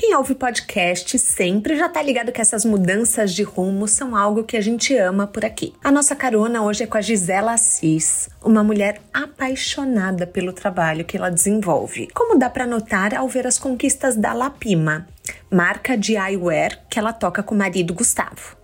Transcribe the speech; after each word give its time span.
Quem 0.00 0.14
ouve 0.14 0.36
podcast 0.36 1.18
sempre 1.18 1.76
já 1.76 1.88
tá 1.88 2.00
ligado 2.00 2.30
que 2.30 2.40
essas 2.40 2.64
mudanças 2.64 3.34
de 3.34 3.42
rumo 3.42 3.88
são 3.88 4.14
algo 4.14 4.44
que 4.44 4.56
a 4.56 4.60
gente 4.60 4.96
ama 4.96 5.26
por 5.26 5.44
aqui. 5.44 5.74
A 5.82 5.90
nossa 5.90 6.14
carona 6.14 6.62
hoje 6.62 6.84
é 6.84 6.86
com 6.86 6.96
a 6.96 7.00
Gisela 7.00 7.54
Assis, 7.54 8.30
uma 8.40 8.62
mulher 8.62 9.00
apaixonada 9.12 10.24
pelo 10.24 10.52
trabalho 10.52 11.04
que 11.04 11.16
ela 11.16 11.32
desenvolve. 11.32 12.06
Como 12.14 12.38
dá 12.38 12.48
para 12.48 12.64
notar 12.64 13.12
ao 13.12 13.28
ver 13.28 13.44
as 13.44 13.58
conquistas 13.58 14.14
da 14.14 14.32
Lapima, 14.32 15.08
marca 15.50 15.98
de 15.98 16.14
eyewear 16.14 16.78
que 16.88 16.96
ela 16.96 17.12
toca 17.12 17.42
com 17.42 17.56
o 17.56 17.58
marido 17.58 17.92
Gustavo. 17.92 18.57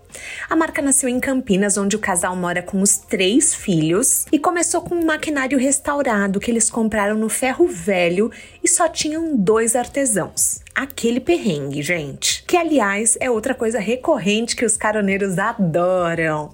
A 0.49 0.57
marca 0.57 0.81
nasceu 0.81 1.09
em 1.09 1.21
Campinas, 1.21 1.77
onde 1.77 1.97
o 1.97 1.99
casal 1.99 2.37
mora 2.37 2.63
com 2.63 2.81
os 2.81 2.99
três 2.99 3.55
filhos 3.55 4.27
e 4.31 4.39
começou 4.39 4.83
com 4.83 4.95
um 4.95 5.05
maquinário 5.05 5.59
restaurado 5.59 6.41
que 6.41 6.51
eles 6.51 6.71
compraram 6.71 7.17
no 7.17 7.29
ferro 7.29 7.67
velho 7.67 8.31
e 8.63 8.69
só 8.69 8.89
tinham 8.89 9.37
dois 9.37 9.77
artesãos. 9.77 10.61
Aquele 10.75 11.21
perrengue, 11.21 11.83
gente. 11.83 12.45
Que, 12.47 12.57
aliás, 12.57 13.17
é 13.21 13.31
outra 13.31 13.55
coisa 13.55 13.79
recorrente 13.79 14.57
que 14.57 14.65
os 14.65 14.77
caroneiros 14.77 15.39
adoram. 15.39 16.53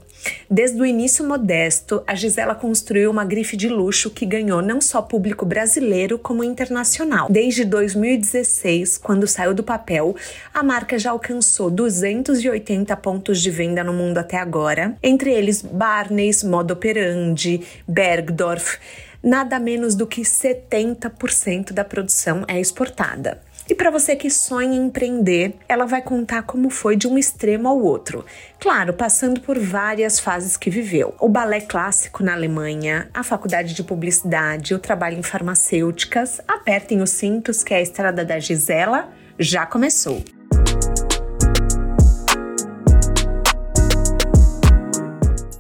Desde 0.51 0.81
o 0.81 0.87
início 0.87 1.27
modesto, 1.27 2.03
a 2.07 2.15
Gisela 2.15 2.55
construiu 2.55 3.11
uma 3.11 3.25
grife 3.25 3.57
de 3.57 3.69
luxo 3.69 4.11
que 4.11 4.27
ganhou 4.27 4.61
não 4.61 4.81
só 4.81 5.01
público 5.01 5.47
brasileiro 5.47 6.19
como 6.19 6.45
internacional. 6.45 7.29
Desde 7.31 7.65
2016, 7.65 8.99
quando 8.99 9.27
saiu 9.27 9.55
do 9.55 9.63
papel, 9.63 10.15
a 10.53 10.63
marca 10.63 10.99
já 10.99 11.11
alcançou 11.11 11.71
280 11.71 12.97
pontos 12.97 13.41
de 13.41 13.51
venda 13.51 13.85
no 13.85 13.93
mundo 13.93 14.19
até 14.19 14.37
agora, 14.37 14.97
entre 15.03 15.33
eles 15.33 15.63
Barneys, 15.63 16.43
Modo 16.43 16.73
Operandi, 16.73 17.63
Bergdorf. 17.87 18.79
Nada 19.23 19.59
menos 19.59 19.95
do 19.95 20.07
que 20.07 20.23
70% 20.23 21.73
da 21.73 21.85
produção 21.85 22.45
é 22.49 22.59
exportada. 22.59 23.41
E 23.71 23.75
para 23.75 23.89
você 23.89 24.17
que 24.17 24.29
sonha 24.29 24.77
em 24.77 24.87
empreender, 24.87 25.55
ela 25.69 25.87
vai 25.87 26.03
contar 26.03 26.43
como 26.43 26.69
foi 26.71 26.97
de 26.97 27.07
um 27.07 27.17
extremo 27.17 27.69
ao 27.69 27.81
outro. 27.81 28.27
Claro, 28.59 28.93
passando 28.95 29.41
por 29.43 29.57
várias 29.61 30.19
fases 30.19 30.57
que 30.57 30.69
viveu. 30.69 31.15
O 31.21 31.29
balé 31.29 31.61
clássico 31.61 32.25
na 32.25 32.33
Alemanha, 32.33 33.09
a 33.15 33.23
faculdade 33.23 33.73
de 33.73 33.85
publicidade, 33.85 34.75
o 34.75 34.79
trabalho 34.81 35.21
em 35.21 35.23
farmacêuticas. 35.23 36.41
Apertem 36.49 37.01
os 37.01 37.11
cintos 37.11 37.63
que 37.63 37.73
a 37.73 37.81
estrada 37.81 38.25
da 38.25 38.41
Gisela 38.41 39.09
já 39.39 39.65
começou. 39.65 40.21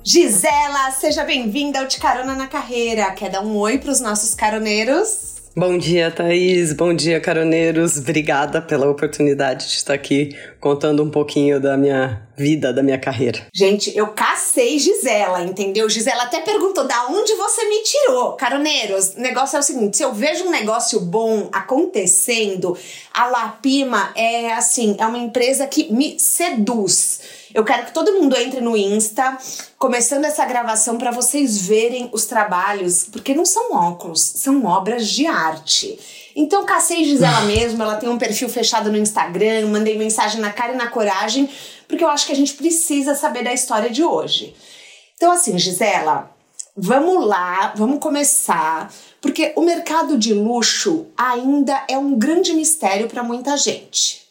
Gisela, 0.03 0.91
seja 0.91 1.23
bem-vinda 1.23 1.79
ao 1.79 1.87
De 1.87 2.01
Carona 2.01 2.35
na 2.35 2.49
Carreira. 2.49 3.09
Quer 3.13 3.31
dar 3.31 3.43
um 3.43 3.57
oi 3.57 3.79
para 3.79 3.93
os 3.93 4.01
nossos 4.01 4.35
caroneiros? 4.35 5.30
Bom 5.61 5.77
dia, 5.77 6.11
Thaís. 6.11 6.73
Bom 6.73 6.95
dia, 6.95 7.21
caroneiros. 7.21 7.99
Obrigada 7.99 8.63
pela 8.63 8.89
oportunidade 8.89 9.67
de 9.67 9.75
estar 9.75 9.93
aqui 9.93 10.35
contando 10.59 11.05
um 11.05 11.11
pouquinho 11.11 11.61
da 11.61 11.77
minha 11.77 12.27
vida, 12.35 12.73
da 12.73 12.83
minha 12.83 12.99
carreira. 12.99 13.47
Gente, 13.53 13.95
eu 13.95 14.07
cacei 14.07 14.79
Gisela, 14.79 15.43
entendeu? 15.43 15.87
Gisela 15.91 16.23
até 16.23 16.41
perguntou 16.41 16.87
da 16.87 17.09
onde 17.09 17.35
você 17.35 17.69
me 17.69 17.83
tirou. 17.83 18.33
Caroneiros, 18.37 19.11
o 19.11 19.21
negócio 19.21 19.59
é 19.59 19.61
o 19.61 19.63
seguinte: 19.63 19.99
se 19.99 20.03
eu 20.03 20.15
vejo 20.15 20.45
um 20.45 20.51
negócio 20.51 20.99
bom 20.99 21.51
acontecendo, 21.53 22.75
a 23.13 23.27
Lapima 23.27 24.15
é 24.17 24.55
assim, 24.55 24.97
é 24.99 25.05
uma 25.05 25.19
empresa 25.19 25.67
que 25.67 25.93
me 25.93 26.19
seduz. 26.19 27.40
Eu 27.53 27.65
quero 27.65 27.87
que 27.87 27.93
todo 27.93 28.13
mundo 28.15 28.37
entre 28.37 28.61
no 28.61 28.77
Insta, 28.77 29.37
começando 29.77 30.25
essa 30.25 30.45
gravação 30.45 30.97
para 30.97 31.11
vocês 31.11 31.67
verem 31.67 32.09
os 32.13 32.25
trabalhos, 32.25 33.05
porque 33.11 33.35
não 33.35 33.45
são 33.45 33.73
óculos, 33.73 34.21
são 34.21 34.65
obras 34.65 35.09
de 35.09 35.27
arte. 35.27 35.99
Então, 36.37 36.65
cacei 36.65 37.05
Gisela 37.05 37.41
mesmo, 37.47 37.83
ela 37.83 37.97
tem 37.97 38.09
um 38.09 38.19
perfil 38.19 38.49
fechado 38.49 38.91
no 38.91 38.97
Instagram, 38.97 39.67
mandei 39.67 39.99
mensagem 39.99 40.41
na 40.41 40.53
cara 40.53 40.75
e 40.75 40.77
na 40.77 40.89
coragem, 40.89 41.51
porque 41.89 42.05
eu 42.05 42.09
acho 42.09 42.27
que 42.27 42.33
a 42.33 42.37
gente 42.37 42.55
precisa 42.55 43.17
saber 43.17 43.43
da 43.43 43.53
história 43.53 43.91
de 43.91 44.05
hoje. 44.05 44.55
Então, 45.17 45.33
assim, 45.33 45.59
Gisela, 45.59 46.31
vamos 46.77 47.27
lá, 47.27 47.75
vamos 47.77 47.99
começar, 47.99 48.93
porque 49.21 49.53
o 49.57 49.63
mercado 49.63 50.17
de 50.17 50.33
luxo 50.33 51.07
ainda 51.17 51.83
é 51.89 51.99
um 51.99 52.17
grande 52.17 52.55
mistério 52.55 53.09
para 53.09 53.25
muita 53.25 53.57
gente. 53.57 54.30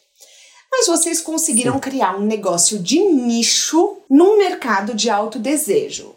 Mas 0.70 0.86
vocês 0.86 1.20
conseguiram 1.20 1.74
Sim. 1.74 1.80
criar 1.80 2.16
um 2.16 2.22
negócio 2.22 2.78
de 2.78 3.00
nicho 3.00 3.98
num 4.08 4.38
mercado 4.38 4.94
de 4.94 5.10
alto 5.10 5.38
desejo. 5.38 6.14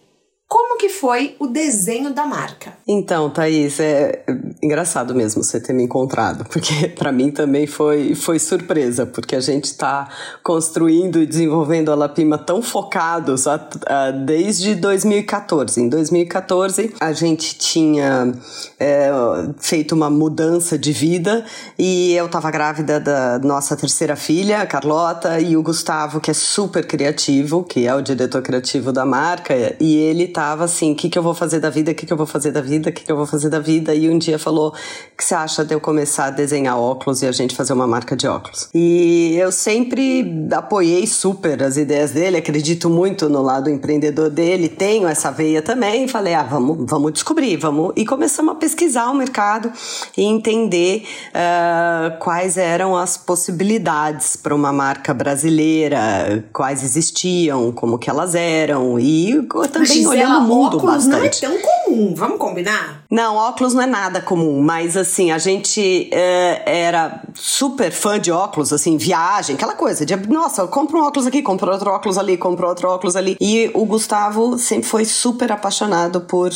Como 0.54 0.78
que 0.78 0.88
foi 0.88 1.36
o 1.40 1.48
desenho 1.48 2.14
da 2.14 2.28
marca? 2.28 2.74
Então, 2.88 3.28
Thaís, 3.28 3.80
é 3.80 4.24
engraçado 4.62 5.16
mesmo 5.16 5.44
você 5.44 5.60
ter 5.60 5.74
me 5.74 5.82
encontrado, 5.82 6.46
porque 6.54 6.90
para 6.90 7.12
mim 7.12 7.32
também 7.32 7.66
foi, 7.66 8.14
foi 8.14 8.38
surpresa, 8.38 9.04
porque 9.04 9.36
a 9.36 9.40
gente 9.40 9.66
está 9.66 10.08
construindo 10.44 11.20
e 11.20 11.26
desenvolvendo 11.26 11.92
a 11.92 11.96
Lapima 11.96 12.38
tão 12.38 12.62
focados 12.62 13.48
a, 13.48 13.68
a, 13.88 14.12
desde 14.12 14.76
2014. 14.76 15.82
Em 15.82 15.90
2014, 15.90 16.94
a 17.00 17.12
gente 17.14 17.58
tinha 17.58 18.32
é, 18.80 19.10
feito 19.58 19.96
uma 19.96 20.12
mudança 20.12 20.78
de 20.78 20.94
vida 20.94 21.44
e 21.80 22.14
eu 22.14 22.28
estava 22.28 22.52
grávida 22.52 23.00
da 23.00 23.40
nossa 23.40 23.76
terceira 23.76 24.16
filha, 24.16 24.62
a 24.62 24.68
Carlota, 24.68 25.40
e 25.40 25.58
o 25.58 25.64
Gustavo, 25.64 26.22
que 26.22 26.30
é 26.30 26.34
super 26.36 26.86
criativo, 26.86 27.64
que 27.64 27.88
é 27.88 27.96
o 27.96 28.04
diretor 28.04 28.44
criativo 28.44 28.92
da 28.92 29.04
marca, 29.04 29.56
e 29.80 29.96
ele 29.96 30.28
tá 30.28 30.43
tava 30.44 30.66
assim, 30.66 30.92
o 30.92 30.96
que, 30.96 31.10
que 31.10 31.18
eu 31.18 31.24
vou 31.24 31.34
fazer 31.34 31.62
da 31.62 31.70
vida, 31.70 31.92
o 31.92 31.96
que, 31.96 32.06
que 32.06 32.12
eu 32.12 32.18
vou 32.18 32.26
fazer 32.26 32.52
da 32.52 32.60
vida, 32.60 32.90
o 32.90 32.94
que, 32.94 33.06
que 33.06 33.12
eu 33.12 33.16
vou 33.16 33.26
fazer 33.26 33.50
da 33.50 33.60
vida. 33.60 33.96
E 33.96 34.10
um 34.10 34.18
dia 34.18 34.38
falou, 34.38 34.72
o 34.72 35.18
que 35.18 35.24
você 35.24 35.34
acha 35.34 35.64
de 35.64 35.74
eu 35.74 35.80
começar 35.80 36.26
a 36.26 36.30
desenhar 36.32 36.78
óculos 36.78 37.22
e 37.22 37.26
a 37.26 37.32
gente 37.32 37.56
fazer 37.56 37.72
uma 37.72 37.88
marca 37.88 38.14
de 38.14 38.28
óculos? 38.28 38.68
E 38.74 39.38
eu 39.38 39.54
sempre 39.54 40.50
apoiei 40.52 41.08
super 41.08 41.64
as 41.64 41.78
ideias 41.78 42.12
dele, 42.12 42.36
acredito 42.36 42.90
muito 42.90 43.30
no 43.30 43.42
lado 43.42 43.70
empreendedor 43.70 44.30
dele, 44.30 44.68
tenho 44.68 45.08
essa 45.08 45.32
veia 45.32 45.62
também. 45.62 46.04
E 46.04 46.08
falei, 46.10 46.34
ah, 46.34 46.44
vamos, 46.44 46.90
vamos 46.90 47.14
descobrir, 47.14 47.56
vamos. 47.56 47.94
E 47.96 48.06
começamos 48.06 48.54
a 48.54 48.56
pesquisar 48.56 49.10
o 49.12 49.16
mercado 49.16 49.72
e 50.18 50.24
entender 50.24 51.06
uh, 51.30 52.20
quais 52.20 52.58
eram 52.58 52.98
as 52.98 53.16
possibilidades 53.16 54.36
para 54.36 54.54
uma 54.54 54.74
marca 54.74 55.14
brasileira, 55.14 56.44
quais 56.52 56.84
existiam, 56.84 57.72
como 57.72 57.98
que 57.98 58.10
elas 58.10 58.36
eram. 58.36 59.00
E 59.00 59.42
também 59.72 60.06
olhando 60.06 60.33
no 60.40 60.48
mundo 60.48 60.78
óculos 60.78 61.06
bastante. 61.08 61.44
não 61.44 61.54
é 61.54 61.58
tão 61.58 61.70
comum, 61.86 62.14
vamos 62.16 62.38
combinar? 62.38 63.04
Não, 63.10 63.36
óculos 63.36 63.74
não 63.74 63.82
é 63.82 63.86
nada 63.86 64.22
comum, 64.22 64.62
mas 64.62 64.98
assim, 64.98 65.32
a 65.32 65.38
gente 65.38 66.10
é, 66.12 66.64
era 66.66 67.22
super 67.34 67.92
fã 67.92 68.20
de 68.20 68.32
óculos, 68.32 68.74
assim, 68.74 68.98
viagem, 68.98 69.56
aquela 69.56 69.76
coisa 69.76 70.06
de, 70.06 70.16
nossa, 70.28 70.66
compra 70.68 70.98
um 70.98 71.04
óculos 71.04 71.28
aqui, 71.28 71.42
compra 71.42 71.72
outro 71.72 71.90
óculos 71.90 72.18
ali, 72.18 72.38
compra 72.38 72.68
outro 72.68 72.90
óculos 72.90 73.16
ali. 73.16 73.38
E 73.40 73.70
o 73.74 73.86
Gustavo 73.86 74.58
sempre 74.58 74.88
foi 74.88 75.06
super 75.06 75.52
apaixonado 75.52 76.22
por, 76.22 76.52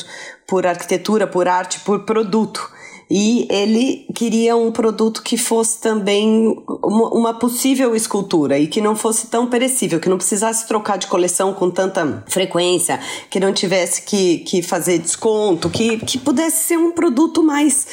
por 0.45 0.65
arquitetura, 0.65 1.27
por 1.27 1.47
arte, 1.47 1.79
por 1.81 2.05
produto 2.05 2.77
e 3.09 3.47
ele 3.49 4.05
queria 4.13 4.55
um 4.57 4.71
produto 4.71 5.23
que 5.23 5.37
fosse 5.37 5.79
também 5.79 6.61
uma, 6.83 7.33
possível 7.33 7.95
escultura 7.95 8.59
e 8.59 8.67
que 8.67 8.81
não 8.81 8.95
fosse 8.95 9.27
tão 9.27 9.47
perecível, 9.47 9.99
que 9.99 10.09
não 10.09 10.17
precisasse 10.17 10.67
trocar 10.67 10.97
de 10.97 11.07
coleção 11.07 11.53
com 11.53 11.69
tanta 11.69 12.23
frequência, 12.27 12.99
que 13.29 13.39
não 13.39 13.53
tivesse 13.53 14.01
que, 14.01 14.39
que 14.39 14.61
fazer 14.61 14.97
desconto, 14.99 15.69
que, 15.69 15.97
que 15.99 16.17
pudesse 16.17 16.67
ser 16.67 16.77
um 16.77 16.91
produto 16.91 17.41
mais 17.41 17.87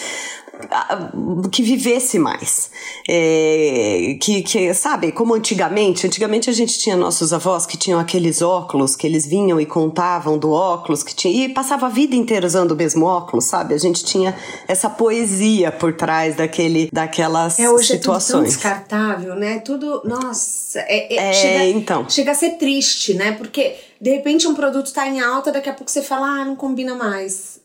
que 1.51 1.63
vivesse 1.63 2.19
mais. 2.19 2.71
É, 3.09 4.17
que, 4.21 4.43
que, 4.43 4.75
sabe, 4.75 5.13
como 5.13 5.35
antigamente, 5.35 6.07
antigamente 6.07 6.51
a 6.51 6.53
gente 6.53 6.79
tinha 6.79 6.97
nossos 6.97 7.33
avós 7.33 7.67
que 7.67 7.77
tinham 7.77 7.99
aqueles 7.99 8.43
óculos, 8.43 8.97
que 8.97 9.07
eles 9.07 9.27
vinham 9.27 9.61
e 9.61 9.67
contavam 9.67 10.39
do 10.39 10.51
óculos, 10.51 11.03
que 11.03 11.15
tinha, 11.15 11.47
e 11.47 11.49
passava 11.49 11.87
a 11.87 11.89
vida 11.89 12.15
inteira 12.15 12.47
usando 12.47 12.73
o 12.73 12.77
mesmo 12.77 13.07
óculos, 13.07 13.45
sabe? 13.45 13.75
A 13.75 13.79
gente 13.79 14.05
tinha 14.05 14.35
essa 14.67 14.89
poesia 14.89 15.71
por 15.71 15.93
trás 15.95 16.37
daquele, 16.37 16.89
daquelas 16.93 17.59
é, 17.59 17.69
hoje 17.71 17.89
situações. 17.89 18.31
É 18.31 18.33
tudo 18.33 18.33
tão 18.33 18.43
descartável, 18.45 19.35
né? 19.35 19.59
Tudo, 19.61 20.03
nossa, 20.05 20.79
é, 20.81 21.15
é, 21.15 21.29
é 21.29 21.33
chega, 21.33 21.65
então. 21.67 22.09
chega 22.09 22.33
a 22.33 22.35
ser 22.35 22.51
triste, 22.53 23.15
né? 23.15 23.33
Porque 23.33 23.77
de 24.01 24.11
repente 24.11 24.47
um 24.47 24.55
produto 24.55 24.87
está 24.87 25.09
em 25.09 25.21
alta, 25.21 25.53
daqui 25.53 25.69
a 25.69 25.75
pouco 25.75 25.91
você 25.91 26.03
fala, 26.03 26.27
ah, 26.27 26.45
não 26.45 26.57
combina 26.57 26.95
mais 26.95 27.64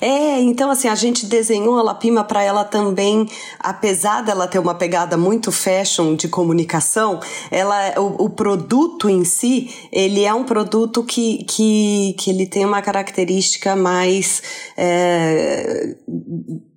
É, 0.00 0.40
então 0.40 0.70
assim, 0.70 0.88
a 0.88 0.94
gente 0.94 1.26
desenhou 1.26 1.78
a 1.78 1.82
Lapima 1.82 2.24
para 2.24 2.42
ela 2.42 2.64
também, 2.64 3.28
apesar 3.58 4.22
dela 4.22 4.46
ter 4.46 4.58
uma 4.58 4.74
pegada 4.74 5.16
muito 5.16 5.52
fashion 5.52 6.14
de 6.14 6.28
comunicação, 6.28 7.20
ela 7.50 7.94
o, 7.98 8.24
o, 8.24 8.30
produto 8.30 9.08
em 9.08 9.24
si, 9.24 9.70
ele 9.92 10.24
é 10.24 10.32
um 10.32 10.44
produto 10.44 11.02
que, 11.02 11.44
que, 11.44 12.14
que 12.18 12.30
ele 12.30 12.46
tem 12.46 12.64
uma 12.64 12.82
característica 12.82 13.76
mais 13.76 14.42
é, 14.76 15.96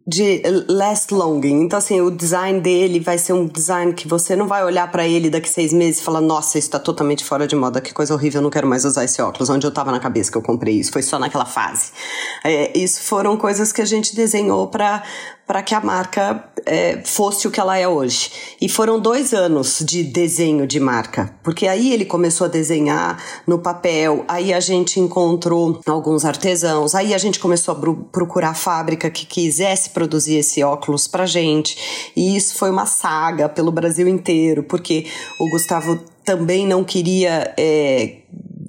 de 0.07 0.43
last 0.69 1.11
longing. 1.11 1.63
Então, 1.63 1.79
assim, 1.79 1.99
o 1.99 2.11
design 2.11 2.61
dele 2.61 2.99
vai 2.99 3.17
ser 3.17 3.33
um 3.33 3.47
design 3.47 3.91
que 3.91 4.07
você 4.07 4.35
não 4.35 4.47
vai 4.47 4.63
olhar 4.63 4.91
para 4.91 5.07
ele 5.07 5.31
daqui 5.31 5.49
seis 5.49 5.73
meses 5.73 5.99
e 5.99 6.03
falar, 6.03 6.21
nossa, 6.21 6.59
isso 6.59 6.69
tá 6.69 6.77
totalmente 6.77 7.25
fora 7.25 7.47
de 7.47 7.55
moda, 7.55 7.81
que 7.81 7.91
coisa 7.91 8.13
horrível, 8.13 8.39
eu 8.39 8.43
não 8.43 8.51
quero 8.51 8.67
mais 8.67 8.85
usar 8.85 9.03
esse 9.03 9.19
óculos. 9.21 9.49
Onde 9.49 9.65
eu 9.65 9.71
tava 9.71 9.91
na 9.91 9.99
cabeça 9.99 10.31
que 10.31 10.37
eu 10.37 10.43
comprei 10.43 10.75
isso? 10.75 10.91
Foi 10.91 11.01
só 11.01 11.17
naquela 11.17 11.45
fase. 11.45 11.91
É, 12.43 12.77
isso 12.77 13.01
foram 13.01 13.35
coisas 13.35 13.71
que 13.71 13.81
a 13.81 13.85
gente 13.85 14.15
desenhou 14.15 14.67
para 14.67 15.01
para 15.47 15.61
que 15.61 15.75
a 15.75 15.79
marca 15.79 16.43
é, 16.65 17.01
fosse 17.05 17.47
o 17.47 17.51
que 17.51 17.59
ela 17.59 17.77
é 17.77 17.87
hoje. 17.87 18.31
E 18.59 18.67
foram 18.67 18.99
dois 18.99 19.33
anos 19.33 19.83
de 19.85 20.03
desenho 20.03 20.65
de 20.65 20.79
marca, 20.79 21.35
porque 21.43 21.67
aí 21.67 21.93
ele 21.93 22.05
começou 22.05 22.45
a 22.45 22.49
desenhar 22.49 23.21
no 23.45 23.59
papel, 23.59 24.25
aí 24.27 24.53
a 24.53 24.59
gente 24.59 24.99
encontrou 24.99 25.79
alguns 25.85 26.25
artesãos, 26.25 26.95
aí 26.95 27.13
a 27.13 27.17
gente 27.17 27.39
começou 27.39 27.75
a 27.75 27.95
procurar 28.11 28.55
fábrica 28.55 29.09
que 29.09 29.25
quisesse 29.25 29.91
produzir 29.91 30.37
esse 30.37 30.63
óculos 30.63 31.07
pra 31.07 31.25
gente. 31.25 32.11
E 32.15 32.35
isso 32.35 32.57
foi 32.57 32.69
uma 32.69 32.85
saga 32.85 33.47
pelo 33.47 33.71
Brasil 33.71 34.07
inteiro, 34.07 34.63
porque 34.63 35.05
o 35.39 35.49
Gustavo 35.49 35.99
também 36.23 36.65
não 36.65 36.83
queria. 36.83 37.53
É, 37.57 38.17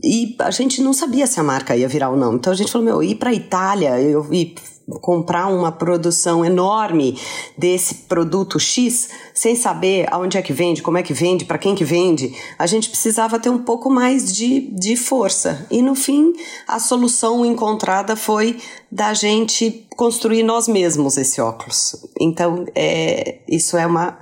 e 0.05 0.37
a 0.39 0.51
gente 0.51 0.83
não 0.83 0.93
sabia 0.93 1.27
se 1.27 1.41
a 1.41 1.43
marca 1.43 1.75
ia 1.75 1.89
virar 1.89 2.11
ou 2.11 2.17
não. 2.17 2.35
Então 2.35 2.53
a 2.53 2.57
gente 2.57 2.71
falou: 2.71 2.85
meu, 2.85 3.03
ir 3.03 3.15
pra 3.17 3.33
Itália, 3.33 3.99
eu 3.99 4.33
ir 4.33 4.55
comprar 5.01 5.49
uma 5.49 5.73
produção 5.73 6.45
enorme 6.45 7.19
desse 7.59 7.95
produto 8.07 8.59
X 8.59 9.09
sem 9.35 9.57
saber 9.57 10.07
aonde 10.11 10.39
é 10.39 10.43
que 10.43 10.53
vende, 10.53 10.83
como 10.83 10.97
é 10.97 11.03
que 11.03 11.13
vende, 11.13 11.45
para 11.45 11.59
quem 11.59 11.75
que 11.75 11.85
vende, 11.85 12.35
a 12.59 12.67
gente 12.67 12.89
precisava 12.89 13.39
ter 13.39 13.51
um 13.51 13.59
pouco 13.59 13.91
mais 13.91 14.33
de, 14.33 14.71
de 14.73 14.97
força. 14.97 15.67
E 15.71 15.83
no 15.83 15.95
fim, 15.95 16.33
a 16.69 16.79
solução 16.79 17.45
encontrada 17.45 18.15
foi 18.15 18.59
da 18.91 19.13
gente 19.13 19.87
construir 19.97 20.43
nós 20.43 20.69
mesmos 20.69 21.17
esse 21.17 21.41
óculos. 21.41 21.97
Então, 22.21 22.65
é, 22.75 23.41
isso 23.49 23.77
é 23.77 23.87
uma 23.87 24.19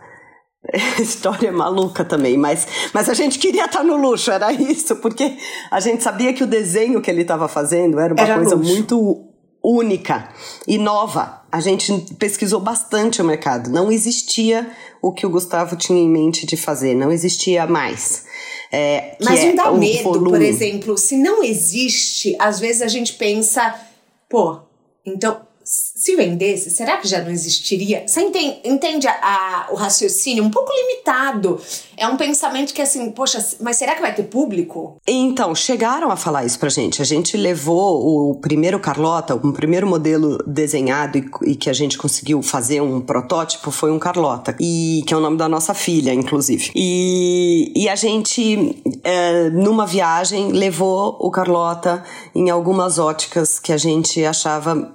história 0.98 1.52
maluca 1.52 2.04
também, 2.04 2.38
mas, 2.38 2.66
mas 2.94 3.10
a 3.10 3.14
gente 3.14 3.38
queria 3.38 3.66
estar 3.66 3.84
no 3.84 3.96
luxo, 3.96 4.30
era 4.30 4.50
isso, 4.50 4.96
porque 4.96 5.36
a 5.70 5.78
gente 5.78 6.02
sabia 6.02 6.32
que 6.32 6.42
o 6.42 6.46
desenho 6.46 7.02
que 7.02 7.10
ele 7.10 7.22
estava 7.22 7.48
fazendo 7.48 8.00
era 8.00 8.14
uma 8.14 8.22
era 8.22 8.36
coisa 8.36 8.54
luxo. 8.54 8.72
muito 8.72 9.33
única 9.64 10.28
e 10.68 10.76
nova. 10.76 11.42
A 11.50 11.60
gente 11.60 11.92
pesquisou 12.18 12.60
bastante 12.60 13.22
o 13.22 13.24
mercado. 13.24 13.70
Não 13.70 13.90
existia 13.90 14.70
o 15.00 15.12
que 15.12 15.24
o 15.24 15.30
Gustavo 15.30 15.76
tinha 15.76 15.98
em 15.98 16.08
mente 16.08 16.44
de 16.46 16.56
fazer, 16.56 16.94
não 16.94 17.10
existia 17.10 17.66
mais. 17.66 18.26
É, 18.70 19.16
Mas 19.22 19.40
não 19.40 19.48
é 19.48 19.52
dá 19.52 19.72
medo, 19.72 20.02
volume. 20.02 20.30
por 20.30 20.42
exemplo, 20.42 20.98
se 20.98 21.16
não 21.16 21.42
existe, 21.42 22.36
às 22.38 22.58
vezes 22.60 22.82
a 22.82 22.88
gente 22.88 23.14
pensa, 23.14 23.74
pô, 24.28 24.60
então 25.06 25.40
se 26.04 26.16
vendesse, 26.16 26.68
será 26.68 26.98
que 26.98 27.08
já 27.08 27.22
não 27.22 27.30
existiria? 27.30 28.04
Você 28.06 28.20
entende, 28.20 28.58
entende 28.62 29.08
a, 29.08 29.12
a, 29.22 29.72
o 29.72 29.74
raciocínio 29.74 30.44
um 30.44 30.50
pouco 30.50 30.70
limitado? 30.70 31.58
É 31.96 32.06
um 32.06 32.18
pensamento 32.18 32.74
que 32.74 32.82
assim, 32.82 33.10
poxa, 33.10 33.42
mas 33.58 33.78
será 33.78 33.94
que 33.94 34.02
vai 34.02 34.14
ter 34.14 34.24
público? 34.24 34.98
Então, 35.06 35.54
chegaram 35.54 36.10
a 36.10 36.16
falar 36.16 36.44
isso 36.44 36.58
pra 36.58 36.68
gente. 36.68 37.00
A 37.00 37.06
gente 37.06 37.38
levou 37.38 38.32
o 38.32 38.34
primeiro 38.34 38.78
Carlota, 38.78 39.34
o 39.34 39.52
primeiro 39.54 39.86
modelo 39.86 40.36
desenhado 40.46 41.16
e, 41.16 41.30
e 41.46 41.56
que 41.56 41.70
a 41.70 41.72
gente 41.72 41.96
conseguiu 41.96 42.42
fazer 42.42 42.82
um 42.82 43.00
protótipo 43.00 43.70
foi 43.70 43.90
um 43.90 43.98
Carlota, 43.98 44.54
e 44.60 45.02
que 45.06 45.14
é 45.14 45.16
o 45.16 45.20
nome 45.20 45.38
da 45.38 45.48
nossa 45.48 45.72
filha, 45.72 46.12
inclusive. 46.12 46.70
E, 46.74 47.72
e 47.74 47.88
a 47.88 47.96
gente, 47.96 48.82
é, 49.02 49.48
numa 49.48 49.86
viagem, 49.86 50.52
levou 50.52 51.16
o 51.18 51.30
Carlota 51.30 52.04
em 52.34 52.50
algumas 52.50 52.98
óticas 52.98 53.58
que 53.58 53.72
a 53.72 53.78
gente 53.78 54.22
achava 54.22 54.94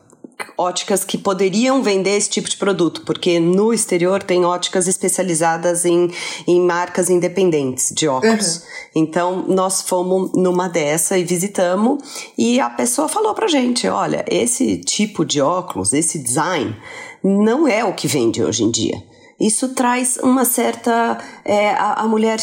óticas 0.58 1.04
que 1.04 1.18
poderiam 1.18 1.82
vender 1.82 2.18
esse 2.18 2.30
tipo 2.30 2.50
de 2.50 2.58
produto, 2.58 3.02
porque 3.06 3.40
no 3.40 3.74
exterior 3.74 4.22
tem 4.22 4.46
óticas 4.46 4.88
especializadas 4.88 5.86
em, 5.86 6.12
em 6.48 6.62
marcas 6.62 7.10
independentes 7.10 7.92
de 7.94 8.08
óculos. 8.08 8.58
Uhum. 8.58 8.62
Então, 8.96 9.46
nós 9.48 9.82
fomos 9.82 10.32
numa 10.34 10.68
dessa 10.68 11.18
e 11.18 11.24
visitamos, 11.24 12.32
e 12.38 12.60
a 12.60 12.70
pessoa 12.70 13.08
falou 13.08 13.34
pra 13.34 13.48
gente: 13.48 13.88
olha, 13.88 14.26
esse 14.30 14.78
tipo 14.78 15.26
de 15.26 15.42
óculos, 15.42 15.94
esse 15.94 16.20
design, 16.20 16.76
não 17.24 17.68
é 17.68 17.84
o 17.84 17.94
que 17.94 18.08
vende 18.08 18.44
hoje 18.44 18.64
em 18.64 18.72
dia. 18.72 19.04
Isso 19.40 19.70
traz 19.70 20.18
uma 20.22 20.44
certa. 20.44 21.18
É, 21.46 21.70
a, 21.70 22.02
a 22.02 22.08
mulher 22.08 22.40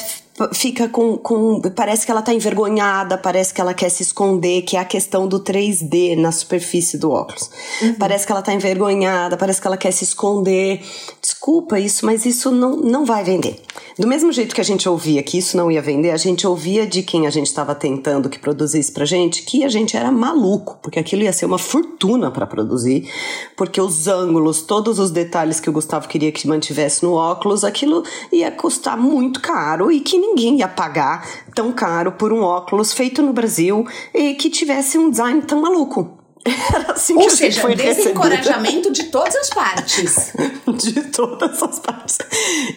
fica 0.53 0.88
com, 0.88 1.17
com. 1.17 1.61
Parece 1.75 2.05
que 2.05 2.11
ela 2.11 2.23
tá 2.23 2.33
envergonhada, 2.33 3.17
parece 3.17 3.55
que 3.55 3.61
ela 3.61 3.73
quer 3.73 3.88
se 3.88 4.03
esconder, 4.03 4.62
que 4.62 4.77
é 4.77 4.81
a 4.81 4.85
questão 4.85 5.27
do 5.27 5.41
3D 5.41 6.17
na 6.17 6.31
superfície 6.31 6.99
do 6.99 7.11
óculos. 7.11 7.50
Uhum. 7.83 7.94
Parece 7.94 8.27
que 8.27 8.33
ela 8.33 8.43
tá 8.43 8.53
envergonhada, 8.53 9.37
parece 9.37 9.61
que 9.61 9.67
ela 9.67 9.77
quer 9.77 9.93
se 9.93 10.05
esconder. 10.05 10.81
Desculpa 11.21 11.81
isso, 11.81 12.05
mas 12.05 12.27
isso 12.27 12.50
não, 12.50 12.77
não 12.77 13.05
vai 13.05 13.25
vender. 13.25 13.61
Do 13.99 14.06
mesmo 14.06 14.31
jeito 14.31 14.55
que 14.55 14.61
a 14.61 14.65
gente 14.65 14.87
ouvia 14.88 15.23
que 15.23 15.38
isso 15.38 15.56
não 15.56 15.71
ia 15.71 15.81
vender, 15.81 16.11
a 16.11 16.17
gente 16.19 16.47
ouvia 16.47 16.87
de 16.87 17.03
quem 17.03 17.27
a 17.27 17.31
gente 17.31 17.47
estava 17.47 17.75
tentando 17.75 18.29
que 18.29 18.38
produzisse 18.38 18.93
pra 18.93 19.06
gente 19.06 19.43
que 19.43 19.65
a 19.65 19.69
gente 19.69 19.97
era 19.97 20.11
maluco, 20.12 20.79
porque 20.83 20.99
aquilo 20.99 21.23
ia 21.23 21.33
ser 21.33 21.47
uma 21.47 21.59
fortuna 21.59 22.31
para 22.31 22.47
produzir, 22.47 23.11
porque 23.56 23.81
os 23.81 24.06
ângulos, 24.06 24.61
todos 24.61 24.99
os 24.99 25.11
detalhes 25.11 25.61
que 25.61 25.71
o 25.71 25.73
Gustavo 25.73 26.09
queria 26.09 26.31
que 26.31 26.47
mantivesse 26.47 27.03
no 27.05 27.15
óculos, 27.15 27.65
aquilo 27.65 28.05
ia 28.31 28.50
custar 28.50 28.99
muito 28.99 29.41
caro 29.41 29.91
e 29.91 30.00
que 30.00 30.19
ninguém 30.26 30.58
ia 30.58 30.69
pagar 30.69 31.26
tão 31.55 31.73
caro 31.73 32.12
por 32.12 32.32
um 32.32 32.43
óculos 32.43 32.93
feito 32.93 33.23
no 33.23 33.32
Brasil 33.32 33.87
e 34.14 34.34
que 34.34 34.50
tivesse 34.50 34.99
um 34.99 35.11
design 35.11 35.43
tão 35.43 35.61
maluco. 35.61 36.19
Era 36.75 36.93
assim 36.93 37.14
Ou 37.14 37.26
que 37.26 37.31
seja, 37.31 37.61
foi 37.61 37.75
desencorajamento 37.75 38.93
de 38.93 39.05
todas 39.05 39.34
as 39.34 39.50
partes. 39.50 40.32
de 40.75 41.02
todas 41.11 41.62
as 41.62 41.78
partes. 41.78 42.19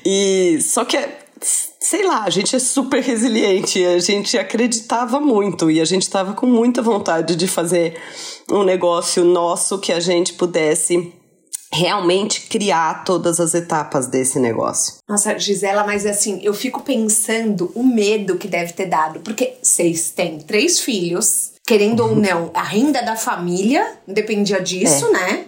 E 0.05 0.59
só 0.61 0.83
que 0.85 0.97
sei 1.79 2.05
lá, 2.05 2.23
a 2.23 2.29
gente 2.29 2.55
é 2.55 2.59
super 2.59 3.01
resiliente, 3.01 3.83
a 3.83 3.99
gente 3.99 4.37
acreditava 4.37 5.19
muito 5.19 5.71
e 5.71 5.79
a 5.79 5.85
gente 5.85 6.03
estava 6.03 6.33
com 6.33 6.45
muita 6.45 6.81
vontade 6.81 7.35
de 7.35 7.47
fazer 7.47 7.97
um 8.51 8.63
negócio 8.63 9.23
nosso 9.23 9.79
que 9.79 9.91
a 9.91 9.99
gente 9.99 10.33
pudesse 10.33 11.13
realmente 11.71 12.41
criar 12.47 13.03
todas 13.03 13.39
as 13.39 13.53
etapas 13.53 14.07
desse 14.07 14.39
negócio. 14.39 14.95
Nossa, 15.07 15.37
Gisela, 15.37 15.85
mas 15.85 16.05
assim, 16.05 16.39
eu 16.41 16.53
fico 16.53 16.81
pensando 16.81 17.71
o 17.75 17.83
medo 17.83 18.37
que 18.37 18.47
deve 18.47 18.73
ter 18.73 18.87
dado, 18.87 19.19
porque 19.19 19.55
vocês 19.61 20.09
têm 20.09 20.39
três 20.39 20.79
filhos, 20.79 21.51
querendo 21.65 22.03
uhum. 22.03 22.09
ou 22.09 22.15
não, 22.15 22.51
a 22.53 22.63
renda 22.63 23.01
da 23.01 23.15
família 23.15 23.97
dependia 24.07 24.59
disso, 24.59 25.05
é. 25.07 25.11
né? 25.11 25.45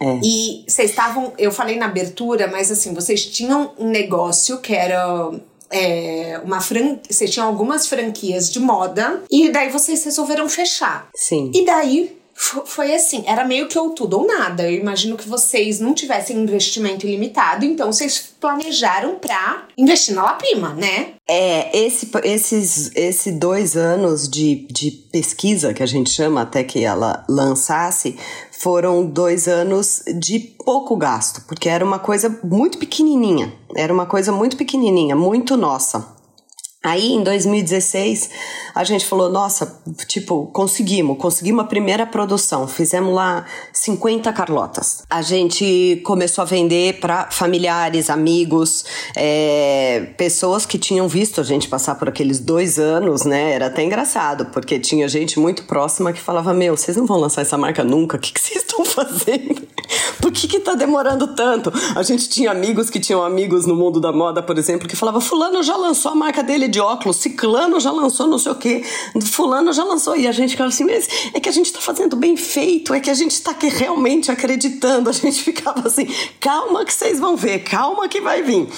É. 0.00 0.20
E 0.22 0.64
vocês 0.66 0.90
estavam, 0.90 1.32
eu 1.38 1.52
falei 1.52 1.76
na 1.76 1.86
abertura, 1.86 2.46
mas 2.46 2.70
assim, 2.70 2.92
vocês 2.94 3.24
tinham 3.26 3.72
um 3.78 3.88
negócio 3.88 4.58
que 4.58 4.74
era 4.74 5.30
é, 5.70 6.40
uma 6.44 6.60
fran... 6.60 6.98
vocês 7.08 7.30
tinham 7.30 7.46
algumas 7.46 7.86
franquias 7.86 8.50
de 8.50 8.60
moda 8.60 9.22
e 9.30 9.50
daí 9.50 9.70
vocês 9.70 10.04
resolveram 10.04 10.48
fechar. 10.48 11.08
Sim. 11.14 11.50
E 11.54 11.64
daí 11.64 12.16
foi 12.34 12.94
assim, 12.94 13.22
era 13.26 13.44
meio 13.44 13.68
que 13.68 13.78
ou 13.78 13.90
tudo 13.90 14.18
ou 14.18 14.26
nada. 14.26 14.70
Eu 14.70 14.78
imagino 14.80 15.16
que 15.16 15.28
vocês 15.28 15.78
não 15.78 15.94
tivessem 15.94 16.36
investimento 16.36 17.06
ilimitado, 17.06 17.64
então 17.64 17.92
vocês 17.92 18.34
planejaram 18.40 19.16
para 19.16 19.66
investir 19.78 20.14
na 20.14 20.24
Lapima, 20.24 20.74
né? 20.74 21.14
É, 21.26 21.76
esse, 21.76 22.10
esses, 22.24 22.90
esse 22.94 23.32
dois 23.32 23.76
anos 23.76 24.28
de, 24.28 24.66
de 24.70 24.90
pesquisa, 24.90 25.72
que 25.72 25.82
a 25.82 25.86
gente 25.86 26.10
chama 26.10 26.42
até 26.42 26.64
que 26.64 26.84
ela 26.84 27.24
lançasse, 27.28 28.16
foram 28.50 29.06
dois 29.06 29.46
anos 29.46 30.02
de 30.18 30.38
pouco 30.38 30.96
gasto, 30.96 31.42
porque 31.46 31.68
era 31.68 31.84
uma 31.84 31.98
coisa 31.98 32.40
muito 32.42 32.78
pequenininha. 32.78 33.52
Era 33.76 33.92
uma 33.92 34.06
coisa 34.06 34.32
muito 34.32 34.56
pequenininha, 34.56 35.14
muito 35.14 35.56
nossa. 35.56 36.14
Aí, 36.84 37.12
em 37.12 37.22
2016, 37.22 38.28
a 38.74 38.84
gente 38.84 39.06
falou: 39.06 39.30
nossa, 39.30 39.80
tipo, 40.06 40.48
conseguimos, 40.52 41.16
conseguimos 41.16 41.64
a 41.64 41.66
primeira 41.66 42.04
produção, 42.04 42.68
fizemos 42.68 43.14
lá 43.14 43.46
50 43.72 44.30
Carlotas. 44.34 45.02
A 45.08 45.22
gente 45.22 46.02
começou 46.04 46.42
a 46.42 46.44
vender 46.44 47.00
para 47.00 47.30
familiares, 47.30 48.10
amigos, 48.10 48.84
é, 49.16 50.10
pessoas 50.18 50.66
que 50.66 50.78
tinham 50.78 51.08
visto 51.08 51.40
a 51.40 51.44
gente 51.44 51.68
passar 51.68 51.94
por 51.94 52.10
aqueles 52.10 52.38
dois 52.38 52.78
anos, 52.78 53.24
né? 53.24 53.52
Era 53.52 53.68
até 53.68 53.82
engraçado, 53.82 54.46
porque 54.52 54.78
tinha 54.78 55.08
gente 55.08 55.40
muito 55.40 55.62
próxima 55.62 56.12
que 56.12 56.20
falava: 56.20 56.52
Meu, 56.52 56.76
vocês 56.76 56.98
não 56.98 57.06
vão 57.06 57.18
lançar 57.18 57.40
essa 57.40 57.56
marca 57.56 57.82
nunca, 57.82 58.18
o 58.18 58.20
que, 58.20 58.30
que 58.30 58.40
vocês 58.40 58.62
estão 58.62 58.84
fazendo? 58.84 59.73
por 60.20 60.32
que 60.32 60.46
que 60.46 60.60
tá 60.60 60.74
demorando 60.74 61.28
tanto? 61.28 61.72
A 61.94 62.02
gente 62.02 62.28
tinha 62.28 62.50
amigos 62.50 62.90
que 62.90 63.00
tinham 63.00 63.22
amigos 63.22 63.66
no 63.66 63.74
mundo 63.74 64.00
da 64.00 64.12
moda, 64.12 64.42
por 64.42 64.58
exemplo, 64.58 64.88
que 64.88 64.96
falava 64.96 65.20
fulano 65.20 65.62
já 65.62 65.76
lançou 65.76 66.12
a 66.12 66.14
marca 66.14 66.42
dele 66.42 66.68
de 66.68 66.80
óculos, 66.80 67.16
ciclano 67.16 67.78
já 67.80 67.90
lançou 67.90 68.26
não 68.26 68.38
sei 68.38 68.52
o 68.52 68.54
quê, 68.54 68.82
fulano 69.22 69.72
já 69.72 69.84
lançou. 69.84 70.16
E 70.16 70.26
a 70.26 70.32
gente 70.32 70.50
ficava 70.50 70.68
assim, 70.68 70.84
mas 70.84 71.08
é 71.32 71.40
que 71.40 71.48
a 71.48 71.52
gente 71.52 71.72
tá 71.72 71.80
fazendo 71.80 72.16
bem 72.16 72.36
feito, 72.36 72.94
é 72.94 73.00
que 73.00 73.10
a 73.10 73.14
gente 73.14 73.40
tá 73.42 73.50
aqui 73.52 73.68
realmente 73.68 74.30
acreditando. 74.30 75.10
A 75.10 75.12
gente 75.12 75.40
ficava 75.42 75.86
assim, 75.86 76.06
calma 76.40 76.84
que 76.84 76.92
vocês 76.92 77.18
vão 77.18 77.36
ver, 77.36 77.60
calma 77.60 78.08
que 78.08 78.20
vai 78.20 78.42
vir. 78.42 78.68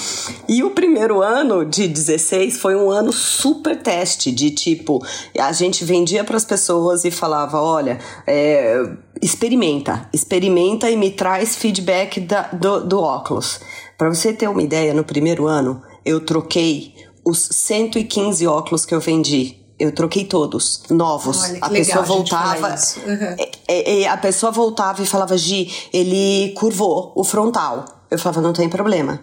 E 0.48 0.62
o 0.62 0.70
primeiro 0.70 1.22
ano 1.22 1.64
de 1.64 1.88
16 1.88 2.58
foi 2.58 2.74
um 2.76 2.90
ano 2.90 3.12
super 3.12 3.80
teste, 3.80 4.30
de 4.30 4.50
tipo, 4.50 5.04
a 5.38 5.52
gente 5.52 5.84
vendia 5.84 6.24
para 6.24 6.36
as 6.36 6.44
pessoas 6.44 7.04
e 7.04 7.10
falava, 7.10 7.60
olha, 7.60 7.98
é, 8.26 8.88
experimenta, 9.22 10.08
experimenta 10.12 10.90
e 10.90 10.96
me 10.96 11.10
traz 11.10 11.56
feedback 11.56 12.20
da, 12.20 12.42
do, 12.48 12.84
do 12.84 13.00
óculos. 13.00 13.60
Para 13.96 14.08
você 14.08 14.32
ter 14.32 14.48
uma 14.48 14.62
ideia, 14.62 14.92
no 14.92 15.04
primeiro 15.04 15.46
ano 15.46 15.82
eu 16.04 16.20
troquei 16.24 16.94
os 17.24 17.48
115 17.50 18.46
óculos 18.46 18.84
que 18.84 18.94
eu 18.94 19.00
vendi. 19.00 19.58
Eu 19.78 19.92
troquei 19.92 20.24
todos, 20.24 20.84
novos. 20.88 21.42
Olha, 21.42 21.58
a 21.60 21.68
que 21.68 21.74
pessoa 21.76 22.00
legal 22.00 22.16
a 22.16 22.18
gente 22.18 22.30
falar 22.30 22.54
voltava. 22.54 22.74
isso. 22.74 23.00
Uhum. 23.00 23.36
é, 23.68 24.02
é, 24.02 24.08
a 24.08 24.16
pessoa 24.16 24.50
voltava 24.50 25.02
e 25.02 25.06
falava, 25.06 25.36
Gi, 25.36 25.70
ele 25.92 26.54
curvou 26.56 27.12
o 27.14 27.22
frontal. 27.22 27.84
Eu 28.10 28.18
falava, 28.18 28.40
não 28.40 28.52
tem 28.52 28.68
problema 28.68 29.20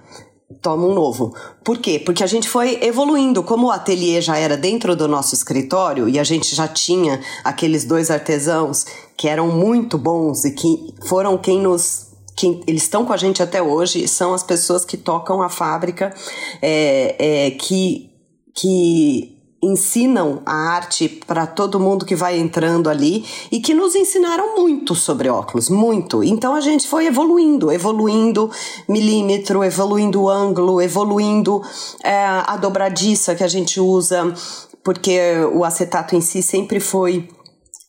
toma 0.61 0.87
um 0.87 0.93
novo. 0.93 1.33
Por 1.63 1.77
quê? 1.77 1.99
Porque 1.99 2.23
a 2.23 2.27
gente 2.27 2.47
foi 2.47 2.79
evoluindo. 2.81 3.43
Como 3.43 3.67
o 3.67 3.71
ateliê 3.71 4.21
já 4.21 4.37
era 4.37 4.55
dentro 4.55 4.95
do 4.95 5.07
nosso 5.07 5.35
escritório 5.35 6.07
e 6.07 6.19
a 6.19 6.23
gente 6.23 6.55
já 6.55 6.67
tinha 6.67 7.19
aqueles 7.43 7.85
dois 7.85 8.11
artesãos 8.11 8.85
que 9.17 9.27
eram 9.27 9.47
muito 9.47 9.97
bons 9.97 10.45
e 10.45 10.51
que 10.51 10.93
foram 11.07 11.37
quem 11.37 11.59
nos. 11.59 12.11
Quem, 12.35 12.63
eles 12.65 12.83
estão 12.83 13.05
com 13.05 13.13
a 13.13 13.17
gente 13.17 13.43
até 13.43 13.61
hoje, 13.61 14.07
são 14.07 14.33
as 14.33 14.41
pessoas 14.41 14.83
que 14.83 14.97
tocam 14.97 15.43
a 15.43 15.49
fábrica, 15.49 16.11
é, 16.63 17.15
é, 17.19 17.51
que, 17.51 18.09
que 18.55 19.33
ensinam 19.63 20.41
a 20.45 20.53
arte 20.53 21.07
para 21.07 21.47
todo 21.47 21.79
mundo 21.79 22.05
que 22.05 22.15
vai 22.15 22.37
entrando 22.37 22.89
ali 22.89 23.23
e 23.51 23.61
que 23.61 23.73
nos 23.73 23.95
ensinaram 23.95 24.55
muito 24.55 24.93
sobre 24.93 25.29
óculos, 25.29 25.69
muito. 25.69 26.23
Então 26.23 26.53
a 26.53 26.59
gente 26.59 26.87
foi 26.87 27.05
evoluindo, 27.05 27.71
evoluindo 27.71 28.51
milímetro, 28.89 29.63
evoluindo 29.63 30.27
ângulo, 30.27 30.81
evoluindo 30.81 31.61
é, 32.03 32.25
a 32.25 32.57
dobradiça 32.57 33.35
que 33.35 33.43
a 33.43 33.47
gente 33.47 33.79
usa, 33.79 34.33
porque 34.83 35.19
o 35.53 35.63
acetato 35.63 36.15
em 36.15 36.21
si 36.21 36.41
sempre 36.43 36.79
foi 36.79 37.29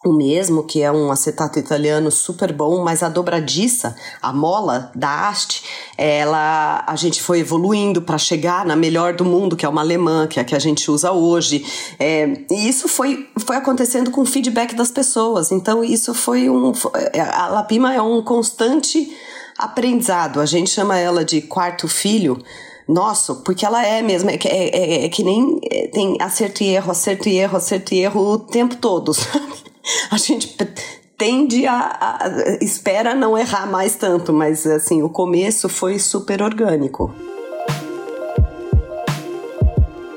o 0.04 0.12
mesmo, 0.12 0.62
que 0.62 0.82
é 0.82 0.92
um 0.92 1.11
acetato 1.11 1.58
italiano 1.58 2.11
super 2.11 2.52
bom, 2.52 2.84
mas 2.84 3.02
a 3.02 3.08
dobradiça, 3.08 3.96
a 4.20 4.32
mola 4.32 4.92
da 4.94 5.28
haste, 5.28 5.64
ela 5.96 6.84
a 6.87 6.94
gente 6.94 7.23
foi 7.23 7.40
evoluindo 7.40 8.02
para 8.02 8.18
chegar 8.18 8.66
na 8.66 8.76
melhor 8.76 9.14
do 9.14 9.25
mundo, 9.25 9.56
que 9.56 9.64
é 9.64 9.68
uma 9.68 9.80
alemã, 9.80 10.26
que 10.26 10.38
é 10.38 10.42
a 10.42 10.44
que 10.44 10.54
a 10.54 10.58
gente 10.58 10.90
usa 10.90 11.11
hoje. 11.12 11.64
É, 11.99 12.44
e 12.50 12.68
isso 12.68 12.87
foi, 12.87 13.28
foi 13.38 13.56
acontecendo 13.56 14.11
com 14.11 14.20
o 14.20 14.26
feedback 14.26 14.75
das 14.75 14.90
pessoas. 14.90 15.50
Então, 15.50 15.82
isso 15.82 16.12
foi 16.12 16.50
um. 16.50 16.73
A 17.34 17.49
Lapima 17.49 17.94
é 17.94 18.02
um 18.02 18.23
constante 18.23 19.11
aprendizado. 19.58 20.40
A 20.40 20.46
gente 20.46 20.70
chama 20.70 20.99
ela 20.99 21.25
de 21.25 21.40
quarto 21.40 21.88
filho 21.88 22.38
nosso, 22.87 23.37
porque 23.37 23.64
ela 23.64 23.84
é 23.84 24.02
mesmo, 24.02 24.28
é, 24.28 24.34
é, 24.44 24.76
é, 24.76 25.04
é 25.06 25.08
que 25.08 25.25
nem 25.25 25.58
é, 25.70 25.88
tem 25.88 26.18
acerto 26.20 26.62
e 26.62 26.68
erro, 26.68 26.90
acerto 26.90 27.28
e 27.28 27.38
erro, 27.38 27.56
acerto 27.56 27.94
e 27.94 28.00
erro 28.00 28.20
o 28.20 28.38
tempo 28.38 28.76
todo, 28.76 29.12
sabe? 29.14 29.73
A 30.10 30.16
gente 30.16 30.56
tende 31.16 31.66
a, 31.66 31.96
a, 32.00 32.64
espera 32.64 33.14
não 33.14 33.36
errar 33.36 33.66
mais 33.66 33.96
tanto, 33.96 34.32
mas 34.32 34.66
assim, 34.66 35.02
o 35.02 35.08
começo 35.08 35.68
foi 35.68 35.98
super 35.98 36.42
orgânico. 36.42 37.14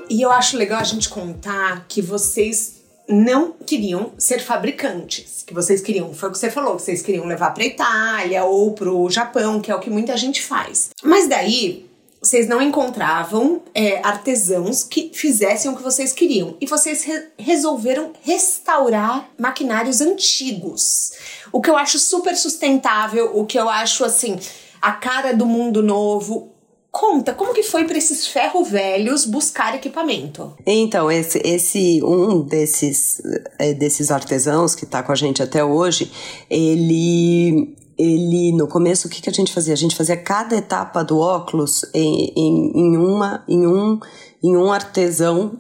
E 0.10 0.22
eu 0.22 0.32
acho 0.32 0.58
legal 0.58 0.80
a 0.80 0.86
gente 0.86 1.10
contar 1.10 1.86
que 1.88 2.02
vocês 2.02 2.78
não 3.10 3.54
queriam 3.66 4.12
ser 4.18 4.40
fabricantes, 4.40 5.44
que 5.46 5.54
vocês 5.54 5.82
queriam, 5.82 6.14
foi 6.14 6.30
o 6.30 6.32
que 6.32 6.38
você 6.38 6.52
falou, 6.52 6.76
que 6.76 6.82
vocês 6.82 7.02
queriam 7.02 7.26
levar 7.26 7.54
para 7.54 7.64
Itália 7.64 8.44
ou 8.44 8.74
para 8.74 8.92
o 8.92 9.10
Japão, 9.10 9.62
que 9.62 9.72
é 9.72 9.76
o 9.76 9.80
que 9.80 9.90
muita 9.90 10.18
gente 10.18 10.42
faz. 10.42 10.90
Mas 11.04 11.28
daí 11.28 11.87
vocês 12.28 12.48
não 12.48 12.62
encontravam 12.62 13.62
é, 13.74 14.06
artesãos 14.06 14.84
que 14.84 15.12
fizessem 15.14 15.72
o 15.72 15.78
que 15.78 15.82
vocês 15.82 16.12
queriam. 16.12 16.58
E 16.60 16.66
vocês 16.66 17.04
re 17.04 17.28
resolveram 17.40 18.12
restaurar 18.22 19.30
maquinários 19.40 20.02
antigos. 20.02 21.14
O 21.52 21.62
que 21.62 21.70
eu 21.70 21.78
acho 21.78 21.98
super 21.98 22.36
sustentável, 22.36 23.32
o 23.34 23.46
que 23.46 23.58
eu 23.58 23.70
acho 23.70 24.04
assim, 24.04 24.38
a 24.82 24.92
cara 24.92 25.34
do 25.34 25.46
mundo 25.46 25.82
novo. 25.82 26.52
Conta, 26.92 27.34
como 27.34 27.54
que 27.54 27.64
foi 27.64 27.86
para 27.86 27.98
esses 27.98 28.28
ferro 28.28 28.64
velhos 28.64 29.26
buscar 29.26 29.76
equipamento? 29.76 30.58
Então, 30.66 31.10
esse, 31.10 31.40
esse 31.46 32.02
um 32.04 32.42
desses, 32.42 33.22
é, 33.58 33.74
desses 33.74 34.12
artesãos 34.12 34.76
que 34.76 34.84
está 34.84 35.02
com 35.02 35.12
a 35.12 35.16
gente 35.16 35.42
até 35.42 35.64
hoje, 35.64 36.12
ele 36.50 37.76
ele 37.98 38.52
no 38.56 38.68
começo 38.68 39.08
o 39.08 39.10
que, 39.10 39.22
que 39.22 39.30
a 39.30 39.34
gente 39.34 39.54
fazia? 39.54 39.74
A 39.74 39.78
gente 39.78 39.96
fazia 39.96 40.16
cada 40.16 40.56
etapa 40.56 41.04
do 41.04 41.18
óculos 41.18 41.84
em, 41.94 42.32
em, 42.36 42.72
em, 42.76 42.98
uma, 42.98 43.44
em, 43.48 43.66
um, 43.66 44.00
em 44.44 44.56
um 44.56 44.72
artesão 44.72 45.60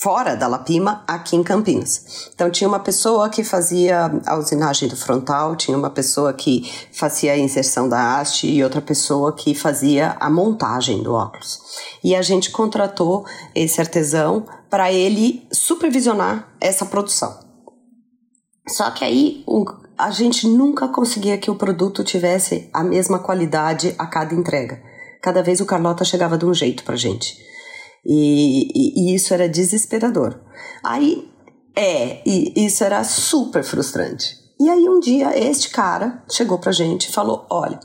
fora 0.00 0.34
da 0.34 0.46
Lapima, 0.46 1.04
aqui 1.06 1.36
em 1.36 1.42
Campinas. 1.42 2.30
Então 2.34 2.50
tinha 2.50 2.68
uma 2.68 2.80
pessoa 2.80 3.28
que 3.28 3.44
fazia 3.44 4.20
a 4.26 4.36
usinagem 4.36 4.88
do 4.88 4.96
frontal, 4.96 5.56
tinha 5.56 5.76
uma 5.76 5.90
pessoa 5.90 6.32
que 6.32 6.70
fazia 6.92 7.32
a 7.32 7.38
inserção 7.38 7.88
da 7.88 8.18
haste 8.18 8.46
e 8.46 8.62
outra 8.62 8.80
pessoa 8.80 9.32
que 9.32 9.54
fazia 9.54 10.16
a 10.18 10.30
montagem 10.30 11.02
do 11.02 11.12
óculos. 11.12 11.60
E 12.02 12.14
a 12.14 12.22
gente 12.22 12.50
contratou 12.50 13.26
esse 13.54 13.80
artesão 13.80 14.46
para 14.70 14.92
ele 14.92 15.46
supervisionar 15.52 16.48
essa 16.60 16.86
produção. 16.86 17.46
Só 18.68 18.90
que 18.90 19.04
aí 19.04 19.44
o, 19.46 19.64
a 19.96 20.10
gente 20.10 20.46
nunca 20.48 20.88
conseguia 20.88 21.38
que 21.38 21.50
o 21.50 21.56
produto 21.56 22.04
tivesse 22.04 22.68
a 22.72 22.82
mesma 22.82 23.18
qualidade 23.18 23.94
a 23.98 24.06
cada 24.06 24.34
entrega. 24.34 24.82
Cada 25.22 25.42
vez 25.42 25.60
o 25.60 25.66
Carlota 25.66 26.04
chegava 26.04 26.36
de 26.36 26.44
um 26.44 26.54
jeito 26.54 26.84
pra 26.84 26.96
gente. 26.96 27.36
E, 28.04 28.68
e, 28.74 29.12
e 29.12 29.14
isso 29.14 29.34
era 29.34 29.48
desesperador. 29.48 30.38
Aí, 30.84 31.28
é, 31.74 32.22
e 32.26 32.66
isso 32.66 32.84
era 32.84 33.02
super 33.04 33.64
frustrante. 33.64 34.36
E 34.58 34.68
aí 34.70 34.88
um 34.88 35.00
dia 35.00 35.36
este 35.38 35.70
cara 35.70 36.24
chegou 36.30 36.58
pra 36.58 36.72
gente 36.72 37.08
e 37.08 37.12
falou: 37.12 37.46
Olha, 37.50 37.78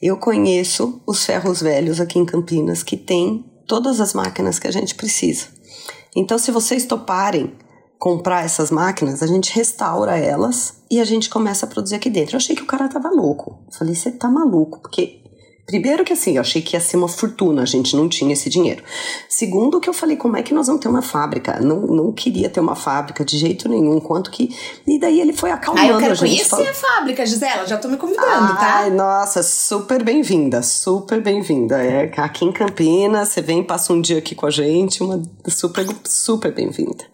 eu 0.00 0.16
conheço 0.16 1.00
os 1.06 1.24
ferros 1.24 1.60
velhos 1.60 2.00
aqui 2.00 2.18
em 2.18 2.24
Campinas 2.24 2.82
que 2.82 2.96
tem 2.96 3.44
todas 3.66 4.00
as 4.00 4.14
máquinas 4.14 4.58
que 4.58 4.66
a 4.66 4.72
gente 4.72 4.94
precisa. 4.94 5.46
Então, 6.16 6.38
se 6.38 6.50
vocês 6.50 6.86
toparem 6.86 7.54
comprar 8.00 8.46
essas 8.46 8.70
máquinas, 8.70 9.22
a 9.22 9.26
gente 9.26 9.54
restaura 9.54 10.16
elas 10.16 10.80
e 10.90 10.98
a 10.98 11.04
gente 11.04 11.28
começa 11.28 11.66
a 11.66 11.68
produzir 11.68 11.96
aqui 11.96 12.08
dentro. 12.08 12.34
Eu 12.34 12.38
achei 12.38 12.56
que 12.56 12.62
o 12.62 12.66
cara 12.66 12.88
tava 12.88 13.10
louco. 13.10 13.62
Eu 13.66 13.78
falei, 13.78 13.94
você 13.94 14.10
tá 14.10 14.28
maluco, 14.28 14.80
porque 14.80 15.20
Primeiro 15.66 16.04
que 16.04 16.12
assim, 16.12 16.34
eu 16.34 16.40
achei 16.40 16.60
que 16.60 16.74
ia 16.74 16.80
ser 16.80 16.96
uma 16.96 17.06
fortuna, 17.06 17.62
a 17.62 17.64
gente 17.64 17.94
não 17.94 18.08
tinha 18.08 18.32
esse 18.32 18.50
dinheiro. 18.50 18.82
Segundo 19.28 19.78
que 19.78 19.88
eu 19.88 19.92
falei, 19.94 20.16
como 20.16 20.36
é 20.36 20.42
que 20.42 20.52
nós 20.52 20.66
vamos 20.66 20.82
ter 20.82 20.88
uma 20.88 21.00
fábrica? 21.00 21.60
Não, 21.60 21.82
não 21.82 22.10
queria 22.10 22.50
ter 22.50 22.58
uma 22.58 22.74
fábrica 22.74 23.24
de 23.24 23.38
jeito 23.38 23.68
nenhum, 23.68 24.00
quanto 24.00 24.32
que... 24.32 24.52
E 24.84 24.98
daí 24.98 25.20
ele 25.20 25.32
foi 25.32 25.52
acalmando 25.52 25.86
ah, 25.86 25.90
eu 25.92 25.98
quero 25.98 26.10
a 26.10 26.14
gente. 26.16 26.28
conhecer 26.28 26.48
falou... 26.48 26.68
a 26.68 26.74
fábrica, 26.74 27.24
Gisela, 27.24 27.68
já 27.68 27.78
tô 27.78 27.86
me 27.86 27.96
convidando, 27.96 28.52
tá? 28.56 28.78
Ai, 28.78 28.90
nossa, 28.90 29.44
super 29.44 30.02
bem-vinda, 30.02 30.60
super 30.60 31.22
bem-vinda. 31.22 31.80
É 31.80 32.10
aqui 32.16 32.44
em 32.44 32.50
Campinas, 32.50 33.28
você 33.28 33.40
vem, 33.40 33.62
passa 33.62 33.92
um 33.92 34.00
dia 34.00 34.18
aqui 34.18 34.34
com 34.34 34.46
a 34.46 34.50
gente, 34.50 35.04
uma 35.04 35.22
super, 35.46 35.86
super 36.04 36.52
bem-vinda. 36.52 37.04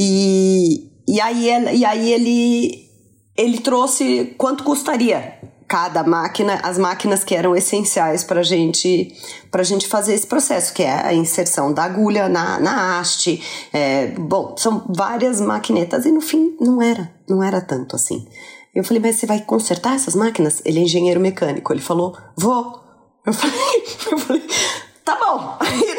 E, 0.00 0.92
e, 1.08 1.20
aí, 1.20 1.48
e 1.74 1.84
aí 1.84 2.12
ele, 2.12 2.88
ele 3.36 3.58
trouxe 3.58 4.32
quanto 4.38 4.62
custaria 4.62 5.40
cada 5.66 6.04
máquina, 6.04 6.60
as 6.62 6.78
máquinas 6.78 7.24
que 7.24 7.34
eram 7.34 7.56
essenciais 7.56 8.22
para 8.22 8.44
gente, 8.44 9.12
a 9.52 9.62
gente 9.64 9.88
fazer 9.88 10.14
esse 10.14 10.26
processo, 10.26 10.72
que 10.72 10.84
é 10.84 11.04
a 11.04 11.12
inserção 11.12 11.72
da 11.72 11.82
agulha 11.82 12.28
na, 12.28 12.60
na 12.60 13.00
haste. 13.00 13.42
É, 13.72 14.06
bom, 14.16 14.54
são 14.56 14.84
várias 14.88 15.40
maquinetas 15.40 16.06
e 16.06 16.12
no 16.12 16.20
fim 16.20 16.56
não 16.60 16.80
era, 16.80 17.12
não 17.28 17.42
era 17.42 17.60
tanto 17.60 17.96
assim. 17.96 18.24
Eu 18.72 18.84
falei, 18.84 19.02
mas 19.02 19.16
você 19.16 19.26
vai 19.26 19.40
consertar 19.40 19.96
essas 19.96 20.14
máquinas? 20.14 20.62
Ele 20.64 20.78
é 20.78 20.82
engenheiro 20.82 21.18
mecânico. 21.18 21.72
Ele 21.72 21.82
falou, 21.82 22.16
vou. 22.36 22.80
Eu 23.26 23.32
falei, 23.32 23.58
eu 24.12 24.18
falei 24.18 24.37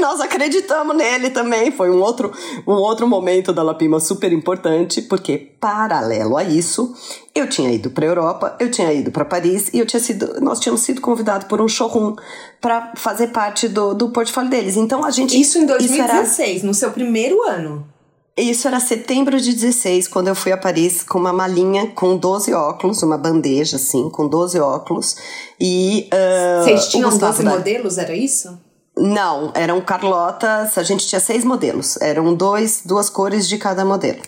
nós 0.09 0.19
acreditamos 0.21 0.95
nele 0.95 1.29
também. 1.29 1.69
Foi 1.71 1.91
um 1.91 2.01
outro, 2.01 2.31
um 2.65 2.73
outro 2.73 3.07
momento 3.07 3.53
da 3.53 3.61
Lapima 3.61 3.99
super 3.99 4.33
importante, 4.33 5.03
porque 5.03 5.37
paralelo 5.37 6.35
a 6.35 6.43
isso, 6.43 6.95
eu 7.35 7.47
tinha 7.47 7.71
ido 7.71 7.91
para 7.91 8.07
Europa, 8.07 8.55
eu 8.59 8.71
tinha 8.71 8.91
ido 8.91 9.11
para 9.11 9.23
Paris 9.23 9.69
e 9.71 9.77
eu 9.77 9.85
tinha 9.85 9.99
sido, 9.99 10.41
nós 10.41 10.59
tínhamos 10.59 10.81
sido 10.81 10.99
convidados 10.99 11.47
por 11.47 11.61
um 11.61 11.67
showroom 11.67 12.15
para 12.59 12.93
fazer 12.95 13.27
parte 13.27 13.67
do, 13.67 13.93
do 13.93 14.09
portfólio 14.09 14.49
deles. 14.49 14.77
Então 14.77 15.05
a 15.05 15.11
gente 15.11 15.39
Isso 15.39 15.59
em 15.59 15.67
2016, 15.67 16.27
isso 16.31 16.41
era, 16.41 16.67
no 16.67 16.73
seu 16.73 16.89
primeiro 16.89 17.43
ano. 17.43 17.85
Isso 18.35 18.67
era 18.67 18.79
setembro 18.79 19.39
de 19.39 19.53
16, 19.53 20.07
quando 20.07 20.29
eu 20.29 20.35
fui 20.35 20.51
a 20.51 20.57
Paris 20.57 21.03
com 21.03 21.19
uma 21.19 21.33
malinha 21.33 21.87
com 21.87 22.17
12 22.17 22.51
óculos, 22.53 23.03
uma 23.03 23.17
bandeja 23.17 23.75
assim, 23.75 24.09
com 24.09 24.27
12 24.27 24.59
óculos. 24.59 25.17
E. 25.59 26.09
Uh, 26.11 26.63
Vocês 26.63 26.87
tinham 26.87 27.15
12 27.15 27.43
modelos, 27.43 27.97
era 27.97 28.15
isso? 28.15 28.57
Não, 28.99 29.51
eram 29.55 29.79
Carlotas, 29.79 30.77
a 30.77 30.83
gente 30.83 31.07
tinha 31.07 31.21
seis 31.21 31.45
modelos, 31.45 31.95
eram 32.01 32.33
dois, 32.33 32.81
duas 32.83 33.09
cores 33.09 33.47
de 33.47 33.57
cada 33.57 33.85
modelo. 33.85 34.19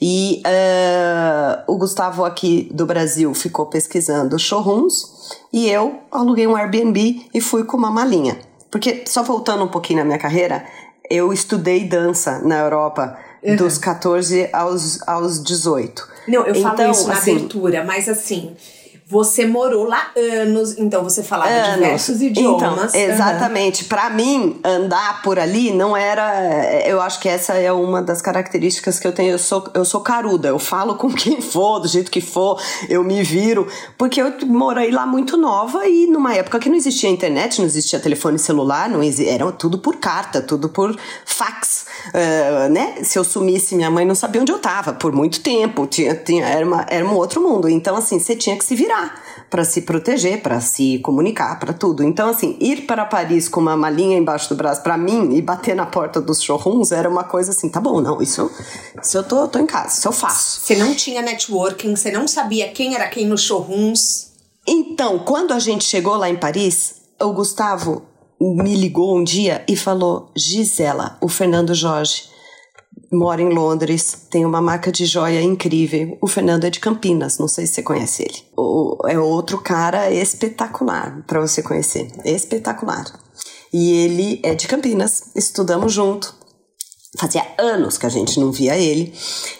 E 0.00 0.42
uh, 0.46 1.72
o 1.72 1.76
Gustavo 1.76 2.24
aqui 2.24 2.68
do 2.72 2.86
Brasil 2.86 3.34
ficou 3.34 3.66
pesquisando 3.66 4.38
showrooms 4.38 5.06
e 5.52 5.68
eu 5.68 6.00
aluguei 6.10 6.46
um 6.46 6.56
Airbnb 6.56 7.28
e 7.32 7.40
fui 7.40 7.64
com 7.64 7.76
uma 7.76 7.90
malinha. 7.90 8.38
Porque, 8.70 9.04
só 9.06 9.22
voltando 9.22 9.64
um 9.64 9.68
pouquinho 9.68 10.00
na 10.00 10.04
minha 10.04 10.18
carreira, 10.18 10.64
eu 11.10 11.32
estudei 11.32 11.84
dança 11.84 12.40
na 12.40 12.58
Europa 12.58 13.18
uhum. 13.42 13.56
dos 13.56 13.78
14 13.78 14.48
aos, 14.52 15.06
aos 15.06 15.42
18. 15.42 16.08
Não, 16.28 16.46
eu 16.46 16.54
então, 16.54 16.76
falo 16.76 16.90
isso 16.90 17.06
na 17.06 17.14
assim, 17.14 17.36
abertura, 17.36 17.84
mas 17.84 18.08
assim, 18.08 18.56
você 19.08 19.46
morou 19.46 19.84
lá 19.84 20.10
anos, 20.16 20.76
então 20.76 21.04
você 21.04 21.22
falava 21.22 21.48
anos. 21.48 21.74
diversos 21.74 22.20
idiomas. 22.20 22.92
Então, 22.92 23.14
exatamente. 23.14 23.82
Uhum. 23.82 23.88
Para 23.88 24.10
mim, 24.10 24.60
andar 24.64 25.22
por 25.22 25.38
ali 25.38 25.72
não 25.72 25.96
era. 25.96 26.84
Eu 26.84 27.00
acho 27.00 27.20
que 27.20 27.28
essa 27.28 27.54
é 27.54 27.70
uma 27.70 28.02
das 28.02 28.20
características 28.20 28.98
que 28.98 29.06
eu 29.06 29.12
tenho. 29.12 29.30
Eu 29.30 29.38
sou, 29.38 29.64
eu 29.74 29.84
sou 29.84 30.00
caruda. 30.00 30.48
Eu 30.48 30.58
falo 30.58 30.96
com 30.96 31.08
quem 31.14 31.40
for, 31.40 31.78
do 31.78 31.86
jeito 31.86 32.10
que 32.10 32.20
for, 32.20 32.60
eu 32.88 33.04
me 33.04 33.22
viro. 33.22 33.68
Porque 33.96 34.20
eu 34.20 34.34
morei 34.44 34.90
lá 34.90 35.06
muito 35.06 35.36
nova 35.36 35.86
e 35.86 36.08
numa 36.08 36.34
época 36.34 36.58
que 36.58 36.68
não 36.68 36.76
existia 36.76 37.08
internet, 37.08 37.60
não 37.60 37.66
existia 37.66 38.00
telefone 38.00 38.40
celular, 38.40 38.88
não 38.88 39.04
existia, 39.04 39.34
era 39.34 39.52
tudo 39.52 39.78
por 39.78 39.96
carta, 39.96 40.42
tudo 40.42 40.68
por 40.68 40.96
fax. 41.24 41.86
Uh, 42.08 42.72
né? 42.72 43.04
Se 43.04 43.16
eu 43.16 43.22
sumisse, 43.22 43.76
minha 43.76 43.90
mãe 43.90 44.04
não 44.04 44.16
sabia 44.16 44.40
onde 44.40 44.50
eu 44.50 44.58
tava 44.58 44.92
por 44.92 45.12
muito 45.12 45.40
tempo. 45.40 45.86
Tinha, 45.86 46.12
tinha, 46.16 46.44
era, 46.44 46.66
uma, 46.66 46.84
era 46.90 47.06
um 47.06 47.14
outro 47.14 47.40
mundo. 47.40 47.68
Então, 47.68 47.94
assim, 47.94 48.18
você 48.18 48.34
tinha 48.34 48.56
que 48.56 48.64
se 48.64 48.74
virar 48.74 48.95
para 49.50 49.64
se 49.64 49.82
proteger, 49.82 50.42
para 50.42 50.60
se 50.60 50.98
comunicar, 51.00 51.58
para 51.58 51.72
tudo. 51.72 52.02
Então, 52.02 52.30
assim, 52.30 52.56
ir 52.60 52.86
para 52.86 53.04
Paris 53.04 53.48
com 53.48 53.60
uma 53.60 53.76
malinha 53.76 54.18
embaixo 54.18 54.48
do 54.48 54.56
braço 54.56 54.82
para 54.82 54.96
mim 54.96 55.34
e 55.34 55.42
bater 55.42 55.74
na 55.74 55.86
porta 55.86 56.20
dos 56.20 56.42
showrooms 56.42 56.92
era 56.92 57.08
uma 57.08 57.24
coisa 57.24 57.50
assim, 57.50 57.68
tá 57.68 57.80
bom, 57.80 58.00
não, 58.00 58.20
isso, 58.20 58.50
isso 59.02 59.16
eu 59.16 59.24
tô, 59.24 59.46
tô 59.48 59.58
em 59.58 59.66
casa, 59.66 59.98
isso 59.98 60.08
eu 60.08 60.12
faço. 60.12 60.60
Você 60.60 60.76
não 60.76 60.94
tinha 60.94 61.22
networking, 61.22 61.94
você 61.94 62.10
não 62.10 62.26
sabia 62.26 62.68
quem 62.68 62.94
era 62.94 63.08
quem 63.08 63.26
nos 63.26 63.42
showrooms? 63.42 64.32
Então, 64.66 65.20
quando 65.20 65.52
a 65.52 65.58
gente 65.58 65.84
chegou 65.84 66.16
lá 66.16 66.28
em 66.28 66.36
Paris, 66.36 66.96
o 67.20 67.32
Gustavo 67.32 68.02
me 68.40 68.74
ligou 68.74 69.16
um 69.16 69.24
dia 69.24 69.64
e 69.68 69.76
falou: 69.76 70.30
Gisela, 70.36 71.16
o 71.20 71.28
Fernando 71.28 71.74
Jorge 71.74 72.35
mora 73.16 73.40
em 73.40 73.48
Londres, 73.48 74.26
tem 74.30 74.44
uma 74.44 74.60
marca 74.60 74.92
de 74.92 75.06
joia 75.06 75.40
incrível. 75.40 76.16
O 76.20 76.28
Fernando 76.28 76.64
é 76.64 76.70
de 76.70 76.78
Campinas, 76.78 77.38
não 77.38 77.48
sei 77.48 77.66
se 77.66 77.74
você 77.74 77.82
conhece 77.82 78.22
ele. 78.22 78.42
O, 78.56 78.98
é 79.08 79.18
outro 79.18 79.58
cara 79.58 80.10
espetacular 80.10 81.24
para 81.26 81.40
você 81.40 81.62
conhecer, 81.62 82.10
espetacular. 82.24 83.04
E 83.72 83.92
ele 83.92 84.40
é 84.42 84.54
de 84.54 84.68
Campinas, 84.68 85.30
estudamos 85.34 85.92
junto. 85.92 86.34
Fazia 87.18 87.46
anos 87.58 87.96
que 87.96 88.04
a 88.04 88.10
gente 88.10 88.38
não 88.38 88.52
via 88.52 88.76
ele 88.76 89.14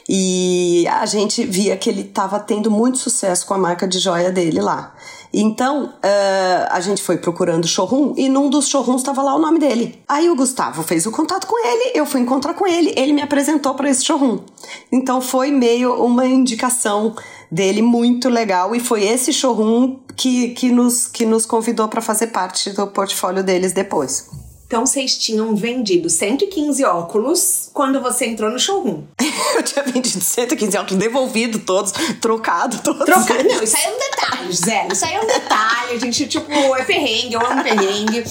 e 0.06 0.86
a 0.88 1.06
gente 1.06 1.44
via 1.46 1.74
que 1.76 1.88
ele 1.88 2.02
estava 2.02 2.38
tendo 2.38 2.70
muito 2.70 2.98
sucesso 2.98 3.46
com 3.46 3.54
a 3.54 3.58
marca 3.58 3.88
de 3.88 3.98
joia 3.98 4.30
dele 4.30 4.60
lá. 4.60 4.94
Então, 5.32 5.86
uh, 5.86 6.66
a 6.70 6.80
gente 6.80 7.02
foi 7.02 7.18
procurando 7.18 7.66
showroom 7.66 8.14
e 8.16 8.28
num 8.28 8.48
dos 8.48 8.68
showrooms 8.68 9.02
estava 9.02 9.22
lá 9.22 9.34
o 9.34 9.38
nome 9.38 9.58
dele. 9.58 10.00
Aí 10.08 10.30
o 10.30 10.36
Gustavo 10.36 10.82
fez 10.82 11.06
o 11.06 11.10
contato 11.10 11.46
com 11.46 11.66
ele, 11.66 11.92
eu 11.94 12.06
fui 12.06 12.20
encontrar 12.20 12.54
com 12.54 12.66
ele, 12.66 12.92
ele 12.96 13.12
me 13.12 13.22
apresentou 13.22 13.74
para 13.74 13.90
esse 13.90 14.04
showroom. 14.04 14.40
Então 14.90 15.20
foi 15.20 15.50
meio 15.50 15.94
uma 16.02 16.26
indicação 16.26 17.14
dele 17.50 17.82
muito 17.82 18.28
legal 18.28 18.74
e 18.74 18.80
foi 18.80 19.04
esse 19.04 19.32
showroom 19.32 19.98
que, 20.16 20.50
que, 20.50 20.70
nos, 20.70 21.06
que 21.06 21.26
nos 21.26 21.44
convidou 21.44 21.88
para 21.88 22.00
fazer 22.00 22.28
parte 22.28 22.70
do 22.70 22.86
portfólio 22.86 23.44
deles 23.44 23.72
depois. 23.72 24.45
Então 24.66 24.84
vocês 24.84 25.16
tinham 25.16 25.54
vendido 25.54 26.10
115 26.10 26.84
óculos 26.84 27.70
quando 27.72 28.00
você 28.00 28.26
entrou 28.26 28.50
no 28.50 28.58
showroom. 28.58 29.04
eu 29.54 29.62
tinha 29.62 29.84
vendido 29.84 30.20
115 30.20 30.76
óculos, 30.76 30.98
devolvido 30.98 31.60
todos, 31.60 31.92
trocado 32.20 32.78
todos. 32.82 33.04
Trocado? 33.04 33.44
Não, 33.44 33.62
isso 33.62 33.76
aí 33.76 33.84
é 33.84 33.94
um 33.94 33.98
detalhe, 33.98 34.52
Zé. 34.52 34.88
Isso 34.90 35.04
aí 35.04 35.14
é 35.14 35.20
um 35.20 35.26
detalhe. 35.26 35.92
A 35.92 35.98
gente, 35.98 36.26
tipo, 36.26 36.50
é 36.50 36.84
perrengue, 36.84 37.34
eu 37.34 37.46
amo 37.46 37.62
perrengue 37.62 38.24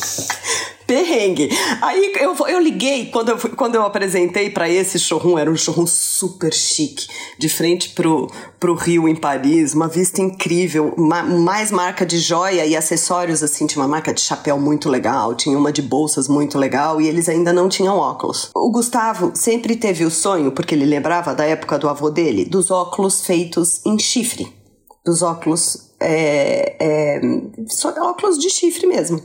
perrengue. 0.86 1.50
Aí 1.82 2.14
eu, 2.20 2.36
eu 2.48 2.60
liguei, 2.60 3.08
quando 3.08 3.30
eu, 3.30 3.38
quando 3.56 3.76
eu 3.76 3.84
apresentei 3.84 4.50
para 4.50 4.70
esse 4.70 5.00
showroom, 5.00 5.38
era 5.38 5.50
um 5.50 5.56
showroom 5.56 5.88
super 5.88 6.54
chique, 6.54 7.08
de 7.38 7.50
frente 7.50 7.90
pro, 7.90 8.28
pro 8.60 8.76
Rio, 8.76 9.08
em 9.08 9.16
Paris, 9.16 9.74
uma 9.74 9.88
vista 9.88 10.22
incrível, 10.22 10.94
ma, 10.98 11.24
mais 11.24 11.72
marca 11.72 12.06
de 12.06 12.18
joia 12.18 12.66
e 12.66 12.76
acessórios, 12.76 13.44
assim, 13.44 13.66
tinha 13.66 13.82
uma 13.82 13.88
marca 13.88 14.14
de 14.14 14.22
chapéu 14.22 14.60
muito 14.60 14.90
legal, 14.90 15.36
tinha 15.36 15.58
uma 15.58 15.72
de 15.72 15.82
bolsas 15.82 16.28
muito 16.28 16.58
legal 16.58 17.02
e 17.02 17.08
eles 17.08 17.28
ainda 17.28 17.52
não 17.52 17.68
tinham 17.68 17.98
óculos. 17.98 18.50
O 18.56 18.72
Gustavo 18.72 19.32
sempre 19.34 19.76
teve 19.76 20.06
o 20.06 20.12
sonho, 20.12 20.52
porque 20.52 20.76
ele 20.76 20.86
lembrava 20.86 21.34
da 21.34 21.46
época 21.46 21.78
do 21.80 21.90
avô 21.90 22.10
dele, 22.10 22.46
dos 22.46 22.72
óculos 22.72 23.26
feitos 23.26 23.82
em 23.86 23.98
chifre, 23.98 24.48
dos 25.06 25.22
óculos 25.22 25.95
é, 26.08 26.76
é, 26.80 27.22
óculos 28.00 28.38
de 28.38 28.48
chifre 28.50 28.86
mesmo. 28.86 29.20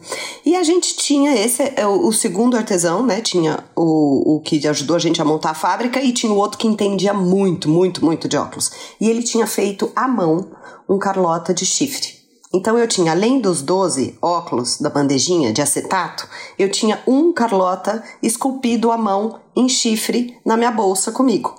E 0.47 0.57
a 0.57 0.63
gente 0.63 0.97
tinha 0.97 1.35
esse, 1.35 1.63
é, 1.77 1.87
o, 1.87 2.07
o, 2.07 2.13
segundo 2.13 2.57
artesão, 2.57 3.05
né? 3.05 3.21
Tinha 3.21 3.63
o, 3.77 4.37
o 4.37 4.41
que 4.41 4.67
ajudou 4.67 4.97
a 4.97 4.99
gente 4.99 5.21
a 5.21 5.25
montar 5.25 5.51
a 5.51 5.55
fábrica 5.55 6.01
e 6.01 6.11
tinha 6.13 6.33
o 6.33 6.37
outro 6.37 6.59
que 6.59 6.67
entendia 6.67 7.13
muito, 7.13 7.69
muito, 7.69 8.03
muito 8.03 8.27
de 8.27 8.37
óculos. 8.39 8.71
E 8.99 9.11
ele 9.11 9.23
tinha 9.23 9.47
feito 9.47 9.93
à 9.95 10.09
mão 10.09 10.49
um 10.89 10.99
Carlota 10.99 11.53
de 11.53 11.67
chifre. 11.67 12.19
Então 12.53 12.77
eu 12.77 12.89
tinha, 12.89 13.13
além 13.13 13.41
dos 13.41 13.63
12 13.63 14.19
óculos 14.21 14.79
da 14.79 14.91
bandejinha 14.91 15.53
de 15.53 15.63
acetato, 15.63 16.27
eu 16.59 16.69
tinha 16.69 17.01
um 17.07 17.33
Carlota 17.33 18.03
esculpido 18.23 18.91
à 18.91 18.97
mão 18.97 19.39
em 19.55 19.69
chifre 19.69 20.37
na 20.45 20.57
minha 20.57 20.73
bolsa 20.73 21.13
comigo. 21.13 21.55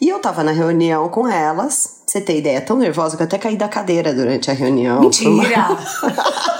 E 0.00 0.08
eu 0.08 0.20
tava 0.20 0.44
na 0.44 0.52
reunião 0.52 1.08
com 1.08 1.26
elas, 1.26 1.95
você 2.06 2.20
tem 2.20 2.38
ideia, 2.38 2.60
tão 2.60 2.76
nervosa 2.76 3.16
que 3.16 3.22
eu 3.22 3.26
até 3.26 3.36
caí 3.36 3.56
da 3.56 3.68
cadeira 3.68 4.14
durante 4.14 4.50
a 4.50 4.54
reunião. 4.54 5.00
Mentira! 5.00 5.76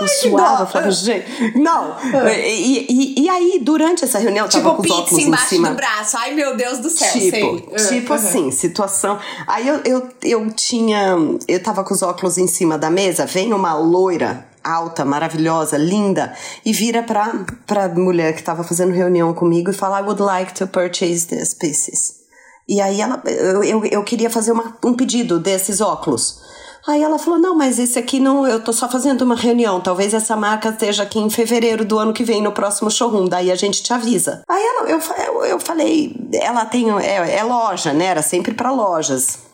Eu 0.00 0.08
suava, 0.08 0.66
falava, 0.66 0.90
gente. 0.90 1.58
Não. 1.58 1.96
E, 2.28 2.86
e, 2.88 3.22
e, 3.22 3.28
aí, 3.28 3.58
durante 3.62 4.04
essa 4.04 4.18
reunião, 4.18 4.44
eu 4.44 4.50
tipo, 4.50 4.62
tava 4.62 4.76
com 4.76 4.82
os 4.82 4.90
óculos 4.90 5.24
embaixo 5.24 5.44
em 5.46 5.48
cima. 5.48 5.70
do 5.70 5.76
braço. 5.76 6.16
Ai, 6.18 6.34
meu 6.34 6.56
Deus 6.56 6.78
do 6.78 6.90
céu. 6.90 7.12
Tipo, 7.12 7.78
sei. 7.78 8.00
tipo 8.00 8.12
uhum. 8.12 8.18
assim, 8.18 8.50
situação. 8.50 9.18
Aí 9.46 9.66
eu, 9.66 9.80
eu, 9.84 10.08
eu 10.22 10.50
tinha. 10.50 11.16
Eu 11.48 11.62
tava 11.62 11.82
com 11.82 11.94
os 11.94 12.02
óculos 12.02 12.36
em 12.36 12.46
cima 12.46 12.76
da 12.76 12.90
mesa, 12.90 13.24
vem 13.26 13.52
uma 13.52 13.74
loira 13.74 14.46
alta, 14.62 15.04
maravilhosa, 15.04 15.78
linda, 15.78 16.34
e 16.64 16.72
vira 16.72 17.02
pra, 17.02 17.44
pra 17.66 17.88
mulher 17.88 18.34
que 18.34 18.42
tava 18.42 18.64
fazendo 18.64 18.92
reunião 18.92 19.32
comigo 19.32 19.70
e 19.70 19.74
fala: 19.74 20.00
I 20.00 20.02
would 20.02 20.20
like 20.20 20.52
to 20.54 20.66
purchase 20.66 21.26
these 21.26 21.54
pieces. 21.56 22.25
E 22.68 22.80
aí 22.80 23.00
ela, 23.00 23.22
eu, 23.24 23.62
eu, 23.62 23.84
eu 23.84 24.04
queria 24.04 24.28
fazer 24.28 24.52
uma, 24.52 24.76
um 24.84 24.94
pedido 24.94 25.38
desses 25.38 25.80
óculos. 25.80 26.40
Aí 26.86 27.02
ela 27.02 27.18
falou: 27.18 27.38
não, 27.38 27.54
mas 27.54 27.78
esse 27.78 27.98
aqui 27.98 28.20
não, 28.20 28.46
eu 28.46 28.62
tô 28.62 28.72
só 28.72 28.88
fazendo 28.88 29.22
uma 29.22 29.34
reunião. 29.34 29.80
Talvez 29.80 30.14
essa 30.14 30.36
marca 30.36 30.68
esteja 30.68 31.02
aqui 31.02 31.18
em 31.18 31.28
fevereiro 31.28 31.84
do 31.84 31.98
ano 31.98 32.12
que 32.12 32.22
vem, 32.22 32.40
no 32.40 32.52
próximo 32.52 32.90
showroom. 32.90 33.28
Daí 33.28 33.50
a 33.50 33.56
gente 33.56 33.82
te 33.82 33.92
avisa. 33.92 34.42
Aí 34.48 34.62
ela, 34.62 34.88
eu, 34.88 35.00
eu, 35.26 35.44
eu 35.44 35.60
falei: 35.60 36.14
ela 36.32 36.64
tem, 36.64 36.88
é, 37.00 37.38
é 37.38 37.42
loja, 37.42 37.92
né? 37.92 38.06
Era 38.06 38.22
sempre 38.22 38.54
para 38.54 38.70
lojas. 38.70 39.45